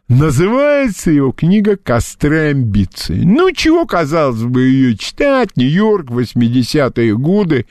Называется 0.07 1.11
его 1.11 1.33
книга 1.33 1.75
«Костры 1.75 2.51
амбиций». 2.51 3.25
Ну, 3.25 3.51
чего, 3.51 3.85
казалось 3.85 4.41
бы, 4.41 4.61
ее 4.61 4.97
читать, 4.97 5.57
Нью-Йорк, 5.57 6.09
80-е 6.09 7.17
годы. 7.17 7.65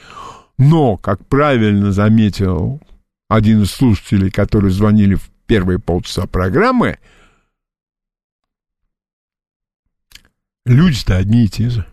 Но, 0.59 0.99
как 0.99 1.27
правильно 1.27 1.93
заметил 1.93 2.83
один 3.29 3.63
из 3.63 3.71
слушателей, 3.71 4.31
которые 4.31 4.71
звонили 4.71 5.15
в 5.15 5.31
первые 5.47 5.79
полчаса 5.79 6.27
программы, 6.27 6.99
люди-то 10.67 11.17
одни 11.17 11.45
и 11.45 11.49
те 11.49 11.71
же. 11.71 11.87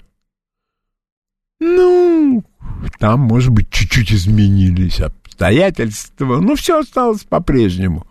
Ну, 1.61 2.43
там, 2.99 3.21
может 3.21 3.51
быть, 3.51 3.69
чуть-чуть 3.69 4.11
изменились 4.11 4.99
обстоятельства, 4.99 6.41
но 6.41 6.55
все 6.55 6.79
осталось 6.79 7.23
по-прежнему. 7.23 8.05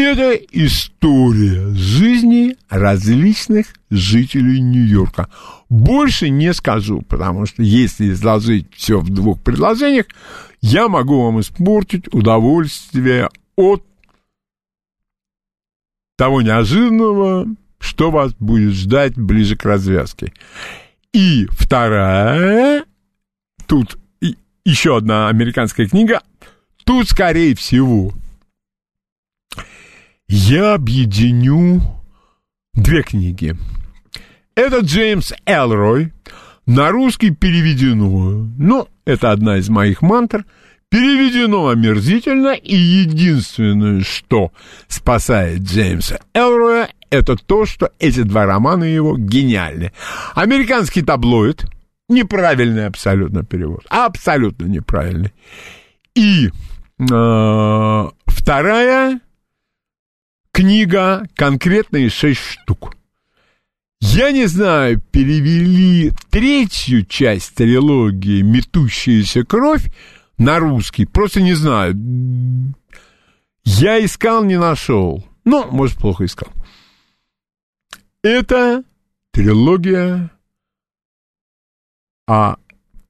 Это 0.00 0.32
история 0.50 1.74
жизни 1.74 2.56
различных 2.70 3.66
жителей 3.90 4.58
Нью-Йорка. 4.58 5.28
Больше 5.68 6.30
не 6.30 6.54
скажу, 6.54 7.02
потому 7.02 7.44
что 7.44 7.62
если 7.62 8.10
изложить 8.10 8.74
все 8.74 8.98
в 8.98 9.10
двух 9.10 9.42
предложениях, 9.42 10.06
я 10.62 10.88
могу 10.88 11.22
вам 11.22 11.40
испортить 11.40 12.12
удовольствие 12.14 13.28
от 13.56 13.84
того 16.16 16.40
неожиданного, 16.40 17.46
что 17.78 18.10
вас 18.10 18.32
будет 18.38 18.72
ждать 18.72 19.18
ближе 19.18 19.54
к 19.54 19.66
развязке. 19.66 20.32
И 21.12 21.46
вторая, 21.50 22.84
тут 23.66 23.98
еще 24.64 24.96
одна 24.96 25.28
американская 25.28 25.86
книга, 25.86 26.22
тут, 26.84 27.10
скорее 27.10 27.54
всего, 27.54 28.14
я 30.30 30.74
объединю 30.74 31.82
две 32.72 33.02
книги. 33.02 33.56
Это 34.54 34.78
Джеймс 34.78 35.32
Элрой, 35.44 36.12
на 36.66 36.90
русский 36.90 37.30
переведено, 37.30 38.46
ну, 38.56 38.88
это 39.04 39.32
одна 39.32 39.58
из 39.58 39.68
моих 39.68 40.02
мантр, 40.02 40.44
переведено 40.88 41.68
омерзительно, 41.68 42.54
и 42.54 42.76
единственное, 42.76 44.02
что 44.02 44.52
спасает 44.86 45.62
Джеймса 45.62 46.20
Элроя, 46.32 46.88
это 47.10 47.34
то, 47.36 47.66
что 47.66 47.90
эти 47.98 48.22
два 48.22 48.46
романа 48.46 48.84
его 48.84 49.16
гениальны. 49.16 49.92
Американский 50.34 51.02
таблоид, 51.02 51.64
неправильный 52.08 52.86
абсолютно 52.86 53.44
перевод, 53.44 53.84
абсолютно 53.88 54.66
неправильный. 54.66 55.32
И 56.14 56.50
э, 57.00 58.08
вторая 58.26 59.20
книга, 60.52 61.26
конкретные 61.34 62.08
шесть 62.10 62.40
штук. 62.40 62.96
Я 64.00 64.30
не 64.32 64.46
знаю, 64.46 65.00
перевели 65.00 66.12
третью 66.30 67.04
часть 67.04 67.54
трилогии 67.54 68.42
«Метущаяся 68.42 69.44
кровь» 69.44 69.92
на 70.38 70.58
русский, 70.58 71.04
просто 71.04 71.42
не 71.42 71.54
знаю. 71.54 71.94
Я 73.64 74.04
искал, 74.04 74.42
не 74.44 74.58
нашел. 74.58 75.24
Ну, 75.44 75.70
может, 75.70 75.98
плохо 75.98 76.24
искал. 76.24 76.48
Это 78.22 78.82
трилогия 79.32 80.30
о 82.26 82.56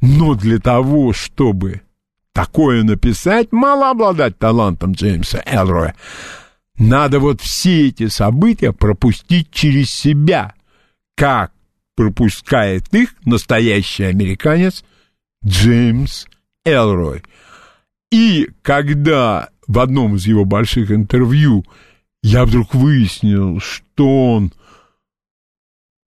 Но 0.00 0.34
для 0.34 0.58
того, 0.58 1.12
чтобы 1.12 1.82
такое 2.38 2.84
написать, 2.84 3.50
мало 3.50 3.90
обладать 3.90 4.38
талантом 4.38 4.92
Джеймса 4.92 5.42
Элроя. 5.44 5.96
Надо 6.78 7.18
вот 7.18 7.40
все 7.40 7.88
эти 7.88 8.06
события 8.06 8.72
пропустить 8.72 9.50
через 9.50 9.90
себя, 9.90 10.54
как 11.16 11.50
пропускает 11.96 12.94
их 12.94 13.16
настоящий 13.24 14.04
американец 14.04 14.84
Джеймс 15.44 16.26
Элрой. 16.64 17.24
И 18.12 18.48
когда 18.62 19.48
в 19.66 19.80
одном 19.80 20.14
из 20.14 20.28
его 20.28 20.44
больших 20.44 20.92
интервью 20.92 21.64
я 22.22 22.44
вдруг 22.44 22.72
выяснил, 22.72 23.58
что 23.58 24.34
он 24.34 24.52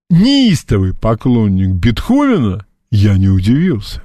неистовый 0.10 0.94
поклонник 0.96 1.72
Бетховена, 1.76 2.66
я 2.90 3.18
не 3.18 3.28
удивился. 3.28 4.02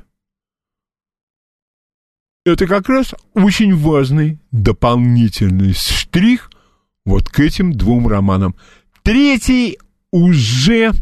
Это 2.47 2.69
как 2.69 2.89
раз 2.89 3.13
очень 3.35 3.75
важный 3.75 4.39
дополнительный 4.53 5.75
штрих 5.75 6.53
вот 7.05 7.29
к 7.29 7.41
этим 7.41 7.73
двум 7.73 8.07
романам. 8.07 8.55
Третий 9.03 9.79
уже... 10.13 10.93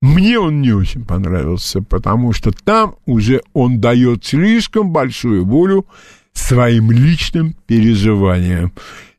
Мне 0.00 0.40
он 0.40 0.60
не 0.60 0.72
очень 0.72 1.04
понравился, 1.04 1.80
потому 1.80 2.32
что 2.32 2.50
там 2.50 2.96
уже 3.06 3.40
он 3.52 3.80
дает 3.80 4.24
слишком 4.24 4.90
большую 4.90 5.44
волю 5.44 5.86
своим 6.32 6.90
личным 6.90 7.54
переживаниям. 7.68 8.72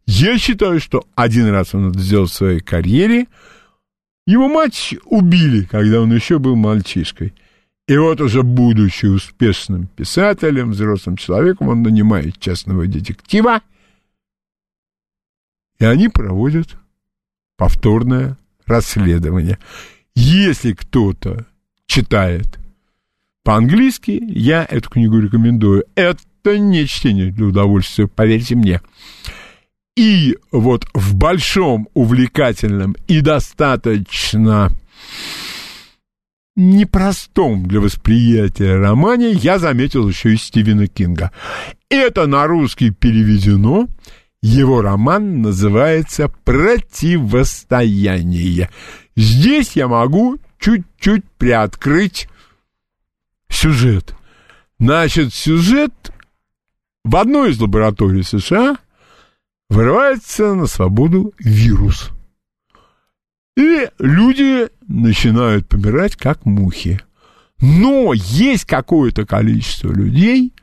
Я 0.05 0.37
считаю, 0.37 0.81
что 0.81 1.05
один 1.15 1.47
раз 1.47 1.73
он 1.73 1.91
это 1.91 1.99
сделал 1.99 2.25
в 2.25 2.33
своей 2.33 2.59
карьере. 2.59 3.27
Его 4.27 4.49
мать 4.49 4.93
убили, 5.05 5.63
когда 5.63 6.01
он 6.01 6.13
еще 6.13 6.37
был 6.37 6.57
мальчишкой. 6.57 7.33
И 7.87 7.97
вот 7.97 8.21
уже 8.21 8.43
будучи 8.43 9.07
успешным 9.07 9.87
писателем, 9.87 10.71
взрослым 10.71 11.17
человеком, 11.17 11.67
он 11.67 11.81
нанимает 11.81 12.39
частного 12.39 12.87
детектива, 12.87 13.61
и 15.79 15.85
они 15.85 16.07
проводят 16.07 16.77
повторное 17.57 18.37
расследование. 18.65 19.59
Если 20.15 20.71
кто-то 20.71 21.45
читает 21.85 22.57
по-английски, 23.43 24.23
я 24.27 24.65
эту 24.69 24.89
книгу 24.89 25.19
рекомендую. 25.19 25.83
Это 25.95 26.57
не 26.57 26.87
чтение 26.87 27.31
для 27.31 27.47
удовольствия, 27.47 28.07
поверьте 28.07 28.55
мне. 28.55 28.81
И 29.97 30.37
вот 30.51 30.87
в 30.93 31.15
большом, 31.15 31.89
увлекательном 31.93 32.95
и 33.07 33.19
достаточно 33.19 34.71
непростом 36.55 37.65
для 37.65 37.79
восприятия 37.79 38.75
романе 38.75 39.31
я 39.31 39.57
заметил 39.59 40.07
еще 40.07 40.33
и 40.33 40.37
Стивена 40.37 40.87
Кинга. 40.87 41.31
Это 41.89 42.25
на 42.27 42.45
русский 42.47 42.91
переведено. 42.91 43.87
Его 44.41 44.81
роман 44.81 45.41
называется 45.41 46.29
«Противостояние». 46.43 48.69
Здесь 49.15 49.75
я 49.75 49.87
могу 49.87 50.39
чуть-чуть 50.59 51.23
приоткрыть 51.37 52.27
сюжет. 53.47 54.15
Значит, 54.79 55.31
сюжет 55.33 55.93
в 57.03 57.15
одной 57.15 57.51
из 57.51 57.61
лабораторий 57.61 58.23
США 58.23 58.77
вырывается 59.69 60.55
на 60.55 60.65
свободу 60.67 61.33
вирус– 61.39 62.09
и 63.55 63.87
люди 63.99 64.67
начинают 64.87 65.67
помирать, 65.67 66.15
как 66.15 66.45
мухи. 66.45 66.99
Но 67.59 68.13
есть 68.13 68.65
какое-то 68.65 69.25
количество 69.25 69.91
людей, 69.91 70.53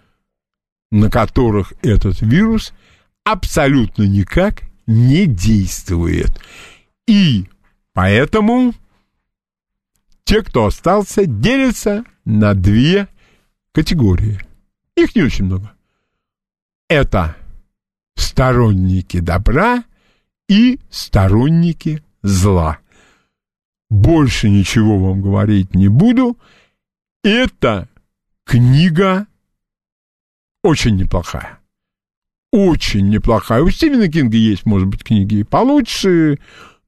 на 0.90 1.10
которых 1.10 1.72
этот 1.82 2.20
вирус 2.20 2.72
абсолютно 3.24 4.02
никак 4.02 4.62
не 4.86 5.26
действует. 5.26 6.40
И 7.06 7.46
поэтому 7.92 8.74
те, 10.24 10.42
кто 10.42 10.66
остался, 10.66 11.26
делятся 11.26 12.04
на 12.24 12.54
две 12.54 13.08
категории. 13.72 14.40
Их 14.96 15.14
не 15.14 15.22
очень 15.22 15.44
много. 15.46 15.72
Это 16.88 17.36
сторонники 18.16 19.20
добра 19.20 19.84
и 20.48 20.80
сторонники 20.90 22.02
зла. 22.22 22.78
Больше 23.90 24.48
ничего 24.48 24.98
вам 24.98 25.20
говорить 25.20 25.74
не 25.74 25.88
буду. 25.88 26.38
Это 27.22 27.88
книга 28.44 29.26
очень 30.62 30.96
неплохая. 30.96 31.58
Очень 32.52 33.08
неплохая. 33.08 33.62
У 33.62 33.70
Стивена 33.70 34.08
Кинга 34.08 34.36
есть, 34.36 34.64
может 34.64 34.88
быть, 34.88 35.04
книги 35.04 35.36
и 35.36 35.44
получше, 35.44 36.38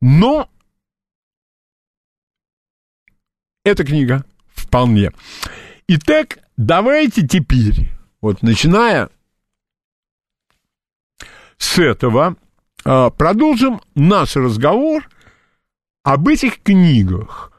но 0.00 0.48
эта 3.64 3.84
книга 3.84 4.24
вполне. 4.54 5.12
Итак, 5.88 6.38
давайте 6.56 7.26
теперь, 7.26 7.88
вот 8.20 8.42
начиная 8.42 9.10
с 11.58 11.78
этого, 11.78 12.36
а, 12.84 13.10
продолжим 13.10 13.80
наш 13.94 14.36
разговор 14.36 15.08
об 16.02 16.28
этих 16.28 16.62
книгах. 16.62 17.52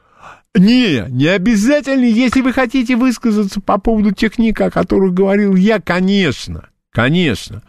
Не, 0.54 1.06
не 1.08 1.26
обязательно, 1.26 2.04
если 2.04 2.40
вы 2.40 2.52
хотите 2.52 2.96
высказаться 2.96 3.60
по 3.60 3.78
поводу 3.78 4.12
тех 4.12 4.34
книг, 4.34 4.60
о 4.60 4.70
которых 4.70 5.12
говорил 5.12 5.56
я, 5.56 5.80
конечно, 5.80 6.68
конечно. 6.90 7.62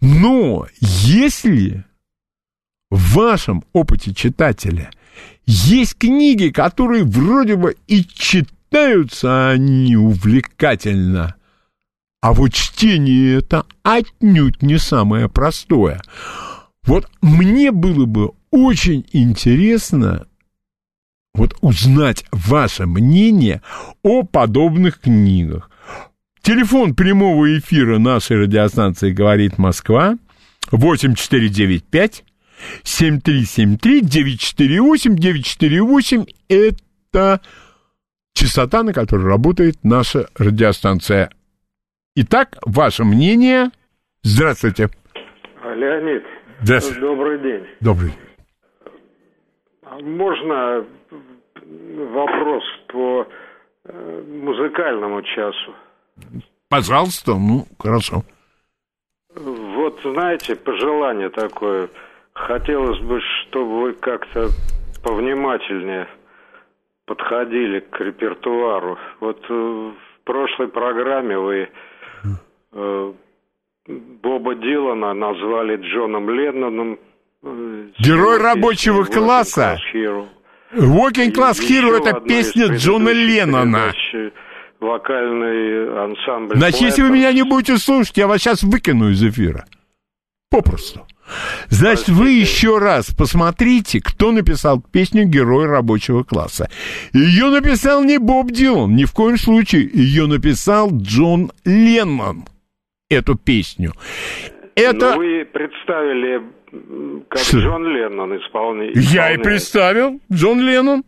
Но 0.00 0.66
если 0.80 1.84
в 2.90 3.14
вашем 3.14 3.64
опыте 3.72 4.14
читателя 4.14 4.90
есть 5.44 5.96
книги, 5.96 6.48
которые 6.48 7.04
вроде 7.04 7.56
бы 7.56 7.76
и 7.86 8.02
читаются 8.04 9.50
они 9.50 9.96
увлекательно, 9.96 11.34
а 12.22 12.32
вот 12.32 12.54
чтение 12.54 13.38
это 13.38 13.66
отнюдь 13.82 14.62
не 14.62 14.78
самое 14.78 15.28
простое. 15.28 16.00
Вот 16.84 17.10
мне 17.20 17.72
было 17.72 18.06
бы 18.06 18.30
очень 18.52 19.04
интересно 19.12 20.26
вот 21.34 21.56
узнать 21.62 22.24
ваше 22.30 22.86
мнение 22.86 23.62
о 24.02 24.22
подобных 24.22 25.00
книгах. 25.00 25.70
Телефон 26.42 26.94
прямого 26.94 27.58
эфира 27.58 27.98
нашей 27.98 28.42
радиостанции 28.42 29.12
«Говорит 29.12 29.58
Москва» 29.58 30.18
8495 30.70 32.24
7373 32.82 34.00
948 34.02 35.16
948 35.16 36.24
это 36.48 37.40
частота, 38.34 38.82
на 38.82 38.92
которой 38.92 39.26
работает 39.26 39.78
наша 39.82 40.28
радиостанция. 40.36 41.30
Итак, 42.16 42.58
ваше 42.66 43.04
мнение. 43.04 43.70
Здравствуйте. 44.22 44.90
Леонид, 45.64 46.22
Здравствуйте. 46.60 47.00
добрый 47.00 47.42
день. 47.42 47.66
Добрый 47.80 48.10
день. 48.10 48.31
А 49.92 49.98
Можно 50.00 50.86
вопрос 52.14 52.64
по 52.88 53.26
э, 53.84 54.22
музыкальному 54.26 55.20
часу? 55.20 55.74
Пожалуйста, 56.70 57.32
ну, 57.32 57.66
хорошо. 57.78 58.22
Вот 59.34 60.00
знаете, 60.02 60.56
пожелание 60.56 61.28
такое. 61.28 61.90
Хотелось 62.32 63.00
бы, 63.00 63.20
чтобы 63.20 63.82
вы 63.82 63.92
как-то 63.92 64.48
повнимательнее 65.04 66.08
подходили 67.04 67.80
к 67.80 68.00
репертуару. 68.00 68.96
Вот 69.20 69.44
э, 69.46 69.52
в 69.52 70.24
прошлой 70.24 70.68
программе 70.68 71.38
вы 71.38 71.68
э, 72.72 73.12
Боба 73.86 74.54
Дилана 74.54 75.12
назвали 75.12 75.76
Джоном 75.76 76.30
Ленноном. 76.30 76.98
Э, 77.42 77.88
Герой 77.98 78.38
рабочего 78.38 79.04
класса. 79.04 79.78
«Working 80.74 81.32
Class 81.32 81.60
Hero». 81.60 81.98
Это 81.98 82.20
песня 82.20 82.68
Джона 82.76 83.10
Леннона. 83.10 83.92
э, 84.14 84.30
Вокальный 84.80 86.04
ансамбль. 86.04 86.56
Значит, 86.56 86.80
если 86.80 87.02
вы 87.02 87.10
меня 87.10 87.32
не 87.32 87.44
будете 87.44 87.78
слушать, 87.78 88.16
я 88.16 88.26
вас 88.26 88.40
сейчас 88.40 88.62
выкину 88.62 89.10
из 89.10 89.22
эфира. 89.22 89.64
Попросту. 90.50 91.06
Значит, 91.68 92.08
вы 92.08 92.30
еще 92.30 92.78
раз 92.78 93.06
посмотрите, 93.14 94.00
кто 94.00 94.32
написал 94.32 94.80
песню 94.80 95.24
«Герой 95.24 95.66
рабочего 95.66 96.24
класса». 96.24 96.68
Ее 97.12 97.46
написал 97.50 98.02
не 98.02 98.18
Боб 98.18 98.50
Дилан, 98.50 98.94
ни 98.96 99.04
в 99.04 99.12
коем 99.12 99.38
случае. 99.38 99.88
Ее 99.94 100.26
написал 100.26 100.90
Джон 100.92 101.52
Леннон, 101.64 102.44
эту 103.08 103.36
песню. 103.36 103.92
Это... 104.74 105.12
Ну, 105.12 105.18
вы 105.18 105.44
представили, 105.44 106.42
как 107.28 107.40
Что? 107.40 107.58
Джон 107.58 107.86
Леннон 107.86 108.36
исполняет. 108.38 108.96
Я 108.96 109.32
и 109.32 109.38
представил, 109.38 110.20
Джон 110.32 110.60
Леннон. 110.60 111.04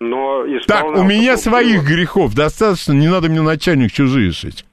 Но 0.00 0.44
Так, 0.66 0.84
у 0.86 1.02
меня 1.02 1.36
своих 1.36 1.82
Дилан. 1.82 1.86
грехов 1.86 2.34
достаточно, 2.34 2.92
не 2.92 3.08
надо 3.08 3.28
мне 3.28 3.42
начальник 3.42 3.92
чужие 3.92 4.32
шить. 4.32 4.64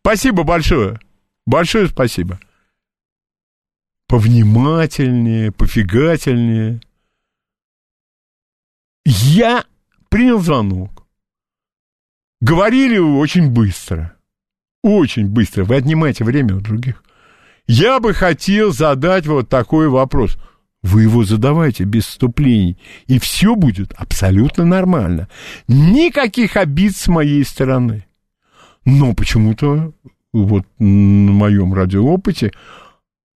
Спасибо 0.00 0.42
большое. 0.42 0.98
Большое 1.46 1.88
спасибо. 1.88 2.38
Повнимательнее, 4.06 5.52
пофигательнее. 5.52 6.80
Я 9.04 9.64
принял 10.08 10.38
звонок. 10.38 11.06
Говорили 12.40 12.98
очень 12.98 13.50
быстро. 13.52 14.17
Очень 14.82 15.28
быстро. 15.28 15.64
Вы 15.64 15.76
отнимаете 15.76 16.24
время 16.24 16.56
у 16.56 16.60
других. 16.60 17.02
Я 17.66 18.00
бы 18.00 18.14
хотел 18.14 18.72
задать 18.72 19.26
вот 19.26 19.48
такой 19.48 19.88
вопрос. 19.88 20.38
Вы 20.82 21.02
его 21.02 21.24
задавайте 21.24 21.84
без 21.84 22.06
вступлений, 22.06 22.78
и 23.08 23.18
все 23.18 23.56
будет 23.56 23.92
абсолютно 23.94 24.64
нормально. 24.64 25.28
Никаких 25.66 26.56
обид 26.56 26.96
с 26.96 27.08
моей 27.08 27.44
стороны. 27.44 28.06
Но 28.84 29.12
почему-то 29.12 29.92
вот 30.32 30.64
на 30.78 31.32
моем 31.32 31.74
радиоопыте 31.74 32.52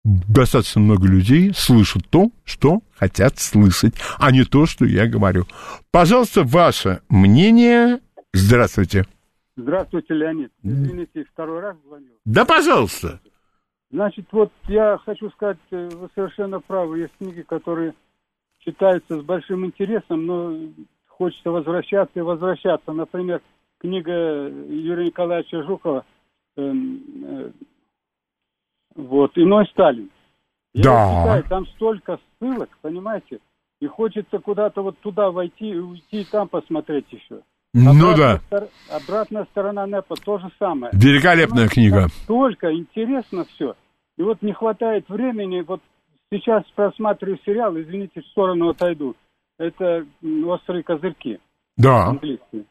достаточно 0.04 0.80
много 0.80 1.06
людей 1.06 1.52
слышат 1.56 2.06
то, 2.08 2.30
что 2.44 2.82
хотят 2.96 3.38
слышать, 3.38 3.94
а 4.18 4.30
не 4.30 4.44
то, 4.44 4.66
что 4.66 4.84
я 4.84 5.06
говорю. 5.06 5.46
Пожалуйста, 5.90 6.44
ваше 6.44 7.00
мнение. 7.08 8.00
Здравствуйте. 8.32 9.06
Здравствуйте, 9.60 10.14
Леонид. 10.14 10.52
Извините, 10.62 11.24
второй 11.24 11.60
раз 11.60 11.76
звоню. 11.84 12.12
Да, 12.24 12.44
пожалуйста. 12.44 13.20
Значит, 13.90 14.26
вот 14.32 14.52
я 14.68 14.98
хочу 15.04 15.30
сказать, 15.30 15.58
э, 15.70 15.88
вы 15.92 16.08
совершенно 16.14 16.60
правы. 16.60 17.00
Есть 17.00 17.16
книги, 17.18 17.42
которые 17.42 17.94
читаются 18.60 19.20
с 19.20 19.22
большим 19.22 19.66
интересом, 19.66 20.26
но 20.26 20.56
хочется 21.08 21.50
возвращаться 21.50 22.18
и 22.18 22.22
возвращаться. 22.22 22.92
Например, 22.92 23.42
книга 23.78 24.48
Юрия 24.48 25.06
Николаевича 25.06 25.62
Жукова 25.64 26.04
эм, 26.56 27.02
э, 27.24 27.50
вот, 28.94 29.32
«Иной 29.36 29.66
Сталин». 29.66 30.10
Я 30.72 30.82
Да. 30.84 31.22
читаю, 31.22 31.44
там 31.48 31.66
столько 31.66 32.18
ссылок, 32.38 32.70
понимаете? 32.80 33.40
И 33.80 33.86
хочется 33.86 34.38
куда-то 34.38 34.82
вот 34.82 34.98
туда 34.98 35.30
войти 35.30 35.70
и 35.70 35.78
уйти, 35.78 36.20
и 36.20 36.24
там 36.24 36.48
посмотреть 36.48 37.06
еще. 37.10 37.40
Ну 37.72 38.16
да. 38.16 38.40
стор- 38.48 38.68
Обратная 38.90 39.44
сторона 39.52 39.86
НЭПа 39.86 40.16
то 40.16 40.38
же 40.38 40.50
самое. 40.58 40.90
Великолепная 40.94 41.68
книга. 41.68 42.08
Столько 42.24 42.72
интересно 42.74 43.44
все. 43.44 43.74
И 44.18 44.22
вот 44.22 44.42
не 44.42 44.52
хватает 44.52 45.08
времени. 45.08 45.60
Вот 45.66 45.80
сейчас 46.32 46.64
просматриваю 46.74 47.38
сериал, 47.46 47.78
извините, 47.78 48.22
в 48.22 48.26
сторону 48.26 48.70
отойду. 48.70 49.14
Это 49.58 50.04
«Острые 50.46 50.82
козырьки» 50.82 51.38
Да. 51.76 52.06
английские. 52.06 52.64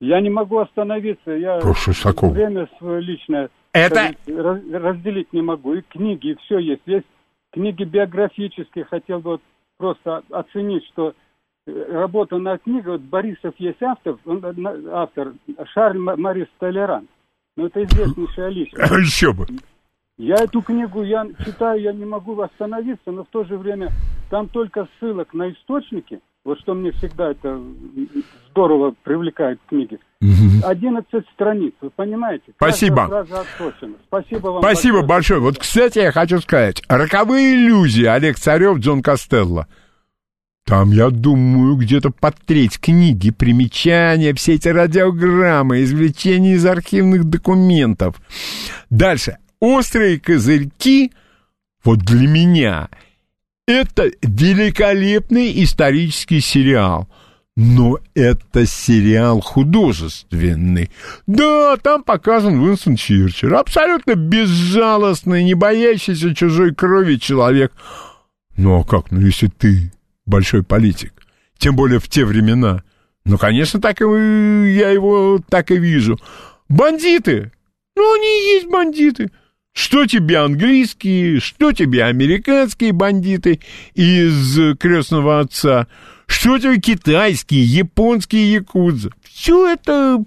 Я 0.00 0.20
не 0.20 0.30
могу 0.30 0.58
остановиться. 0.58 1.30
Я 1.30 1.58
время 1.60 2.68
свое 2.78 3.00
личное 3.00 3.48
Это- 3.72 4.14
раз- 4.26 4.60
разделить 4.72 5.32
не 5.32 5.42
могу. 5.42 5.74
И 5.74 5.82
книги, 5.82 6.28
и 6.32 6.34
все 6.36 6.58
есть. 6.58 6.82
Есть 6.86 7.06
книги 7.52 7.84
биографические. 7.84 8.84
Хотел 8.86 9.20
бы 9.20 9.30
вот 9.32 9.42
просто 9.78 10.22
оценить, 10.30 10.84
что 10.86 11.14
работа 11.66 12.38
над 12.38 12.62
книгой, 12.62 12.92
вот 12.92 13.02
Борисов 13.02 13.54
есть 13.58 13.82
автор, 13.82 14.16
он, 14.24 14.44
э, 14.44 14.52
на- 14.56 15.02
автор 15.02 15.32
Шарль 15.72 15.98
Ма- 15.98 16.16
Марис 16.16 16.48
Толеран. 16.58 17.06
Ну, 17.56 17.66
это 17.66 17.84
известнейшая 17.84 18.48
личность. 18.48 18.90
Еще 18.92 19.32
бы. 19.32 19.46
Я 20.18 20.36
эту 20.36 20.62
книгу 20.62 21.02
я 21.02 21.26
читаю, 21.44 21.80
я 21.80 21.92
не 21.92 22.04
могу 22.04 22.40
остановиться, 22.40 23.10
но 23.10 23.24
в 23.24 23.28
то 23.28 23.44
же 23.44 23.56
время 23.56 23.90
там 24.30 24.48
только 24.48 24.86
ссылок 24.98 25.32
на 25.34 25.50
источники, 25.50 26.20
вот 26.44 26.58
что 26.60 26.74
мне 26.74 26.92
всегда 26.92 27.30
это 27.30 27.60
здорово 28.50 28.94
привлекает 29.02 29.58
в 29.64 29.68
книге. 29.68 29.98
11 30.64 31.24
страниц, 31.34 31.72
вы 31.80 31.90
понимаете? 31.90 32.44
Спасибо. 32.56 33.26
Спасибо 34.06 34.46
вам 34.48 34.62
Спасибо 34.62 35.02
большое. 35.02 35.40
Вот, 35.40 35.58
кстати, 35.58 35.98
я 35.98 36.12
хочу 36.12 36.38
сказать, 36.40 36.82
роковые 36.88 37.54
иллюзии 37.56 38.04
Олег 38.04 38.36
Царев, 38.36 38.78
Джон 38.78 39.02
Костелло. 39.02 39.66
Там, 40.64 40.92
я 40.92 41.10
думаю, 41.10 41.76
где-то 41.76 42.10
под 42.10 42.36
треть 42.46 42.78
книги, 42.78 43.30
примечания, 43.30 44.32
все 44.34 44.54
эти 44.54 44.68
радиограммы, 44.68 45.82
извлечения 45.82 46.54
из 46.54 46.64
архивных 46.64 47.24
документов. 47.24 48.16
Дальше. 48.88 49.38
Острые 49.58 50.18
козырьки, 50.18 51.12
вот 51.84 52.00
для 52.00 52.26
меня, 52.26 52.88
это 53.66 54.10
великолепный 54.22 55.62
исторический 55.62 56.40
сериал. 56.40 57.08
Но 57.54 57.98
это 58.14 58.64
сериал 58.64 59.40
художественный. 59.40 60.90
Да, 61.26 61.76
там 61.76 62.02
показан 62.02 62.58
Уинстон 62.58 62.96
Черчилль. 62.96 63.54
Абсолютно 63.54 64.14
безжалостный, 64.14 65.44
не 65.44 65.54
боящийся 65.54 66.34
чужой 66.34 66.74
крови 66.74 67.16
человек. 67.16 67.72
Ну 68.56 68.80
а 68.80 68.84
как, 68.84 69.10
ну 69.10 69.20
если 69.20 69.48
ты 69.48 69.92
большой 70.26 70.62
политик, 70.62 71.12
тем 71.58 71.76
более 71.76 71.98
в 71.98 72.08
те 72.08 72.24
времена, 72.24 72.82
ну, 73.24 73.38
конечно, 73.38 73.80
так 73.80 74.00
и 74.00 74.04
я 74.04 74.90
его 74.90 75.40
так 75.48 75.70
и 75.70 75.76
вижу. 75.76 76.18
Бандиты, 76.68 77.52
ну, 77.96 78.14
они 78.14 78.26
и 78.26 78.54
есть 78.54 78.68
бандиты. 78.68 79.30
Что 79.74 80.04
тебе 80.06 80.38
английские, 80.38 81.40
что 81.40 81.72
тебе 81.72 82.04
американские 82.04 82.92
бандиты 82.92 83.60
из 83.94 84.76
крестного 84.76 85.40
отца, 85.40 85.86
что 86.26 86.58
тебе 86.58 86.78
китайские, 86.78 87.64
японские 87.64 88.52
якудзы. 88.52 89.10
Все 89.22 89.72
это 89.72 90.22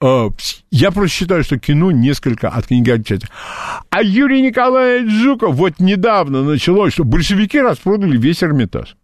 Я 0.00 0.90
просто 0.92 1.14
считаю, 1.14 1.44
что 1.44 1.58
кино 1.58 1.90
несколько 1.90 2.48
от 2.48 2.68
книги 2.68 2.90
отличается. 2.90 3.28
А 3.90 4.02
Юрий 4.02 4.40
Николаевич 4.40 5.12
Жуков 5.12 5.54
вот 5.54 5.78
недавно 5.78 6.42
началось, 6.42 6.94
что 6.94 7.04
большевики 7.04 7.60
распродали 7.60 8.16
весь 8.16 8.42
Эрмитаж. 8.42 8.96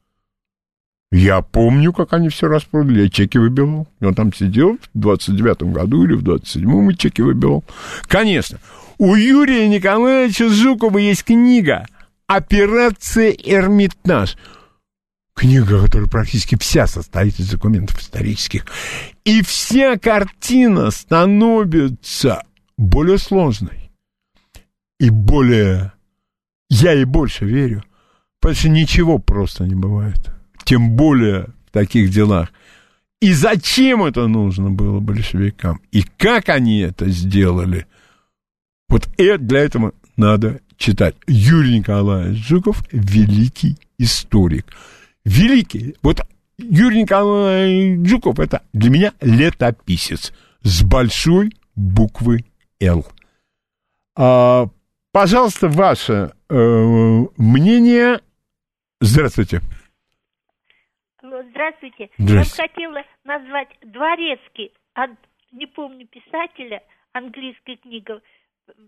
Я 1.13 1.43
помню, 1.43 1.93
как 1.93 2.15
они 2.15 2.31
все 2.31 2.49
распродали, 2.49 3.03
я 3.03 3.09
чеки 3.11 3.39
выбивал. 3.39 3.87
Он 4.01 4.15
там 4.15 4.33
сидел 4.33 4.79
в 4.95 4.99
29-м 4.99 5.73
году 5.73 6.05
или 6.05 6.15
в 6.15 6.23
27-м 6.23 6.91
и 6.91 6.97
чеки 6.97 7.23
выбивал. 7.23 7.63
Конечно, 8.09 8.59
у 8.99 9.15
Юрия 9.15 9.69
Николаевича 9.69 10.49
Жукова 10.49 10.99
есть 10.99 11.25
книга 11.25 11.87
«Операция 12.27 13.31
Эрмитаж». 13.31 14.37
Книга, 15.37 15.83
которая 15.83 16.09
практически 16.09 16.57
вся 16.59 16.87
состоит 16.87 17.39
из 17.39 17.51
документов 17.51 18.01
исторических. 18.01 18.65
И 19.25 19.43
вся 19.43 19.99
картина 19.99 20.91
становится 20.91 22.43
более 22.79 23.19
сложной 23.19 23.91
и 24.99 25.11
более... 25.11 25.93
Я 26.69 26.95
и 26.95 27.05
больше 27.05 27.45
верю, 27.45 27.85
потому 28.41 28.57
что 28.57 28.69
ничего 28.71 29.19
просто 29.19 29.67
не 29.67 29.75
бывает. 29.75 30.31
Тем 30.65 30.97
более 30.97 31.49
в 31.69 31.71
таких 31.71 32.11
делах. 32.11 32.49
И 33.21 33.33
зачем 33.33 34.03
это 34.03 34.27
нужно 34.27 34.71
было 34.71 35.01
большевикам? 35.01 35.81
И 35.93 36.03
как 36.03 36.49
они 36.49 36.81
это 36.81 37.09
сделали? 37.09 37.87
Вот 38.89 39.09
это, 39.17 39.39
для 39.39 39.61
этого 39.61 39.93
надо 40.17 40.61
читать. 40.77 41.15
Юрий 41.27 41.79
Николаевич 41.79 42.45
Жуков– 42.47 42.83
великий 42.91 43.79
историк. 43.99 44.67
Великий. 45.27 45.97
Вот 46.03 46.21
Юрий 46.57 47.03
Николаевич 47.03 48.09
Жуков– 48.09 48.39
это 48.41 48.63
для 48.73 48.91
меня 48.91 49.13
летописец 49.21 50.33
с 50.63 50.85
большой 50.85 51.51
буквы 51.75 52.45
«Л». 52.81 53.05
А, 54.17 54.67
пожалуйста, 55.13 55.69
ваше 55.69 56.33
э, 56.49 56.55
мнение. 57.37 58.21
Здравствуйте. 59.01 59.61
Здравствуйте. 61.21 62.09
Здравствуйте. 62.19 62.19
Я 62.19 62.69
бы 62.69 62.71
хотела 62.73 63.03
назвать 63.25 63.69
Дворецкий, 63.83 64.71
от, 64.95 65.11
не 65.51 65.67
помню 65.67 66.07
писателя, 66.07 66.83
английская 67.13 67.77
книга 67.77 68.21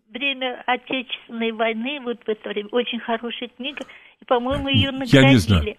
«Время 0.08 0.62
Отечественной 0.66 1.50
войны», 1.50 1.98
вот 2.04 2.22
в 2.24 2.28
это 2.28 2.48
время, 2.48 2.68
очень 2.70 3.00
хорошая 3.00 3.48
книга, 3.56 3.84
и, 4.20 4.24
по-моему, 4.24 4.68
ее 4.68 4.92
наградили. 4.92 5.20
Я 5.20 5.30
не 5.30 5.36
знаю. 5.36 5.76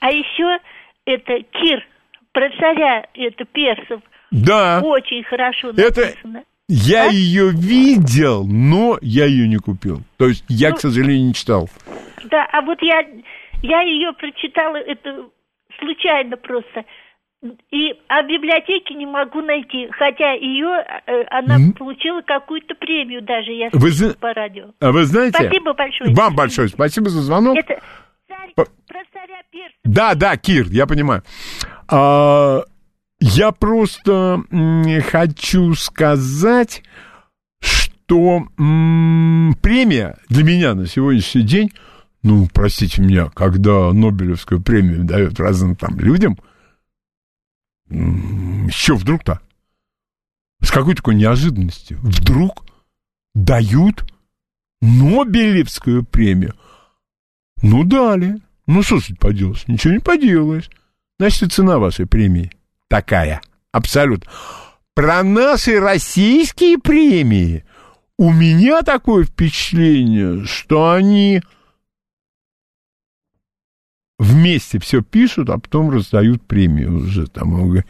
А 0.00 0.10
еще 0.10 0.58
это 1.04 1.42
Кир, 1.52 1.86
про 2.32 2.50
царя, 2.58 3.06
это 3.14 3.44
Персов, 3.46 4.00
Да, 4.30 4.80
очень 4.84 5.22
хорошо 5.24 5.70
Это- 5.70 6.00
написано. 6.06 6.42
я 6.68 7.04
А? 7.04 7.12
ее 7.12 7.50
видел, 7.52 8.44
но 8.46 8.98
я 9.00 9.24
ее 9.26 9.48
не 9.48 9.56
купил. 9.58 10.00
То 10.18 10.28
есть 10.28 10.44
я, 10.48 10.70
Ну, 10.70 10.76
к 10.76 10.80
сожалению, 10.80 11.28
не 11.28 11.34
читал. 11.34 11.68
Да, 12.24 12.46
а 12.52 12.60
вот 12.62 12.82
я, 12.82 13.04
я 13.62 13.80
ее 13.82 14.12
прочитала, 14.12 14.76
это 14.76 15.26
случайно 15.78 16.36
просто. 16.36 16.84
И, 17.70 17.94
а 18.08 18.22
в 18.22 18.26
библиотеке 18.26 18.94
не 18.94 19.06
могу 19.06 19.40
найти, 19.42 19.88
хотя 19.92 20.32
ее, 20.32 20.84
э, 21.06 21.22
она 21.30 21.56
М. 21.56 21.72
получила 21.74 22.20
какую-то 22.22 22.74
премию 22.74 23.22
даже, 23.22 23.52
я 23.52 23.70
слышала 23.70 24.14
по 24.14 24.32
радио. 24.34 24.70
А 24.80 24.90
вы 24.90 25.04
знаете... 25.04 25.38
Спасибо 25.38 25.74
большое. 25.74 26.14
Вам 26.14 26.34
большое 26.34 26.68
спасибо 26.68 27.08
за 27.10 27.20
звонок. 27.20 27.56
Это 27.56 27.80
По- 28.54 28.64
про 28.64 29.00
царя 29.12 29.42
Перса. 29.50 29.76
Да, 29.84 30.14
да, 30.14 30.36
Кир, 30.36 30.68
я 30.70 30.86
понимаю. 30.86 31.22
А, 31.88 32.62
я 33.20 33.52
просто 33.52 34.42
хочу 35.10 35.74
сказать, 35.74 36.82
что 37.60 38.46
м, 38.58 39.56
премия 39.62 40.16
для 40.28 40.44
меня 40.44 40.74
на 40.74 40.86
сегодняшний 40.86 41.42
день, 41.42 41.70
ну, 42.22 42.48
простите 42.52 43.02
меня, 43.02 43.30
когда 43.30 43.92
Нобелевскую 43.92 44.60
премию 44.62 45.04
дают 45.04 45.38
разным 45.40 45.76
там 45.76 45.98
людям, 45.98 46.38
м, 47.90 48.68
что 48.70 48.96
вдруг-то? 48.96 49.40
С 50.62 50.70
какой 50.70 50.94
такой 50.94 51.14
неожиданностью? 51.14 51.98
Вдруг 52.02 52.64
дают 53.34 54.04
Нобелевскую 54.80 56.04
премию. 56.04 56.54
Ну, 57.62 57.84
дали. 57.84 58.36
Ну, 58.66 58.82
что 58.82 58.98
ж 58.98 59.08
поделаешь? 59.18 59.64
Ничего 59.66 59.94
не 59.94 60.00
поделаешь. 60.00 60.70
Значит, 61.18 61.42
и 61.42 61.48
цена 61.48 61.78
вашей 61.78 62.06
премии 62.06 62.52
такая. 62.88 63.40
Абсолютно. 63.72 64.30
Про 64.94 65.22
наши 65.22 65.78
российские 65.78 66.78
премии 66.78 67.64
у 68.18 68.32
меня 68.32 68.82
такое 68.82 69.24
впечатление, 69.24 70.44
что 70.44 70.90
они 70.90 71.42
вместе 74.18 74.78
все 74.78 75.02
пишут, 75.02 75.50
а 75.50 75.58
потом 75.58 75.90
раздают 75.90 76.42
премию 76.42 76.96
уже 76.96 77.26
там. 77.26 77.82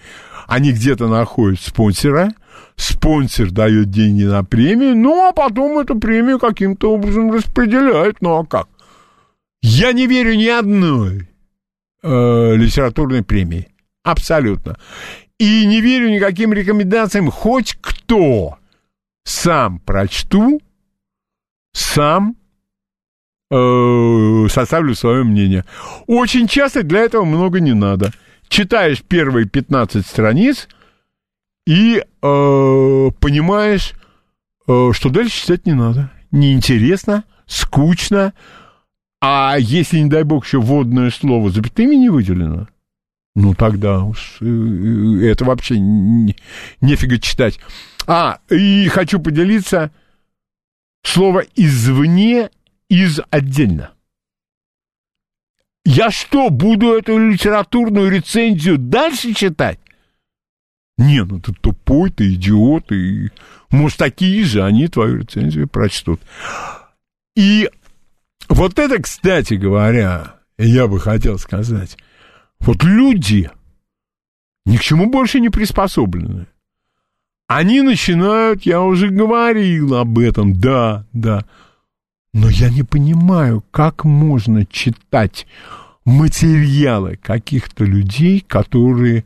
Они 0.49 0.73
где-то 0.73 1.09
находят 1.09 1.61
спонсора, 1.61 2.33
спонсор 2.75 3.51
дает 3.51 3.91
деньги 3.91 4.25
на 4.25 4.45
премию, 4.45 4.97
ну, 4.97 5.29
а 5.29 5.33
потом 5.33 5.79
эту 5.79 5.99
премию 5.99 6.39
каким-то 6.39 6.93
образом 6.93 7.31
распределяют. 7.33 8.21
Ну, 8.21 8.37
а 8.37 8.45
как? 8.45 8.69
Я 9.69 9.93
не 9.93 10.07
верю 10.07 10.37
ни 10.37 10.47
одной 10.47 11.29
э, 12.01 12.55
литературной 12.55 13.25
премии. 13.25 13.67
Абсолютно. 14.05 14.79
И 15.41 15.67
не 15.67 15.81
верю 15.81 16.09
никаким 16.09 16.53
рекомендациям. 16.53 17.33
Хоть 17.33 17.77
кто 17.81 18.59
сам 19.25 19.81
прочту, 19.81 20.61
сам 21.73 22.37
э, 23.51 24.47
составлю 24.49 24.95
свое 24.95 25.25
мнение. 25.25 25.65
Очень 26.07 26.47
часто 26.47 26.85
для 26.85 27.01
этого 27.01 27.25
много 27.25 27.59
не 27.59 27.75
надо. 27.75 28.13
Читаешь 28.47 29.03
первые 29.03 29.47
15 29.49 30.07
страниц 30.07 30.69
и 31.67 31.97
э, 31.99 32.05
понимаешь, 32.23 33.95
э, 34.69 34.91
что 34.93 35.09
дальше 35.09 35.43
читать 35.43 35.67
не 35.67 35.73
надо. 35.73 36.13
Неинтересно, 36.31 37.25
скучно. 37.47 38.33
А 39.21 39.57
если, 39.59 39.99
не 39.99 40.11
дай 40.11 40.25
бог, 40.25 40.45
еще 40.45 40.61
вводное 40.61 41.11
слово 41.11 41.51
запятыми 41.51 41.95
не 41.95 42.11
выделено, 42.11 42.69
ну 43.35 43.55
тогда 43.55 44.03
уж 44.03 44.39
э, 44.41 44.45
э, 44.47 45.31
это 45.31 45.45
вообще 45.45 45.79
не- 45.79 46.37
нефига 46.81 47.19
читать. 47.19 47.59
А, 48.07 48.39
и 48.51 48.89
хочу 48.89 49.19
поделиться 49.19 49.91
слово 51.03 51.45
«извне» 51.55 52.51
из 52.89 53.21
«отдельно». 53.31 53.93
Я 55.85 56.11
что, 56.11 56.51
буду 56.51 56.95
эту 56.95 57.17
литературную 57.17 58.11
рецензию 58.11 58.77
дальше 58.77 59.35
читать? 59.35 59.79
Не, 60.99 61.25
ну 61.25 61.41
ты 61.41 61.53
тупой, 61.53 62.11
ты 62.11 62.35
идиот, 62.35 62.91
и, 62.91 63.31
может, 63.71 63.99
такие 63.99 64.45
же 64.45 64.65
они 64.65 64.89
твою 64.89 65.19
рецензию 65.19 65.69
прочтут. 65.69 66.21
И 67.37 67.71
вот 68.49 68.79
это, 68.79 69.03
кстати 69.03 69.55
говоря, 69.55 70.37
я 70.59 70.87
бы 70.87 71.01
хотел 71.01 71.39
сказать, 71.39 71.97
вот 72.61 72.83
люди 72.85 73.51
ни 74.65 74.77
к 74.77 74.81
чему 74.81 75.11
больше 75.11 75.41
не 75.41 75.49
приспособлены. 75.49 76.47
Они 77.49 77.81
начинают, 77.81 78.63
я 78.67 78.83
уже 78.83 79.09
говорил 79.09 79.95
об 79.95 80.19
этом, 80.19 80.59
да, 80.59 81.07
да, 81.13 81.45
но 82.33 82.49
я 82.49 82.71
не 82.71 82.83
понимаю, 82.83 83.65
как 83.71 84.05
можно 84.05 84.67
читать 84.67 85.47
материалы 86.05 87.17
каких-то 87.17 87.85
людей, 87.85 88.45
которые 88.47 89.25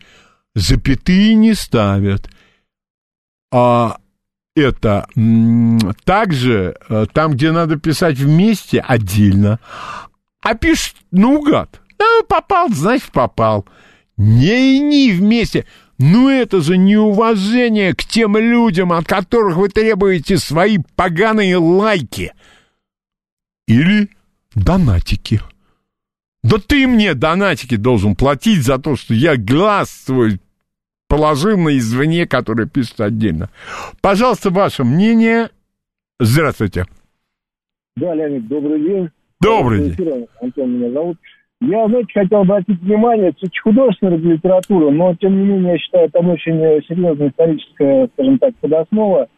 запятые 0.55 1.34
не 1.34 1.55
ставят, 1.55 2.30
а 3.51 3.97
это 4.60 5.08
также 6.04 6.76
э, 6.88 7.06
там, 7.12 7.32
где 7.32 7.52
надо 7.52 7.76
писать 7.76 8.18
вместе, 8.18 8.80
отдельно, 8.80 9.58
а 10.40 10.54
пишет 10.54 10.96
наугад. 11.10 11.80
Да, 11.98 12.04
попал, 12.28 12.68
значит, 12.70 13.10
попал. 13.12 13.66
Не 14.16 14.76
и 14.76 14.80
не 14.80 15.12
вместе. 15.12 15.66
Ну, 15.98 16.30
это 16.30 16.62
же 16.62 16.78
неуважение 16.78 17.94
к 17.94 18.04
тем 18.04 18.36
людям, 18.36 18.92
от 18.92 19.06
которых 19.06 19.56
вы 19.56 19.68
требуете 19.68 20.38
свои 20.38 20.78
поганые 20.96 21.58
лайки. 21.58 22.32
Или 23.66 24.08
донатики. 24.54 25.42
Да 26.42 26.56
ты 26.58 26.86
мне 26.86 27.14
донатики 27.14 27.76
должен 27.76 28.16
платить 28.16 28.62
за 28.62 28.78
то, 28.78 28.96
что 28.96 29.12
я 29.12 29.36
глаз 29.36 29.90
свой 29.90 30.40
положил 31.10 31.58
на 31.58 31.76
извне, 31.76 32.26
который 32.26 32.68
пишет 32.68 33.00
отдельно. 33.00 33.50
Пожалуйста, 34.00 34.50
ваше 34.50 34.84
мнение. 34.84 35.50
Здравствуйте. 36.20 36.86
Да, 37.96 38.14
Леонид, 38.14 38.46
добрый 38.46 38.80
день. 38.80 39.10
Добрый 39.40 39.80
день. 39.80 39.94
Эфира. 39.94 40.26
Антон 40.40 40.78
меня 40.78 40.92
зовут. 40.92 41.18
Я, 41.62 41.86
знаете, 41.88 42.08
хотел 42.14 42.40
обратить 42.40 42.80
внимание, 42.80 43.30
это 43.30 43.46
художественная 43.62 44.16
литература, 44.16 44.90
но, 44.90 45.14
тем 45.16 45.36
не 45.36 45.46
менее, 45.46 45.72
я 45.72 45.78
считаю, 45.78 46.10
там 46.10 46.30
очень 46.30 46.58
э, 46.58 46.80
серьезная 46.88 47.28
историческая, 47.28 48.08
скажем 48.14 48.38
так, 48.38 48.54
подоснова. 48.60 49.28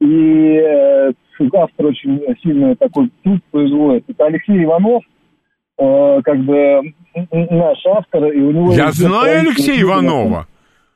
И 0.00 0.06
э, 0.06 1.12
автор 1.52 1.86
очень 1.86 2.22
сильный 2.42 2.74
такой 2.76 3.10
труд 3.22 3.40
производит. 3.50 4.04
Это 4.08 4.24
Алексей 4.24 4.64
Иванов, 4.64 5.02
э, 5.78 6.20
как 6.24 6.38
бы 6.44 6.94
наш 7.32 7.78
автор. 7.86 8.32
И 8.32 8.40
у 8.40 8.52
него 8.52 8.72
Я 8.72 8.92
знаю 8.92 9.40
Алексея 9.40 9.82
Иванова. 9.82 10.46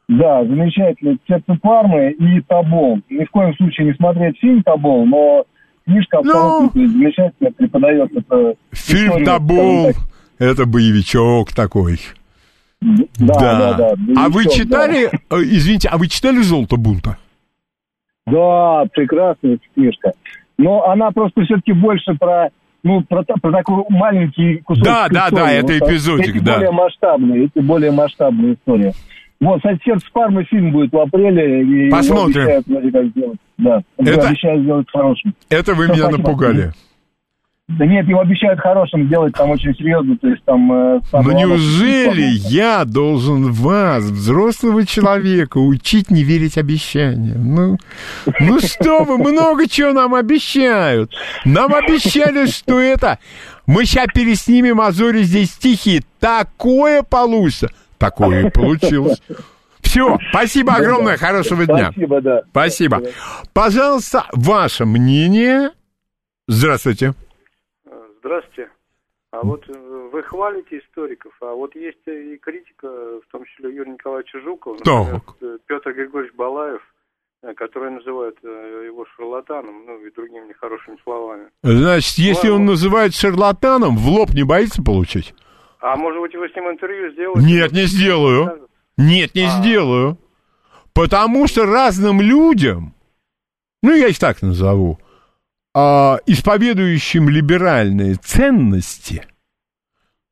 Да, 0.08 0.44
замечательный. 0.44 1.18
«Сердце 1.26 1.56
Пармы» 1.60 2.10
и 2.10 2.40
«Табол». 2.42 3.00
Ни 3.08 3.24
в 3.24 3.30
коем 3.30 3.54
случае 3.54 3.86
не 3.86 3.94
смотреть 3.94 4.38
фильм 4.40 4.62
«Табол», 4.62 5.06
но 5.06 5.44
книжка 5.84 6.18
абсолютно 6.18 6.70
ну, 6.74 6.88
замечательно 6.88 7.50
преподает 7.52 8.10
это. 8.16 8.54
Фильм 8.72 9.24
«Табол»— 9.24 9.92
это 10.38 10.66
боевичок 10.66 11.52
такой. 11.52 11.98
Да, 12.80 13.34
да, 13.38 13.58
да. 13.58 13.74
да 13.74 13.96
боевичок, 13.96 14.18
а 14.18 14.28
вы 14.28 14.44
читали, 14.44 15.10
да. 15.30 15.36
Э, 15.36 15.42
извините, 15.42 15.88
а 15.88 15.98
вы 15.98 16.08
читали 16.08 16.38
«Золото 16.42 16.76
бунта»? 16.76 17.16
Да, 18.26 18.84
прекрасная 18.92 19.58
книжка. 19.74 20.12
Но 20.58 20.84
она 20.86 21.10
просто 21.10 21.42
все-таки 21.42 21.72
больше 21.72 22.14
про 22.14 22.50
ну, 22.84 23.02
про, 23.02 23.22
про 23.22 23.52
такой 23.52 23.84
маленький 23.88 24.58
кусок 24.58 24.84
Да, 24.84 25.08
да, 25.08 25.30
да, 25.30 25.50
это 25.50 25.78
эпизодик, 25.78 26.36
эти 26.36 26.44
да. 26.44 26.56
более 26.56 26.72
масштабные, 26.72 27.44
эти 27.44 27.58
более 27.60 27.92
масштабные 27.92 28.54
истории. 28.54 28.92
Вот, 29.42 29.60
«Сердце 29.84 30.06
Пармы» 30.12 30.44
фильм 30.44 30.70
будет 30.70 30.92
в 30.92 30.98
апреле. 30.98 31.62
И 31.62 31.90
Посмотрим. 31.90 32.42
Обещают, 32.42 32.66
как 32.92 33.06
сделать. 33.06 33.38
Да, 33.58 33.82
это... 33.98 34.28
обещают 34.28 34.62
сделать 34.62 34.86
хорошим. 34.88 35.34
Это 35.50 35.74
вы 35.74 35.84
Все, 35.86 35.92
меня 35.94 36.02
спасибо. 36.04 36.18
напугали. 36.28 36.72
Да 37.66 37.86
нет, 37.86 38.06
его 38.06 38.20
обещают 38.20 38.60
хорошим 38.60 39.08
делать 39.08 39.34
там 39.34 39.50
очень 39.50 39.74
серьезно, 39.74 40.16
то 40.18 40.28
есть 40.28 40.44
там... 40.44 40.72
Э, 40.72 41.00
Но 41.12 41.32
неужели 41.32 42.22
я 42.48 42.84
должен 42.84 43.50
вас, 43.50 44.04
взрослого 44.04 44.86
человека, 44.86 45.58
учить 45.58 46.10
не 46.10 46.22
верить 46.22 46.56
обещаниям? 46.56 47.54
Ну, 47.54 47.78
ну 48.40 48.60
что 48.60 49.02
вы, 49.02 49.18
много 49.18 49.68
чего 49.68 49.92
нам 49.92 50.14
обещают. 50.14 51.12
Нам 51.44 51.74
обещали, 51.74 52.46
что 52.46 52.78
это... 52.78 53.18
Мы 53.66 53.86
сейчас 53.86 54.06
переснимем 54.12 54.80
Азори 54.80 55.22
здесь 55.22 55.52
тихие. 55.52 56.02
Такое 56.18 57.02
получится. 57.02 57.70
Такое 58.02 58.48
и 58.48 58.50
получилось. 58.50 59.22
Все, 59.80 60.18
спасибо 60.30 60.74
огромное, 60.74 61.16
хорошего 61.16 61.66
дня. 61.66 61.92
Спасибо, 61.92 62.20
да. 62.20 62.42
Спасибо. 62.50 63.02
Пожалуйста, 63.54 64.26
ваше 64.32 64.84
мнение. 64.84 65.70
Здравствуйте. 66.48 67.12
Здравствуйте. 68.18 68.70
А 69.30 69.40
вот 69.42 69.64
э, 69.68 70.08
вы 70.12 70.22
хвалите 70.24 70.78
историков, 70.78 71.32
а 71.40 71.54
вот 71.54 71.74
есть 71.74 72.06
и 72.06 72.36
критика, 72.36 72.86
в 72.86 73.32
том 73.32 73.44
числе 73.46 73.74
Юрия 73.74 73.92
Николаевича 73.92 74.40
Жукова, 74.40 74.74
например, 74.74 75.22
э, 75.40 75.58
Петр 75.66 75.92
Григорьевич 75.92 76.34
Балаев, 76.34 76.82
э, 77.42 77.54
которые 77.54 77.92
называют 77.92 78.36
его 78.42 79.06
шарлатаном, 79.16 79.86
ну 79.86 80.04
и 80.04 80.10
другими 80.10 80.48
нехорошими 80.48 80.98
словами. 81.02 81.48
Значит, 81.62 82.18
если 82.18 82.48
ну, 82.48 82.56
он 82.56 82.66
называет 82.66 83.14
шарлатаном, 83.14 83.96
в 83.96 84.06
лоб 84.08 84.30
не 84.34 84.42
боится 84.42 84.82
получить? 84.82 85.34
А 85.82 85.96
может 85.96 86.20
быть, 86.20 86.34
вы 86.36 86.48
с 86.48 86.54
ним 86.54 86.70
интервью 86.70 87.12
сделаете? 87.12 87.42
Нет, 87.42 87.72
не 87.72 87.86
сделаю. 87.86 88.68
Нет, 88.96 89.34
не 89.34 89.46
а. 89.46 89.48
сделаю. 89.48 90.16
Потому 90.94 91.48
что 91.48 91.66
разным 91.66 92.20
людям, 92.20 92.94
ну, 93.82 93.92
я 93.92 94.06
их 94.06 94.18
так 94.18 94.42
назову, 94.42 95.00
а, 95.74 96.18
исповедующим 96.26 97.28
либеральные 97.28 98.14
ценности, 98.14 99.26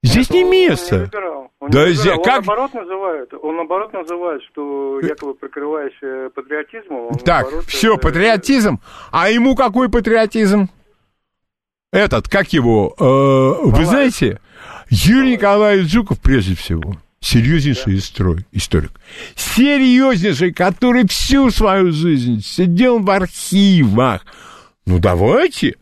здесь 0.04 0.30
Нет, 0.30 0.36
не 0.36 0.44
место. 0.44 0.98
Не 0.98 1.04
либерал. 1.06 1.50
Он, 1.58 1.70
да, 1.70 1.86
не 1.86 1.94
либерал. 1.94 2.18
он 2.18 2.24
как... 2.24 2.34
наоборот 2.46 2.74
называет, 2.74 3.34
он 3.42 3.56
наоборот 3.56 3.92
называет, 3.92 4.42
что 4.52 5.00
якобы 5.00 5.34
прикрываясь 5.34 5.98
э, 6.02 6.30
патриотизмом. 6.32 7.06
Он 7.06 7.14
так, 7.14 7.42
наоборот, 7.42 7.64
все, 7.64 7.94
это... 7.94 8.02
патриотизм. 8.02 8.80
А 9.10 9.30
ему 9.30 9.56
какой 9.56 9.90
патриотизм? 9.90 10.68
Этот, 11.92 12.28
как 12.28 12.52
его, 12.52 12.94
э, 12.96 13.66
вы 13.66 13.84
знаете, 13.84 14.40
Юрий 14.90 15.32
Николаевич 15.32 15.90
Жуков 15.90 16.20
прежде 16.20 16.54
всего 16.54 16.98
серьезнейший 17.20 17.94
да. 17.94 18.42
историк. 18.52 18.92
Серьезнейший, 19.36 20.52
который 20.52 21.06
всю 21.06 21.50
свою 21.50 21.92
жизнь 21.92 22.42
сидел 22.42 22.98
в 22.98 23.10
архивах, 23.10 24.24
ну 24.86 24.98
давайте, 24.98 25.76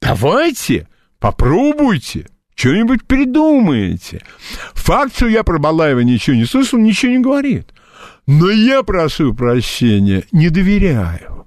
давайте, 0.00 0.88
попробуйте, 1.18 2.26
что-нибудь 2.54 3.04
придумаете. 3.04 4.22
Факт, 4.74 5.16
что 5.16 5.28
я 5.28 5.42
про 5.42 5.58
Балаева 5.58 6.00
ничего 6.00 6.36
не 6.36 6.44
слышал, 6.44 6.78
ничего 6.78 7.12
не 7.12 7.18
говорит. 7.18 7.68
Но 8.26 8.50
я 8.50 8.82
прошу 8.82 9.34
прощения, 9.34 10.24
не 10.32 10.48
доверяю. 10.48 11.46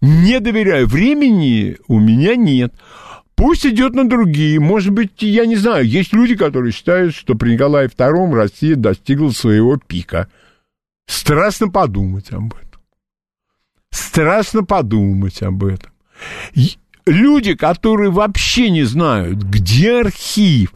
Не 0.00 0.38
доверяю. 0.38 0.86
Времени 0.86 1.76
у 1.88 1.98
меня 1.98 2.36
нет. 2.36 2.72
Пусть 3.38 3.64
идет 3.64 3.94
на 3.94 4.06
другие. 4.06 4.60
Может 4.60 4.92
быть, 4.92 5.22
я 5.22 5.46
не 5.46 5.56
знаю, 5.56 5.86
есть 5.86 6.12
люди, 6.12 6.36
которые 6.36 6.72
считают, 6.72 7.14
что 7.14 7.34
при 7.34 7.54
Николае 7.54 7.88
II 7.88 8.34
Россия 8.34 8.76
достигла 8.76 9.30
своего 9.30 9.78
пика. 9.78 10.28
Страшно 11.06 11.68
подумать 11.68 12.30
об 12.32 12.52
этом. 12.52 12.82
Страшно 13.90 14.62
подумать 14.64 15.42
об 15.42 15.64
этом 15.64 15.90
люди, 17.08 17.54
которые 17.54 18.10
вообще 18.10 18.70
не 18.70 18.84
знают, 18.84 19.42
где 19.42 20.00
архив, 20.00 20.72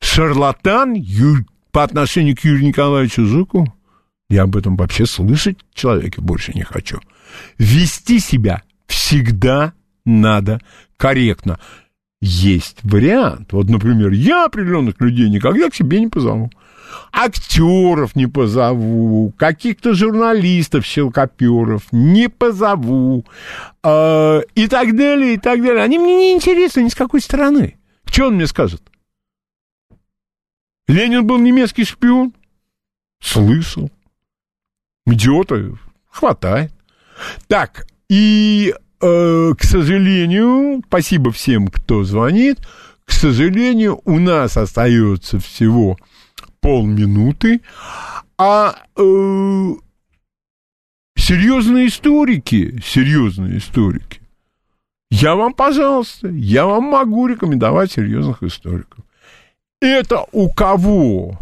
шарлатан 0.00 0.96
по 1.72 1.82
отношению 1.82 2.36
к 2.36 2.40
Юрию 2.40 2.68
Николаевичу 2.68 3.26
Жуку, 3.26 3.72
я 4.28 4.42
об 4.42 4.56
этом 4.56 4.76
вообще 4.76 5.06
слышать 5.06 5.58
человеке 5.74 6.20
больше 6.20 6.52
не 6.54 6.62
хочу. 6.62 7.00
Вести 7.58 8.18
себя 8.18 8.62
всегда 8.86 9.72
надо 10.06 10.60
корректно. 10.96 11.60
Есть 12.22 12.78
вариант. 12.82 13.52
Вот, 13.52 13.68
например, 13.68 14.12
я 14.12 14.46
определенных 14.46 14.98
людей 15.00 15.28
никогда 15.28 15.68
к 15.68 15.74
себе 15.74 16.00
не 16.00 16.08
позову 16.08 16.50
актеров 17.12 18.14
не 18.14 18.26
позову, 18.26 19.32
каких-то 19.36 19.94
журналистов, 19.94 20.84
щелкоперов 20.84 21.84
не 21.92 22.28
позову, 22.28 23.24
э, 23.82 24.40
и 24.54 24.68
так 24.68 24.96
далее, 24.96 25.34
и 25.34 25.38
так 25.38 25.62
далее. 25.62 25.82
Они 25.82 25.98
мне 25.98 26.14
не 26.16 26.34
интересны 26.34 26.80
ни 26.80 26.88
с 26.88 26.94
какой 26.94 27.20
стороны. 27.20 27.78
Что 28.04 28.28
он 28.28 28.34
мне 28.34 28.46
скажет? 28.46 28.82
Ленин 30.88 31.26
был 31.26 31.38
немецкий 31.38 31.84
шпион? 31.84 32.32
Слышал. 33.20 33.90
Идиота 35.06 35.72
хватает. 36.10 36.72
Так, 37.48 37.86
и, 38.08 38.74
э, 39.00 39.52
к 39.58 39.64
сожалению, 39.64 40.82
спасибо 40.86 41.30
всем, 41.32 41.68
кто 41.68 42.04
звонит, 42.04 42.58
к 43.04 43.12
сожалению, 43.12 44.00
у 44.04 44.18
нас 44.18 44.56
остается 44.56 45.38
всего 45.38 45.96
полминуты, 46.60 47.60
а 48.38 48.76
э, 48.96 49.74
серьезные 51.16 51.88
историки, 51.88 52.80
серьезные 52.84 53.58
историки, 53.58 54.20
я 55.10 55.36
вам, 55.36 55.54
пожалуйста, 55.54 56.28
я 56.28 56.66
вам 56.66 56.84
могу 56.84 57.26
рекомендовать 57.26 57.92
серьезных 57.92 58.42
историков. 58.42 59.04
Это 59.80 60.26
у 60.32 60.50
кого? 60.50 61.38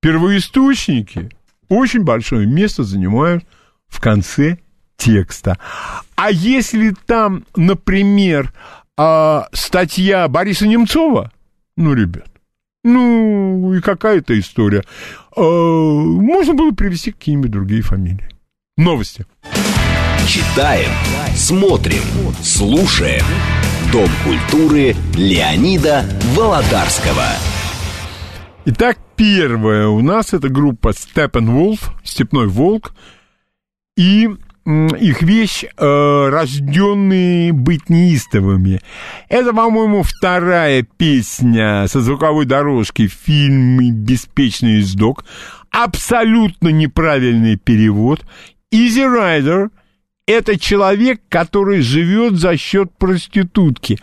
Первоисточники 0.00 1.30
очень 1.68 2.02
большое 2.02 2.46
место 2.46 2.82
занимают 2.82 3.44
в 3.88 4.00
конце 4.00 4.58
текста. 5.00 5.58
А 6.14 6.30
если 6.30 6.94
там, 7.06 7.44
например, 7.56 8.52
а, 8.96 9.48
статья 9.52 10.28
Бориса 10.28 10.66
Немцова, 10.66 11.32
ну, 11.76 11.94
ребят, 11.94 12.28
ну, 12.84 13.72
и 13.74 13.80
какая-то 13.80 14.38
история. 14.38 14.84
А, 15.34 15.40
можно 15.40 16.54
было 16.54 16.72
привести 16.72 17.12
какие-нибудь 17.12 17.50
другие 17.50 17.82
фамилии. 17.82 18.28
Новости. 18.76 19.26
Читаем, 20.26 20.90
смотрим, 21.34 22.02
слушаем. 22.42 23.24
Дом 23.92 24.08
культуры 24.22 24.94
Леонида 25.16 26.04
Володарского. 26.36 27.26
Итак, 28.66 28.98
первое 29.16 29.88
у 29.88 30.00
нас 30.00 30.32
это 30.32 30.48
группа 30.48 30.90
Steppenwolf, 30.90 31.90
Степной 32.04 32.46
волк. 32.46 32.92
И 33.96 34.28
их 34.66 35.22
вещь 35.22 35.64
э, 35.64 36.28
«Рожденные 36.28 37.52
быть 37.52 37.88
неистовыми». 37.88 38.80
Это, 39.28 39.52
по-моему, 39.52 40.02
вторая 40.02 40.82
песня 40.82 41.86
со 41.88 42.00
звуковой 42.00 42.44
дорожки 42.44 43.06
в 43.06 43.12
фильме 43.12 43.90
«Беспечный 43.90 44.80
издок». 44.80 45.24
Абсолютно 45.70 46.68
неправильный 46.68 47.56
перевод. 47.56 48.24
Изи 48.70 49.04
Райдер– 49.04 49.70
это 50.26 50.58
человек, 50.58 51.22
который 51.28 51.80
живет 51.80 52.34
за 52.34 52.56
счет 52.56 52.96
проститутки. 52.98 53.98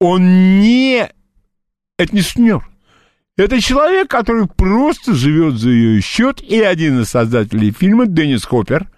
Он 0.00 0.60
не 0.60 1.08
Это 1.98 2.14
не 2.14 2.22
сутенер. 2.22 2.66
Это 3.36 3.60
человек, 3.60 4.08
который 4.08 4.46
просто 4.46 5.14
живет 5.14 5.54
за 5.54 5.70
ее 5.70 6.00
счет, 6.02 6.42
и 6.42 6.60
один 6.60 7.00
из 7.00 7.08
создателей 7.08 7.70
фильма, 7.70 8.06
Деннис 8.06 8.44
Хоппер, 8.44 8.88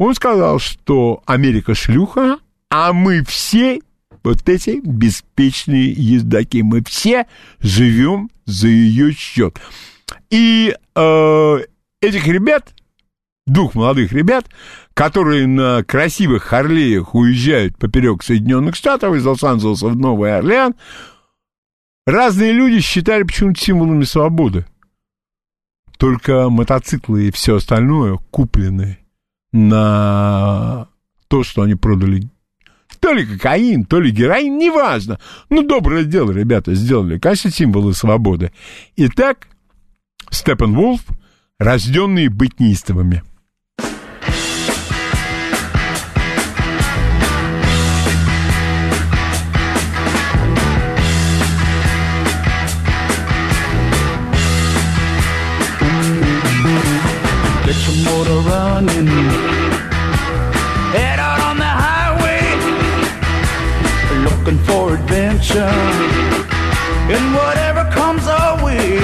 он 0.00 0.14
сказал, 0.14 0.58
что 0.58 1.22
Америка 1.26 1.74
шлюха, 1.74 2.38
а 2.70 2.94
мы 2.94 3.22
все 3.22 3.82
вот 4.24 4.48
эти 4.48 4.80
беспечные 4.82 5.92
ездаки, 5.92 6.62
мы 6.62 6.82
все 6.82 7.26
живем 7.60 8.30
за 8.46 8.68
ее 8.68 9.12
счет. 9.12 9.60
И 10.30 10.74
э, 10.94 11.58
этих 12.00 12.26
ребят, 12.26 12.72
двух 13.46 13.74
молодых 13.74 14.12
ребят, 14.12 14.46
которые 14.94 15.46
на 15.46 15.84
красивых 15.84 16.44
Харлеях 16.44 17.14
уезжают 17.14 17.76
поперек 17.76 18.22
Соединенных 18.22 18.76
Штатов 18.76 19.14
из 19.14 19.26
Лос-Анджелеса 19.26 19.88
в 19.88 19.96
Новый 19.96 20.34
Орлеан, 20.34 20.76
разные 22.06 22.52
люди 22.52 22.80
считали 22.80 23.24
почему-то 23.24 23.60
символами 23.60 24.04
свободы. 24.04 24.64
Только 25.98 26.48
мотоциклы 26.48 27.28
и 27.28 27.30
все 27.30 27.56
остальное 27.56 28.16
куплены 28.30 28.96
на 29.52 30.88
то, 31.28 31.42
что 31.42 31.62
они 31.62 31.74
продали 31.74 32.28
то 33.00 33.12
ли 33.12 33.24
кокаин, 33.24 33.84
то 33.84 33.98
ли 33.98 34.10
героин, 34.10 34.58
неважно. 34.58 35.18
Ну, 35.48 35.62
доброе 35.62 36.04
дело 36.04 36.32
ребята 36.32 36.74
сделали. 36.74 37.18
Конечно, 37.18 37.50
символы 37.50 37.94
свободы. 37.94 38.52
Итак, 38.96 39.48
Степан 40.30 40.74
Вулф, 40.74 41.00
рожденные 41.58 42.28
быть 42.28 42.60
неистовыми. 42.60 43.22
Running. 58.80 59.29
Adventure. 65.50 66.50
And 67.10 67.34
whatever 67.34 67.84
comes 67.90 68.26
our 68.26 68.64
way. 68.64 68.98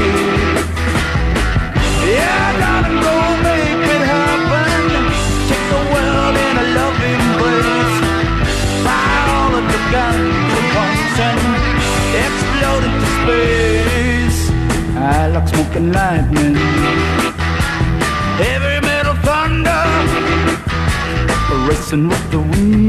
Yeah, 2.06 2.48
I 2.48 2.52
gotta 2.64 2.94
go 3.06 3.16
make 3.43 3.82
it 3.94 4.02
happen. 4.14 4.82
Take 5.48 5.66
the 5.74 5.82
world 5.93 6.36
in 6.47 6.55
a 6.56 6.66
loving 6.78 7.20
embrace. 7.27 7.97
Fire 8.85 9.27
all 9.36 9.52
of 9.59 9.64
the 9.73 9.81
guns 9.90 10.51
at 10.59 10.66
once 10.81 11.18
and 11.28 11.40
explode 12.24 12.85
into 12.89 13.09
space. 13.18 14.40
I 14.97 15.28
like 15.28 15.48
smoking 15.48 15.93
lightning. 15.93 16.56
Heavy 18.36 18.86
metal 18.86 19.14
thunder 19.24 19.82
Racing 21.66 22.09
with 22.09 22.31
the 22.31 22.39
wind 22.39 22.85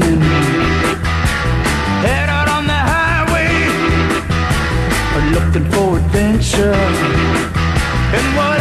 motor 0.00 0.16
running. 0.16 0.20
Head 2.02 2.28
out 2.28 2.48
on 2.48 2.66
the 2.66 2.72
highway, 2.72 3.50
looking 5.34 5.70
for 5.70 5.98
adventure. 5.98 6.74
And 8.12 8.36
whatever 8.36 8.59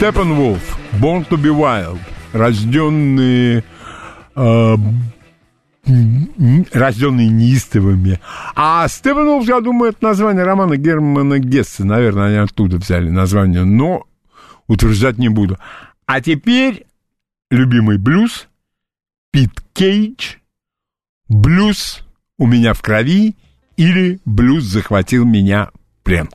Степан 0.00 0.32
Волф, 0.32 0.78
Born 0.92 1.28
to 1.28 1.36
be 1.36 1.54
Wild, 1.54 2.00
рожденные 2.32 3.62
э, 4.34 4.76
рожденные 6.72 7.28
неистовыми. 7.28 8.18
А 8.56 8.88
Степан 8.88 9.26
Волф, 9.26 9.46
я 9.46 9.60
думаю, 9.60 9.90
это 9.90 10.02
название 10.02 10.42
романа 10.42 10.78
Германа 10.78 11.38
Гесса. 11.38 11.84
Наверное, 11.84 12.28
они 12.28 12.36
оттуда 12.36 12.78
взяли 12.78 13.10
название, 13.10 13.64
но 13.64 14.06
утверждать 14.68 15.18
не 15.18 15.28
буду. 15.28 15.58
А 16.06 16.22
теперь 16.22 16.86
любимый 17.50 17.98
блюз, 17.98 18.48
Пит 19.30 19.52
Кейдж, 19.74 20.36
блюз 21.28 22.06
у 22.38 22.46
меня 22.46 22.72
в 22.72 22.80
крови 22.80 23.36
или 23.76 24.18
блюз 24.24 24.64
захватил 24.64 25.26
меня 25.26 25.68
в 25.74 26.04
плен. 26.04 26.30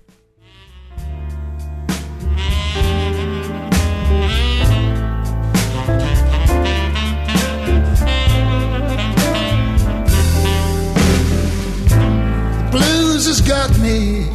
Got 13.45 13.77
me. 13.77 14.27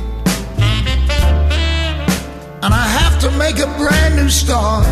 And 2.62 2.72
I 2.72 2.86
have 2.98 3.20
to 3.20 3.30
make 3.32 3.58
a 3.58 3.66
brand 3.78 4.16
new 4.16 4.28
start. 4.28 4.86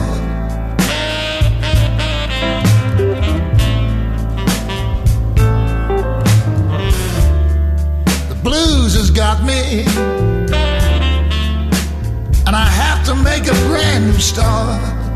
The 8.28 8.38
blues 8.42 8.96
has 8.96 9.10
got 9.10 9.44
me. 9.44 9.84
And 12.46 12.56
I 12.56 12.68
have 12.82 13.04
to 13.06 13.14
make 13.14 13.46
a 13.46 13.54
brand 13.68 14.06
new 14.06 14.18
start. 14.18 15.07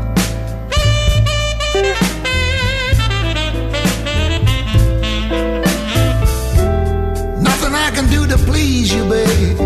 Can 7.93 8.09
do 8.09 8.25
to 8.25 8.37
please 8.37 8.93
you, 8.93 9.07
babe. 9.07 9.57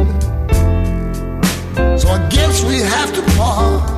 So 1.98 2.10
I 2.10 2.28
guess 2.30 2.64
we 2.64 2.80
have 2.80 3.14
to 3.14 3.22
part. 3.38 3.97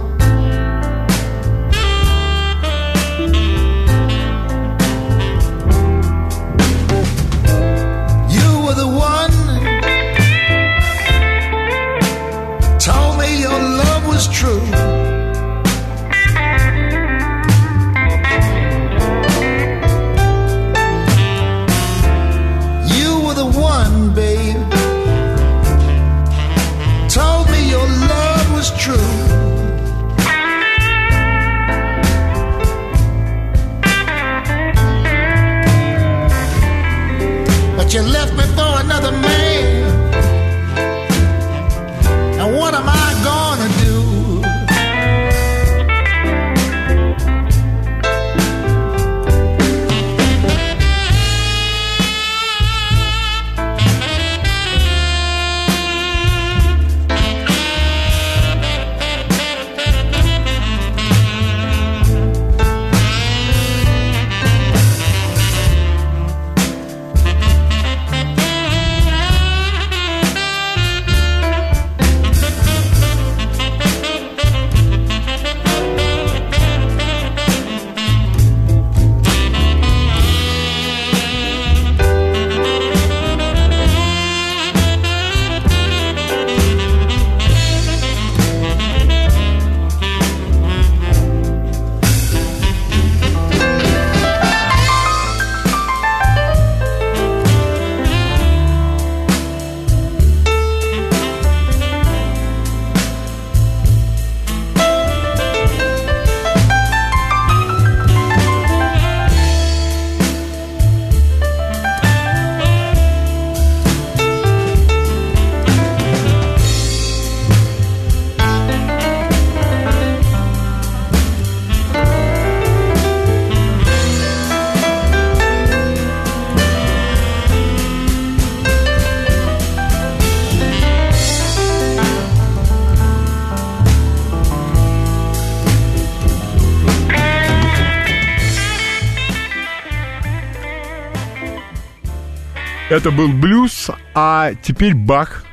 Это 143.00 143.12
был 143.12 143.30
блюз, 143.30 143.90
а 144.14 144.52
теперь 144.62 144.94
Бах, 144.94 145.46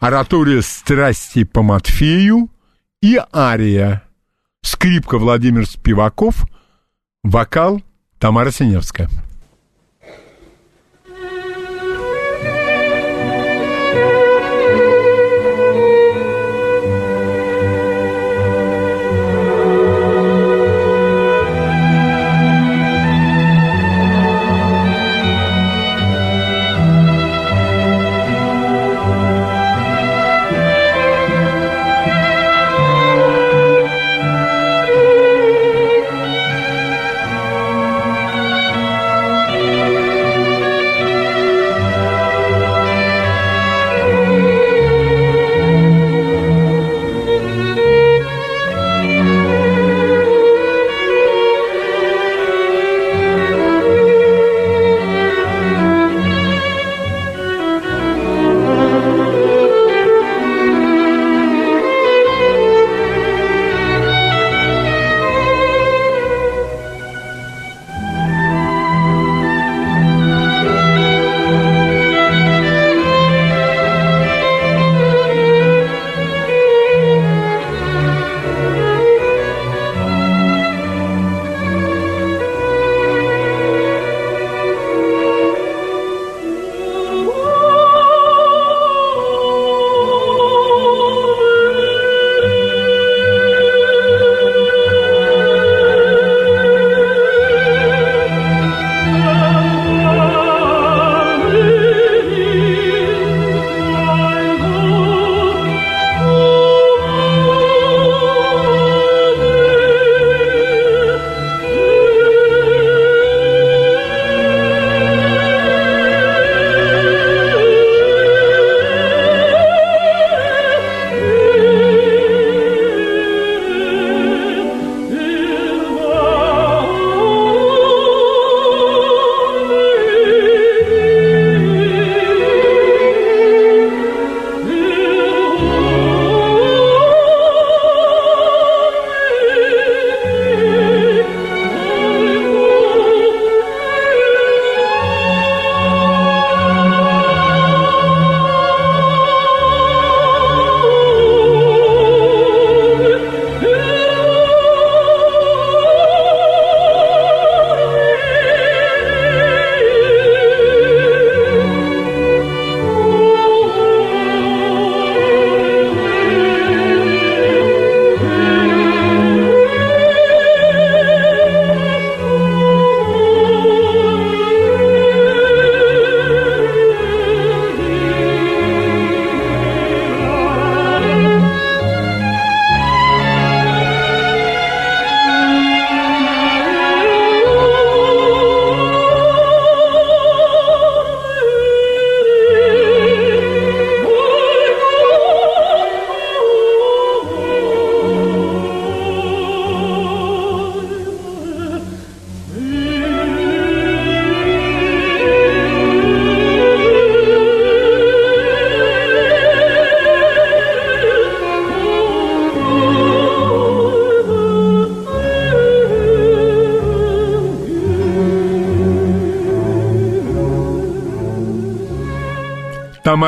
оратория 0.00 0.62
страсти 0.62 1.44
по 1.44 1.62
Матфею 1.62 2.50
и 3.00 3.20
ария. 3.32 4.02
Скрипка 4.62 5.16
Владимир 5.18 5.64
Спиваков, 5.64 6.44
вокал 7.22 7.82
Тамара 8.18 8.50
Синевская. 8.50 9.08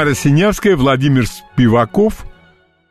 Тамара 0.08 0.14
Синявская, 0.14 0.74
Владимир 0.74 1.26
Спиваков, 1.26 2.24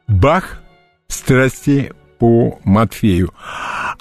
Бах, 0.07 0.61
страсти 1.07 1.91
по 2.19 2.60
Матфею. 2.64 3.34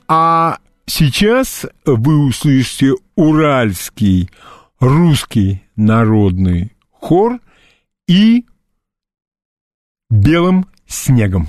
А 0.07 0.59
сейчас 0.85 1.65
вы 1.87 2.27
услышите 2.27 2.93
уральский 3.15 4.29
русский 4.81 5.63
народный 5.77 6.73
хор 6.91 7.41
и 8.07 8.45
белым 10.11 10.67
снегом. 10.87 11.49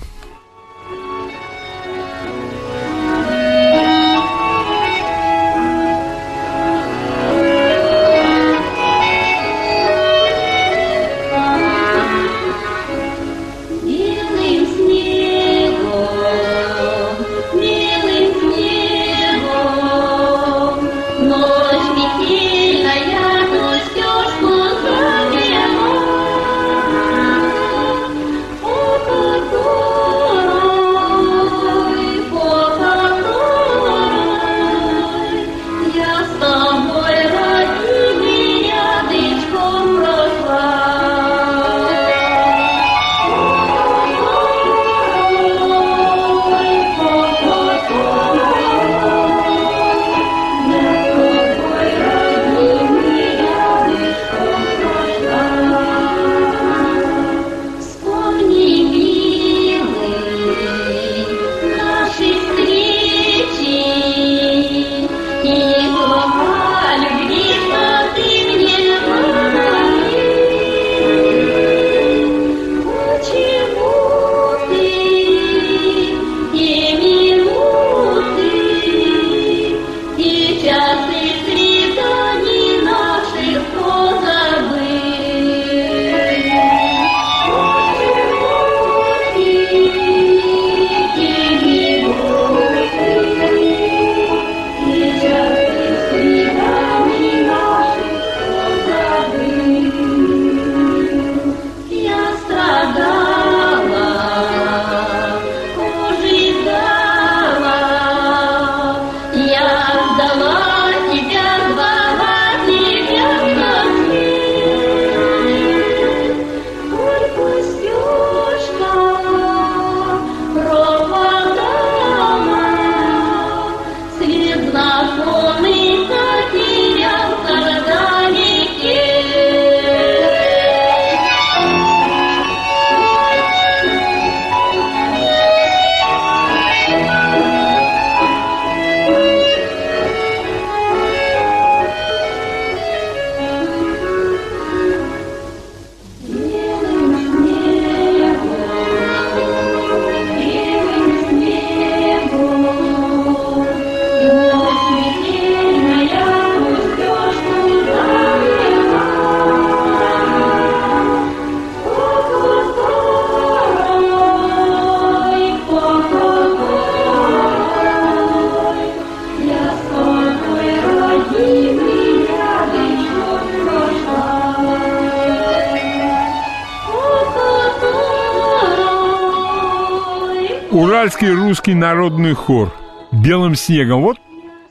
Уральский 181.18 181.34
русский 181.34 181.73
народный 181.73 182.34
хор 182.34 182.72
«Белым 183.11 183.56
снегом». 183.56 184.02
Вот 184.03 184.18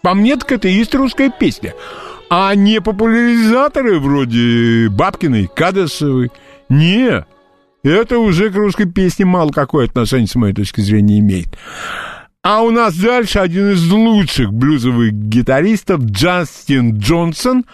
по 0.03 0.15
мне 0.15 0.37
так 0.37 0.53
это 0.53 0.69
и 0.69 0.75
есть 0.75 0.95
русская 0.95 1.29
песня. 1.29 1.75
А 2.31 2.55
не 2.55 2.81
популяризаторы 2.81 3.99
вроде 3.99 4.89
Бабкиной, 4.89 5.49
Кадасовой. 5.53 6.31
Не, 6.69 7.27
это 7.83 8.19
уже 8.21 8.51
к 8.51 8.55
русской 8.55 8.85
песне 8.85 9.25
мало 9.25 9.51
какое 9.51 9.87
отношение, 9.87 10.29
с 10.29 10.37
моей 10.37 10.55
точки 10.55 10.81
зрения, 10.83 11.19
имеет. 11.19 11.49
А 12.43 12.63
у 12.63 12.71
нас 12.71 12.97
дальше 12.97 13.41
один 13.41 13.73
из 13.73 13.91
лучших 13.91 14.53
блюзовых 14.53 15.13
гитаристов 15.13 16.05
Джастин 16.05 16.99
Джонсон. 16.99 17.65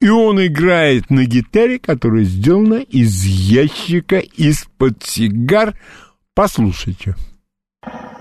И 0.00 0.08
он 0.08 0.42
играет 0.46 1.10
на 1.10 1.26
гитаре, 1.26 1.78
которая 1.78 2.24
сделана 2.24 2.76
из 2.76 3.22
ящика 3.24 4.18
из-под 4.18 5.02
сигар. 5.04 5.74
Послушайте. 6.34 7.14
you 7.88 8.17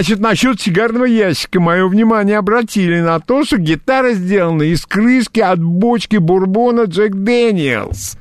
Значит, 0.00 0.20
насчет 0.20 0.58
сигарного 0.58 1.04
ящика 1.04 1.60
мое 1.60 1.86
внимание 1.86 2.38
обратили 2.38 3.00
на 3.00 3.20
то, 3.20 3.44
что 3.44 3.58
гитара 3.58 4.14
сделана 4.14 4.62
из 4.62 4.86
крышки 4.86 5.40
от 5.40 5.62
бочки 5.62 6.16
бурбона 6.16 6.84
Джек 6.84 7.12
Дэниелс. 7.14 8.16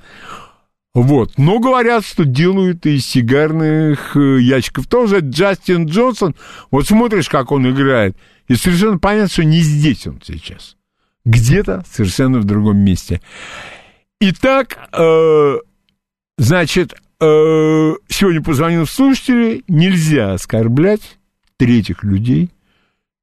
Вот. 0.93 1.37
Но 1.37 1.59
говорят, 1.59 2.05
что 2.05 2.25
делают 2.25 2.85
из 2.85 3.05
сигарных 3.05 4.17
э, 4.17 4.41
ящиков 4.41 4.87
тоже. 4.87 5.19
Джастин 5.21 5.85
Джонсон, 5.85 6.35
вот 6.69 6.85
смотришь, 6.85 7.29
как 7.29 7.53
он 7.53 7.71
играет, 7.71 8.17
и 8.49 8.55
совершенно 8.55 8.97
понятно, 8.97 9.29
что 9.29 9.45
не 9.45 9.61
здесь 9.61 10.05
он 10.05 10.19
сейчас. 10.21 10.75
Где-то 11.23 11.85
совершенно 11.89 12.39
в 12.39 12.43
другом 12.43 12.79
месте. 12.79 13.21
Итак, 14.19 14.77
э, 14.91 15.57
значит, 16.37 16.93
э, 17.21 17.93
сегодня 18.09 18.43
позвонил 18.43 18.85
слушатели, 18.85 19.63
нельзя 19.69 20.33
оскорблять 20.33 21.18
третьих 21.59 22.03
людей 22.03 22.49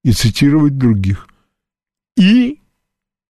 и 0.04 0.12
цитировать 0.12 0.76
других. 0.76 1.26
И, 2.16 2.60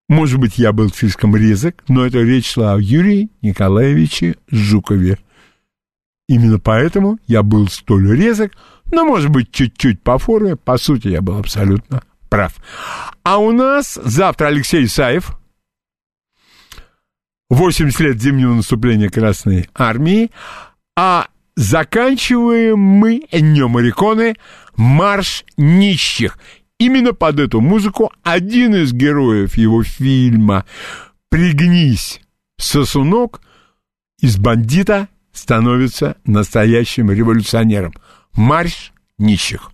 может 0.08 0.38
быть, 0.40 0.58
я 0.58 0.72
был 0.72 0.90
слишком 0.90 1.34
резок, 1.36 1.82
но 1.88 2.04
это 2.04 2.18
речь 2.18 2.52
шла 2.52 2.74
о 2.74 2.80
Юрии 2.80 3.30
Николаевиче 3.40 4.36
Жукове. 4.50 5.18
Именно 6.28 6.58
поэтому 6.58 7.18
я 7.28 7.44
был 7.44 7.68
столь 7.68 8.16
резок, 8.16 8.52
но, 8.92 9.04
может 9.04 9.30
быть, 9.30 9.52
чуть-чуть 9.52 10.02
по 10.02 10.18
форме, 10.18 10.56
по 10.56 10.76
сути, 10.76 11.08
я 11.08 11.22
был 11.22 11.38
абсолютно 11.38 12.02
прав. 12.28 12.56
А 13.22 13.38
у 13.38 13.52
нас 13.52 13.98
завтра 14.02 14.48
Алексей 14.48 14.84
Исаев, 14.86 15.38
80 17.48 18.00
лет 18.00 18.20
зимнего 18.20 18.54
наступления 18.54 19.08
Красной 19.08 19.68
Армии, 19.72 20.32
а 20.96 21.28
заканчиваем 21.56 22.78
мы 22.78 23.22
Эньо 23.30 23.68
Мариконе 23.68 24.34
«Марш 24.76 25.44
нищих». 25.56 26.38
Именно 26.78 27.14
под 27.14 27.40
эту 27.40 27.60
музыку 27.60 28.12
один 28.22 28.74
из 28.74 28.92
героев 28.92 29.56
его 29.56 29.82
фильма 29.82 30.66
«Пригнись, 31.30 32.20
сосунок» 32.58 33.40
из 34.20 34.36
бандита 34.36 35.08
становится 35.32 36.16
настоящим 36.24 37.10
революционером. 37.10 37.94
Марш 38.34 38.92
нищих. 39.18 39.70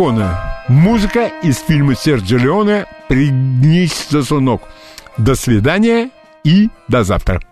Морриконе. 0.00 0.28
Музыка 0.68 1.30
из 1.42 1.58
фильма 1.58 1.94
Серджио 1.94 2.38
Леоне 2.38 2.86
«Пригнись, 3.08 3.92
сосунок». 3.92 4.62
До 5.18 5.34
свидания 5.34 6.10
и 6.42 6.70
до 6.88 7.04
завтра. 7.04 7.42